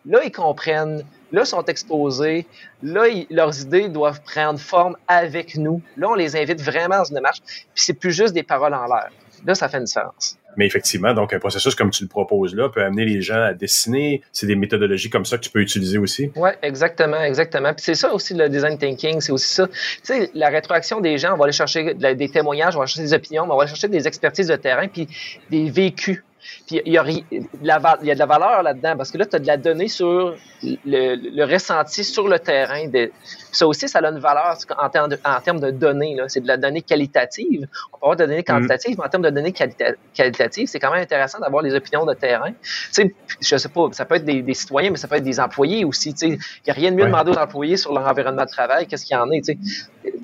Là, 0.07 0.19
ils 0.23 0.31
comprennent, 0.31 1.03
là, 1.31 1.41
ils 1.41 1.47
sont 1.47 1.63
exposés, 1.65 2.45
là, 2.83 3.05
leurs 3.29 3.61
idées 3.61 3.89
doivent 3.89 4.21
prendre 4.21 4.59
forme 4.59 4.95
avec 5.07 5.55
nous. 5.57 5.81
Là, 5.97 6.09
on 6.09 6.15
les 6.15 6.35
invite 6.35 6.61
vraiment 6.61 6.97
dans 6.97 7.05
une 7.05 7.15
démarche, 7.15 7.41
puis 7.41 7.83
c'est 7.83 7.93
plus 7.93 8.11
juste 8.11 8.33
des 8.33 8.43
paroles 8.43 8.73
en 8.73 8.85
l'air. 8.85 9.09
Là, 9.45 9.55
ça 9.55 9.69
fait 9.69 9.77
une 9.77 9.83
différence. 9.83 10.37
Mais 10.57 10.65
effectivement, 10.65 11.13
donc 11.13 11.33
un 11.33 11.39
processus 11.39 11.75
comme 11.75 11.91
tu 11.91 12.03
le 12.03 12.09
proposes 12.09 12.55
là 12.55 12.67
peut 12.67 12.83
amener 12.83 13.05
les 13.05 13.21
gens 13.21 13.41
à 13.41 13.53
dessiner. 13.53 14.23
C'est 14.31 14.47
des 14.47 14.55
méthodologies 14.55 15.11
comme 15.11 15.23
ça 15.23 15.37
que 15.37 15.43
tu 15.43 15.51
peux 15.51 15.61
utiliser 15.61 15.99
aussi. 15.99 16.31
Oui, 16.35 16.49
exactement, 16.63 17.21
exactement. 17.21 17.73
Puis 17.73 17.83
c'est 17.83 17.95
ça 17.95 18.11
aussi 18.11 18.33
le 18.33 18.49
design 18.49 18.77
thinking, 18.77 19.21
c'est 19.21 19.31
aussi 19.31 19.53
ça. 19.53 19.67
Tu 19.67 19.75
sais, 20.01 20.31
la 20.33 20.49
rétroaction 20.49 20.99
des 20.99 21.19
gens, 21.19 21.35
on 21.35 21.37
va 21.37 21.43
aller 21.43 21.53
chercher 21.53 21.93
des 21.93 22.29
témoignages, 22.29 22.75
on 22.75 22.79
va 22.79 22.87
chercher 22.87 23.03
des 23.03 23.13
opinions, 23.13 23.43
on 23.43 23.55
va 23.55 23.61
aller 23.61 23.69
chercher 23.69 23.87
des 23.87 24.07
expertises 24.07 24.47
de 24.47 24.55
terrain, 24.55 24.87
puis 24.87 25.07
des 25.51 25.69
vécus 25.69 26.23
puis 26.65 26.81
il 26.85 26.93
y, 26.93 26.97
a, 26.97 27.05
il 27.07 27.23
y 27.61 28.11
a 28.11 28.13
de 28.15 28.19
la 28.19 28.25
valeur 28.25 28.63
là-dedans 28.63 28.95
parce 28.97 29.11
que 29.11 29.17
là, 29.17 29.25
tu 29.25 29.35
as 29.35 29.39
de 29.39 29.47
la 29.47 29.57
donnée 29.57 29.87
sur 29.87 30.35
le, 30.63 31.43
ressenti 31.45 32.03
sur 32.03 32.27
le 32.27 32.39
terrain. 32.39 32.87
De, 32.87 33.11
ça 33.51 33.67
aussi, 33.67 33.87
ça 33.87 33.99
a 33.99 34.09
une 34.09 34.19
valeur 34.19 34.57
en 34.77 34.89
termes 34.89 35.09
de, 35.09 35.19
en 35.23 35.39
termes 35.41 35.59
de 35.59 35.71
données. 35.71 36.17
C'est 36.27 36.41
de 36.41 36.47
la 36.47 36.57
donnée 36.57 36.81
qualitative. 36.81 37.67
On 37.93 37.97
peut 37.97 38.03
avoir 38.03 38.15
de 38.15 38.23
la 38.23 38.27
donnée 38.27 38.43
quantitative, 38.43 38.95
mais 38.97 39.05
en 39.05 39.09
termes 39.09 39.23
de 39.23 39.29
données 39.29 39.53
qualitatives, 39.53 40.67
c'est 40.67 40.79
quand 40.79 40.91
même 40.91 41.01
intéressant 41.01 41.39
d'avoir 41.39 41.63
les 41.63 41.73
opinions 41.75 42.05
de 42.05 42.13
terrain. 42.13 42.51
Tu 42.51 42.57
sais, 42.91 43.15
je 43.41 43.57
sais 43.57 43.69
pas, 43.69 43.87
ça 43.91 44.05
peut 44.05 44.15
être 44.15 44.25
des, 44.25 44.53
citoyens, 44.53 44.91
mais 44.91 44.97
ça 44.97 45.07
peut 45.07 45.15
être 45.15 45.23
des 45.23 45.39
employés 45.39 45.85
aussi. 45.85 46.11
Il 46.21 46.31
n'y 46.31 46.37
a 46.69 46.73
rien 46.73 46.91
de 46.91 46.95
mieux 46.95 47.03
de 47.03 47.07
demander 47.07 47.31
aux 47.31 47.39
employés 47.39 47.77
sur 47.77 47.93
leur 47.93 48.07
environnement 48.07 48.45
de 48.45 48.49
travail, 48.49 48.87
qu'est-ce 48.87 49.05
qu'il 49.05 49.15
y 49.15 49.19
en 49.19 49.29
a. 49.29 49.35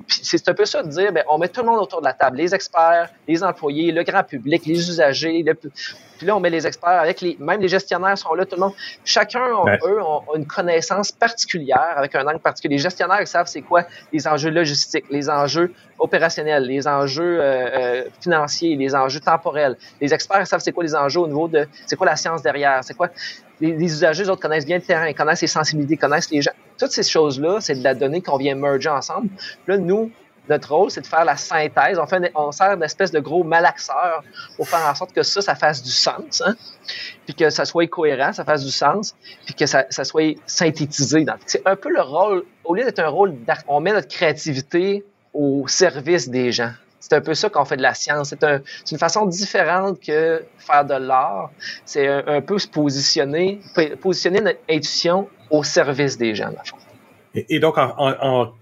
c'est 0.08 0.48
un 0.48 0.54
peu 0.54 0.64
ça 0.64 0.82
de 0.82 0.88
dire, 0.88 1.12
ben, 1.12 1.24
on 1.28 1.38
met 1.38 1.48
tout 1.48 1.60
le 1.60 1.66
monde 1.66 1.80
autour 1.80 2.00
de 2.00 2.06
la 2.06 2.12
table, 2.12 2.36
les 2.36 2.54
experts, 2.54 3.10
les 3.26 3.42
employés, 3.42 3.92
le 3.92 4.02
grand 4.02 4.24
public, 4.24 4.66
les 4.66 4.88
usagers, 4.88 5.42
le, 5.42 5.54
puis 6.16 6.26
là, 6.26 6.36
on 6.36 6.40
met 6.40 6.50
les 6.50 6.66
experts 6.66 7.00
avec 7.00 7.20
les, 7.20 7.36
même 7.40 7.60
les 7.60 7.68
gestionnaires 7.68 8.16
sont 8.16 8.34
là, 8.34 8.44
tout 8.44 8.56
le 8.56 8.62
monde. 8.62 8.72
Chacun, 9.04 9.46
eux, 9.86 10.02
ont, 10.02 10.22
une 10.34 10.46
connaissance 10.46 11.12
particulière 11.12 11.94
avec 11.96 12.14
un 12.14 12.26
angle 12.26 12.38
particulier. 12.38 12.76
Les 12.76 12.82
gestionnaires, 12.82 13.20
ils 13.20 13.26
savent 13.26 13.46
c'est 13.46 13.62
quoi 13.62 13.84
les 14.12 14.26
enjeux 14.28 14.50
logistiques, 14.50 15.06
les 15.10 15.28
enjeux 15.28 15.72
opérationnels, 15.98 16.64
les 16.64 16.86
enjeux 16.86 17.40
euh, 17.40 17.44
euh, 17.44 18.04
financiers, 18.20 18.76
les 18.76 18.94
enjeux 18.94 19.20
temporels. 19.20 19.76
Les 20.00 20.14
experts, 20.14 20.40
ils 20.40 20.46
savent 20.46 20.60
c'est 20.60 20.72
quoi 20.72 20.84
les 20.84 20.94
enjeux 20.94 21.20
au 21.20 21.26
niveau 21.26 21.48
de, 21.48 21.66
c'est 21.86 21.96
quoi 21.96 22.06
la 22.06 22.16
science 22.16 22.42
derrière, 22.42 22.82
c'est 22.84 22.94
quoi 22.94 23.10
les, 23.60 23.84
usagers, 23.84 24.24
eux 24.24 24.30
autres 24.30 24.42
connaissent 24.42 24.66
bien 24.66 24.76
le 24.76 24.82
terrain, 24.82 25.12
connaissent 25.12 25.42
les 25.42 25.46
sensibilités, 25.46 25.96
connaissent 25.96 26.30
les 26.30 26.42
gens. 26.42 26.52
Toutes 26.78 26.90
ces 26.90 27.02
choses-là, 27.02 27.60
c'est 27.60 27.76
de 27.76 27.84
la 27.84 27.94
donnée 27.94 28.20
qu'on 28.20 28.36
vient 28.36 28.54
merger 28.54 28.88
ensemble. 28.88 29.28
Là, 29.66 29.78
nous, 29.78 30.10
notre 30.48 30.74
rôle, 30.74 30.90
c'est 30.90 31.00
de 31.00 31.06
faire 31.06 31.24
la 31.24 31.36
synthèse. 31.36 31.98
On, 31.98 32.06
fait 32.06 32.30
on 32.34 32.52
sert 32.52 32.76
d'espèce 32.76 33.10
de 33.10 33.20
gros 33.20 33.44
malaxeur 33.44 34.22
pour 34.56 34.68
faire 34.68 34.86
en 34.86 34.94
sorte 34.94 35.12
que 35.12 35.22
ça, 35.22 35.40
ça 35.40 35.54
fasse 35.54 35.82
du 35.82 35.90
sens, 35.90 36.42
hein? 36.44 36.54
puis 37.24 37.34
que 37.34 37.48
ça 37.50 37.64
soit 37.64 37.86
cohérent, 37.86 38.32
ça 38.32 38.44
fasse 38.44 38.64
du 38.64 38.70
sens, 38.70 39.14
puis 39.46 39.54
que 39.54 39.66
ça, 39.66 39.86
ça 39.90 40.04
soit 40.04 40.36
synthétisé. 40.46 41.24
C'est 41.46 41.66
un 41.66 41.76
peu 41.76 41.90
le 41.90 42.02
rôle, 42.02 42.44
au 42.64 42.74
lieu 42.74 42.84
d'être 42.84 42.98
un 42.98 43.08
rôle, 43.08 43.34
on 43.68 43.80
met 43.80 43.92
notre 43.92 44.08
créativité 44.08 45.04
au 45.32 45.66
service 45.66 46.28
des 46.28 46.52
gens. 46.52 46.72
C'est 47.06 47.16
un 47.16 47.20
peu 47.20 47.34
ça 47.34 47.50
qu'on 47.50 47.66
fait 47.66 47.76
de 47.76 47.82
la 47.82 47.92
science. 47.92 48.30
C'est 48.30 48.42
un, 48.44 48.62
une 48.90 48.96
façon 48.96 49.26
différente 49.26 50.00
que 50.00 50.42
faire 50.56 50.86
de 50.86 50.94
l'art. 50.94 51.50
C'est 51.84 52.08
un, 52.08 52.40
peu 52.40 52.58
se 52.58 52.66
positionner, 52.66 53.60
positionner 54.00 54.40
notre 54.40 54.60
intuition 54.70 55.28
au 55.50 55.62
service 55.62 56.16
des 56.16 56.34
gens, 56.34 56.48
Et, 57.34 57.56
et 57.56 57.58
donc, 57.58 57.76
en, 57.76 58.54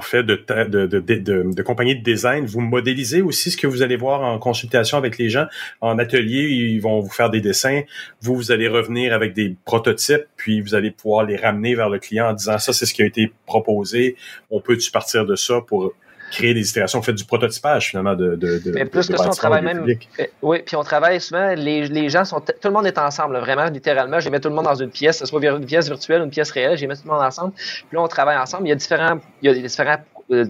fait 0.00 0.24
de, 0.24 0.34
de 0.34 1.62
compagnie 1.62 1.94
de 1.94 2.02
design, 2.02 2.44
vous 2.44 2.60
modélisez 2.60 3.22
aussi 3.22 3.52
ce 3.52 3.56
que 3.56 3.68
vous 3.68 3.82
allez 3.82 3.96
voir 3.96 4.22
en 4.22 4.40
consultation 4.40 4.98
avec 4.98 5.16
les 5.16 5.28
gens. 5.30 5.46
En 5.80 6.00
atelier, 6.00 6.48
ils 6.48 6.80
vont 6.80 6.98
vous 6.98 7.10
faire 7.10 7.30
des 7.30 7.40
dessins. 7.40 7.82
Vous, 8.20 8.34
vous 8.34 8.50
allez 8.50 8.66
revenir 8.66 9.14
avec 9.14 9.32
des 9.32 9.54
prototypes, 9.64 10.26
puis 10.34 10.60
vous 10.60 10.74
allez 10.74 10.90
pouvoir 10.90 11.24
les 11.24 11.36
ramener 11.36 11.76
vers 11.76 11.88
le 11.88 12.00
client 12.00 12.30
en 12.30 12.32
disant 12.32 12.58
ça, 12.58 12.72
c'est 12.72 12.84
ce 12.84 12.92
qui 12.92 13.02
a 13.02 13.06
été 13.06 13.32
proposé. 13.46 14.16
On 14.50 14.60
peut-tu 14.60 14.90
partir 14.90 15.24
de 15.24 15.36
ça 15.36 15.60
pour 15.60 15.92
créer 16.32 16.54
des 16.54 16.68
itérations, 16.68 17.02
fait 17.02 17.12
du 17.12 17.24
prototypage 17.24 17.90
finalement 17.90 18.14
de, 18.14 18.34
de, 18.34 18.58
de 18.58 18.72
Mais 18.72 18.86
plus 18.86 19.06
que 19.06 19.16
ça, 19.16 19.28
on 19.28 19.30
travaille 19.30 19.62
même. 19.62 19.86
Euh, 20.18 20.24
oui, 20.40 20.62
puis 20.64 20.74
on 20.76 20.82
travaille 20.82 21.20
souvent. 21.20 21.54
Les, 21.54 21.86
les 21.86 22.08
gens 22.08 22.24
sont, 22.24 22.40
tout 22.40 22.52
le 22.64 22.70
monde 22.70 22.86
est 22.86 22.98
ensemble, 22.98 23.36
vraiment 23.38 23.66
littéralement. 23.66 24.18
Je 24.18 24.30
mets 24.30 24.40
tout 24.40 24.48
le 24.48 24.54
monde 24.54 24.64
dans 24.64 24.74
une 24.74 24.90
pièce, 24.90 25.20
que 25.20 25.26
ce 25.26 25.30
soit 25.30 25.44
une 25.44 25.66
pièce 25.66 25.86
virtuelle 25.86 26.22
ou 26.22 26.24
une 26.24 26.30
pièce 26.30 26.50
réelle. 26.50 26.78
Je 26.78 26.86
mets 26.86 26.96
tout 26.96 27.02
le 27.04 27.10
monde 27.10 27.22
ensemble. 27.22 27.52
Puis 27.52 27.86
là, 27.92 28.00
on 28.00 28.08
travaille 28.08 28.38
ensemble. 28.38 28.66
Il 28.66 28.70
y 28.70 28.72
a 28.72 28.76
différents, 28.76 29.20
il 29.42 29.50
y 29.50 29.50
a 29.50 29.54
différents 29.54 29.98
il 30.28 30.48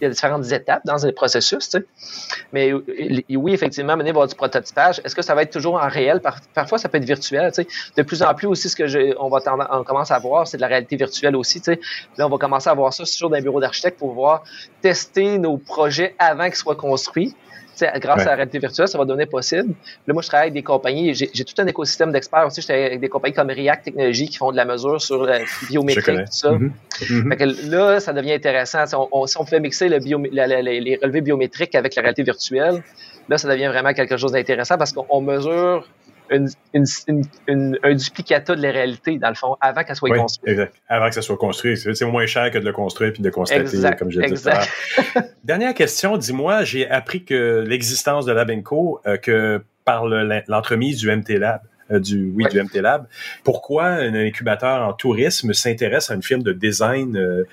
y 0.00 0.04
a 0.04 0.08
différentes 0.08 0.50
étapes 0.52 0.82
dans 0.84 0.96
les 1.04 1.12
processus. 1.12 1.76
Mais 2.52 2.72
oui, 2.72 3.52
effectivement, 3.52 3.96
mener 3.96 4.12
voir 4.12 4.26
du 4.26 4.34
prototypage. 4.34 5.00
Est-ce 5.04 5.14
que 5.14 5.22
ça 5.22 5.34
va 5.34 5.42
être 5.42 5.52
toujours 5.52 5.74
en 5.74 5.88
réel? 5.88 6.20
parfois, 6.54 6.78
ça 6.78 6.88
peut 6.88 6.98
être 6.98 7.04
virtuel. 7.04 7.50
De 7.96 8.02
plus 8.02 8.22
en 8.22 8.34
plus 8.34 8.46
aussi, 8.46 8.68
ce 8.68 8.76
que 8.76 9.18
on 9.18 9.84
commence 9.84 10.10
à 10.10 10.18
voir, 10.18 10.46
c'est 10.46 10.56
de 10.56 10.62
la 10.62 10.68
réalité 10.68 10.96
virtuelle 10.96 11.36
aussi. 11.36 11.62
Là, 12.16 12.26
on 12.26 12.30
va 12.30 12.38
commencer 12.38 12.68
à 12.68 12.74
voir 12.74 12.92
ça 12.92 13.04
sur 13.04 13.30
des 13.30 13.40
bureaux 13.40 13.60
d'architectes 13.60 13.98
pour 13.98 14.10
pouvoir 14.10 14.44
tester 14.80 15.38
nos 15.38 15.56
projets 15.56 16.14
avant 16.18 16.46
qu'ils 16.46 16.56
soient 16.56 16.76
construits 16.76 17.34
grâce 17.80 18.22
à 18.22 18.30
la 18.30 18.34
réalité 18.34 18.58
virtuelle, 18.58 18.88
ça 18.88 18.98
va 18.98 19.04
devenir 19.04 19.28
possible. 19.28 19.74
Là, 20.06 20.14
moi, 20.14 20.22
je 20.22 20.28
travaille 20.28 20.48
avec 20.48 20.54
des 20.54 20.62
compagnies, 20.62 21.14
j'ai 21.14 21.44
tout 21.44 21.54
un 21.58 21.66
écosystème 21.66 22.12
d'experts 22.12 22.46
aussi. 22.46 22.60
Je 22.60 22.66
travaille 22.66 22.84
avec 22.84 23.00
des 23.00 23.08
compagnies 23.08 23.34
comme 23.34 23.50
React 23.50 23.84
Technologies 23.84 24.28
qui 24.28 24.36
font 24.36 24.52
de 24.52 24.56
la 24.56 24.64
mesure 24.64 25.00
sur 25.00 25.24
la 25.24 25.40
biométrie, 25.68 26.16
tout 26.16 26.24
ça. 26.30 26.52
Mm-hmm. 26.52 26.70
Mm-hmm. 27.00 27.28
Fait 27.28 27.36
que 27.36 27.70
là, 27.70 28.00
ça 28.00 28.12
devient 28.12 28.34
intéressant. 28.34 28.86
Si 28.86 28.94
on, 28.94 29.26
si 29.26 29.36
on 29.38 29.46
fait 29.46 29.60
mixer 29.60 29.88
le 29.88 29.98
bio, 29.98 30.18
les 30.18 30.98
relevés 31.02 31.20
biométriques 31.20 31.74
avec 31.74 31.94
la 31.94 32.02
réalité 32.02 32.22
virtuelle, 32.22 32.82
là, 33.28 33.38
ça 33.38 33.48
devient 33.48 33.68
vraiment 33.68 33.92
quelque 33.92 34.16
chose 34.16 34.32
d'intéressant 34.32 34.76
parce 34.78 34.92
qu'on 34.92 35.20
mesure 35.20 35.86
une, 36.32 36.48
une, 36.74 37.22
une, 37.48 37.78
un 37.82 37.94
duplicata 37.94 38.54
de 38.54 38.62
la 38.62 38.70
réalité, 38.70 39.18
dans 39.18 39.28
le 39.28 39.34
fond, 39.34 39.56
avant 39.60 39.84
qu'elle 39.84 39.96
soit 39.96 40.10
oui, 40.10 40.18
construite. 40.18 40.48
Exact. 40.50 40.74
Avant 40.88 41.08
que 41.08 41.14
ça 41.14 41.22
soit 41.22 41.36
construit. 41.36 41.76
C'est 41.76 42.04
moins 42.04 42.26
cher 42.26 42.50
que 42.50 42.58
de 42.58 42.64
le 42.64 42.72
construire 42.72 43.12
puis 43.12 43.22
de 43.22 43.30
constater, 43.30 43.62
exact, 43.62 43.98
comme 43.98 44.10
je 44.10 44.20
l'ai 44.20 44.30
dit. 44.32 44.42
Dernière 45.44 45.74
question, 45.74 46.16
dis-moi, 46.16 46.64
j'ai 46.64 46.88
appris 46.88 47.24
que 47.24 47.64
l'existence 47.66 48.26
de 48.26 48.32
Labenco, 48.32 49.00
euh, 49.06 49.16
que 49.16 49.62
par 49.84 50.06
l'entremise 50.06 50.98
du 50.98 51.14
MT 51.14 51.30
Lab, 51.38 51.60
euh, 51.90 51.98
du 51.98 52.32
oui, 52.34 52.44
du 52.50 52.62
MT 52.62 52.76
Lab. 52.76 53.06
Pourquoi 53.44 53.86
un 53.86 54.14
incubateur 54.14 54.86
en 54.86 54.92
tourisme 54.92 55.52
s'intéresse 55.52 56.10
à 56.10 56.14
une 56.14 56.22
firme 56.22 56.42
de 56.42 56.52
design 56.52 57.16
euh, 57.16 57.44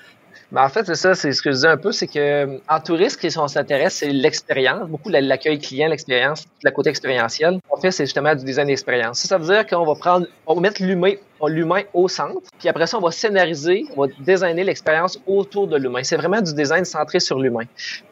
ben, 0.52 0.64
en 0.64 0.68
fait, 0.68 0.84
c'est 0.84 0.96
ça, 0.96 1.14
c'est 1.14 1.30
ce 1.32 1.42
que 1.42 1.50
je 1.50 1.56
disais 1.56 1.68
un 1.68 1.76
peu, 1.76 1.92
c'est 1.92 2.08
que 2.08 2.60
en 2.68 2.80
tourisme, 2.80 3.20
ce 3.20 3.38
qu'on 3.38 3.46
s'intéresse, 3.46 3.94
c'est 3.94 4.08
l'expérience, 4.08 4.88
beaucoup 4.88 5.08
l'accueil 5.08 5.60
client, 5.60 5.88
l'expérience, 5.88 6.44
la 6.64 6.72
côté 6.72 6.90
expérientiel. 6.90 7.60
En 7.70 7.76
fait, 7.76 7.92
c'est 7.92 8.04
justement 8.04 8.34
du 8.34 8.44
design 8.44 8.66
d'expérience. 8.66 9.20
Ça, 9.20 9.28
ça 9.28 9.38
veut 9.38 9.46
dire 9.46 9.64
qu'on 9.64 9.84
va 9.84 9.94
prendre, 9.94 10.26
on 10.46 10.54
va 10.54 10.60
mettre 10.60 10.82
l'humain, 10.82 11.14
l'humain 11.46 11.82
au 11.94 12.08
centre, 12.08 12.40
puis 12.58 12.68
après 12.68 12.88
ça, 12.88 12.98
on 12.98 13.00
va 13.00 13.12
scénariser, 13.12 13.86
on 13.96 14.02
va 14.02 14.12
designer 14.18 14.64
l'expérience 14.64 15.20
autour 15.24 15.68
de 15.68 15.76
l'humain. 15.76 16.02
C'est 16.02 16.16
vraiment 16.16 16.40
du 16.40 16.52
design 16.52 16.84
centré 16.84 17.20
sur 17.20 17.38
l'humain. 17.38 17.64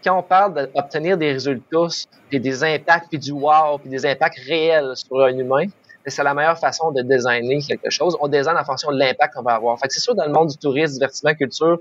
Quand 0.04 0.16
on 0.16 0.22
parle 0.22 0.54
d'obtenir 0.54 1.18
des 1.18 1.32
résultats, 1.32 1.88
puis 2.30 2.38
des 2.38 2.62
impacts, 2.62 3.08
puis 3.08 3.18
du 3.18 3.32
wow, 3.32 3.78
puis 3.80 3.90
des 3.90 4.06
impacts 4.06 4.38
réels 4.46 4.92
sur 4.94 5.20
un 5.22 5.36
humain, 5.36 5.66
ben, 6.04 6.10
c'est 6.10 6.22
la 6.22 6.34
meilleure 6.34 6.58
façon 6.58 6.92
de 6.92 7.02
designer 7.02 7.60
quelque 7.66 7.90
chose. 7.90 8.16
On 8.20 8.28
design 8.28 8.56
en 8.56 8.64
fonction 8.64 8.92
de 8.92 8.98
l'impact 8.98 9.34
qu'on 9.34 9.42
va 9.42 9.54
avoir. 9.54 9.78
Fait 9.78 9.90
c'est 9.90 10.00
sûr, 10.00 10.14
dans 10.14 10.24
le 10.24 10.32
monde 10.32 10.48
du 10.48 10.56
tourisme, 10.56 10.94
divertissement, 10.94 11.34
culture, 11.34 11.80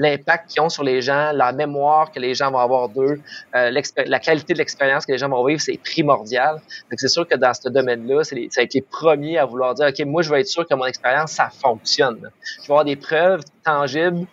l'impact 0.00 0.50
qu'ils 0.50 0.62
ont 0.62 0.70
sur 0.70 0.82
les 0.82 1.02
gens, 1.02 1.30
la 1.32 1.52
mémoire 1.52 2.10
que 2.10 2.18
les 2.18 2.34
gens 2.34 2.50
vont 2.50 2.58
avoir 2.58 2.88
d'eux, 2.88 3.20
euh, 3.54 3.82
la 4.06 4.18
qualité 4.18 4.54
de 4.54 4.58
l'expérience 4.58 5.04
que 5.04 5.12
les 5.12 5.18
gens 5.18 5.28
vont 5.28 5.44
vivre, 5.44 5.60
c'est 5.60 5.78
primordial. 5.78 6.54
Donc, 6.90 6.98
c'est 6.98 7.08
sûr 7.08 7.28
que 7.28 7.36
dans 7.36 7.52
ce 7.52 7.68
domaine-là, 7.68 8.24
c'est 8.24 8.48
ça 8.50 8.62
a 8.62 8.64
été 8.64 8.78
les 8.78 8.82
premiers 8.82 9.38
à 9.38 9.44
vouloir 9.44 9.74
dire, 9.74 9.88
OK, 9.88 10.06
moi, 10.06 10.22
je 10.22 10.30
veux 10.30 10.38
être 10.38 10.46
sûr 10.46 10.66
que 10.66 10.74
mon 10.74 10.86
expérience, 10.86 11.32
ça 11.32 11.50
fonctionne. 11.50 12.30
Je 12.62 12.68
veux 12.68 12.72
avoir 12.72 12.84
des 12.86 12.96
preuves 12.96 13.42
tangibles. 13.62 14.26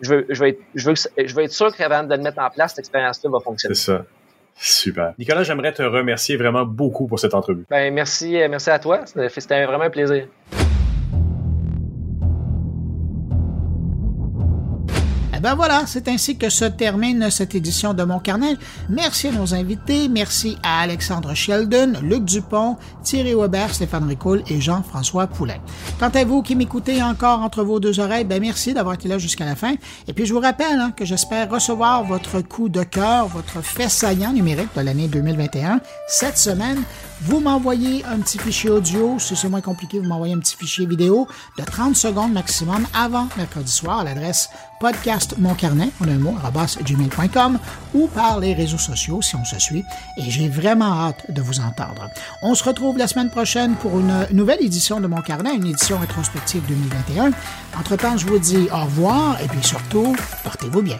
Je 0.00 0.10
veux, 0.10 0.26
je 0.28 0.40
veux, 0.40 0.48
être, 0.48 0.60
je 0.74 0.90
veux, 0.90 0.94
je 0.96 1.34
veux 1.34 1.44
être 1.44 1.52
sûr 1.52 1.74
qu'avant 1.74 2.02
de 2.02 2.14
le 2.14 2.20
mettre 2.20 2.40
en 2.40 2.50
place, 2.50 2.72
cette 2.72 2.80
expérience-là 2.80 3.30
va 3.30 3.38
fonctionner. 3.38 3.76
C'est 3.76 3.92
ça. 3.92 4.04
Super. 4.56 5.14
Nicolas, 5.18 5.44
j'aimerais 5.44 5.72
te 5.72 5.82
remercier 5.82 6.36
vraiment 6.36 6.64
beaucoup 6.64 7.06
pour 7.06 7.20
cette 7.20 7.34
entrevue. 7.34 7.64
Ben, 7.70 7.94
merci, 7.94 8.36
merci 8.50 8.70
à 8.70 8.80
toi. 8.80 9.02
C'était 9.06 9.64
vraiment 9.64 9.84
un 9.84 9.90
plaisir. 9.90 10.26
Ben 15.44 15.54
voilà, 15.56 15.82
c'est 15.86 16.08
ainsi 16.08 16.38
que 16.38 16.48
se 16.48 16.64
termine 16.64 17.30
cette 17.30 17.54
édition 17.54 17.92
de 17.92 18.02
Mon 18.02 18.18
Carnet. 18.18 18.56
Merci 18.88 19.28
à 19.28 19.32
nos 19.32 19.52
invités, 19.52 20.08
merci 20.08 20.56
à 20.62 20.80
Alexandre 20.80 21.34
Sheldon, 21.34 21.92
Luc 22.00 22.24
Dupont, 22.24 22.78
Thierry 23.02 23.34
Weber, 23.34 23.74
Stéphane 23.74 24.08
Ricoul 24.08 24.42
et 24.48 24.62
Jean-François 24.62 25.26
Poulet. 25.26 25.60
Quant 26.00 26.08
à 26.08 26.24
vous 26.24 26.40
qui 26.40 26.56
m'écoutez 26.56 27.02
encore 27.02 27.40
entre 27.40 27.62
vos 27.62 27.78
deux 27.78 28.00
oreilles, 28.00 28.24
ben 28.24 28.40
merci 28.40 28.72
d'avoir 28.72 28.94
été 28.94 29.06
là 29.06 29.18
jusqu'à 29.18 29.44
la 29.44 29.54
fin. 29.54 29.74
Et 30.08 30.14
puis 30.14 30.24
je 30.24 30.32
vous 30.32 30.40
rappelle 30.40 30.80
hein, 30.80 30.92
que 30.96 31.04
j'espère 31.04 31.50
recevoir 31.50 32.04
votre 32.04 32.40
coup 32.40 32.70
de 32.70 32.82
cœur, 32.82 33.28
votre 33.28 33.62
fait 33.62 33.90
saillant 33.90 34.32
numérique 34.32 34.70
de 34.74 34.80
l'année 34.80 35.08
2021 35.08 35.80
cette 36.08 36.38
semaine. 36.38 36.82
Vous 37.26 37.40
m'envoyez 37.40 38.04
un 38.04 38.18
petit 38.18 38.38
fichier 38.38 38.68
audio, 38.68 39.18
si 39.18 39.34
c'est 39.34 39.48
moins 39.48 39.62
compliqué, 39.62 39.98
vous 39.98 40.04
m'envoyez 40.04 40.34
un 40.34 40.40
petit 40.40 40.56
fichier 40.56 40.84
vidéo 40.84 41.26
de 41.58 41.64
30 41.64 41.96
secondes 41.96 42.32
maximum 42.32 42.86
avant 42.92 43.28
mercredi 43.38 43.72
soir 43.72 44.00
à 44.00 44.04
l'adresse 44.04 44.50
podcast 44.78 45.34
en 45.42 46.08
un 46.08 46.18
mot, 46.18 46.34
gmail.com 46.82 47.58
ou 47.94 48.08
par 48.08 48.40
les 48.40 48.52
réseaux 48.52 48.76
sociaux 48.76 49.22
si 49.22 49.36
on 49.36 49.44
se 49.46 49.58
suit. 49.58 49.84
Et 50.18 50.30
j'ai 50.30 50.50
vraiment 50.50 50.92
hâte 50.92 51.24
de 51.30 51.40
vous 51.40 51.60
entendre. 51.60 52.10
On 52.42 52.54
se 52.54 52.62
retrouve 52.62 52.98
la 52.98 53.06
semaine 53.06 53.30
prochaine 53.30 53.74
pour 53.76 53.98
une 53.98 54.26
nouvelle 54.32 54.62
édition 54.62 55.00
de 55.00 55.06
Mon 55.06 55.22
Carnet, 55.22 55.54
une 55.54 55.66
édition 55.66 55.98
rétrospective 55.98 56.62
2021. 56.68 57.30
Entre-temps, 57.78 58.18
je 58.18 58.26
vous 58.26 58.38
dis 58.38 58.68
au 58.70 58.84
revoir 58.84 59.40
et 59.40 59.48
puis 59.48 59.62
surtout, 59.62 60.14
portez-vous 60.42 60.82
bien. 60.82 60.98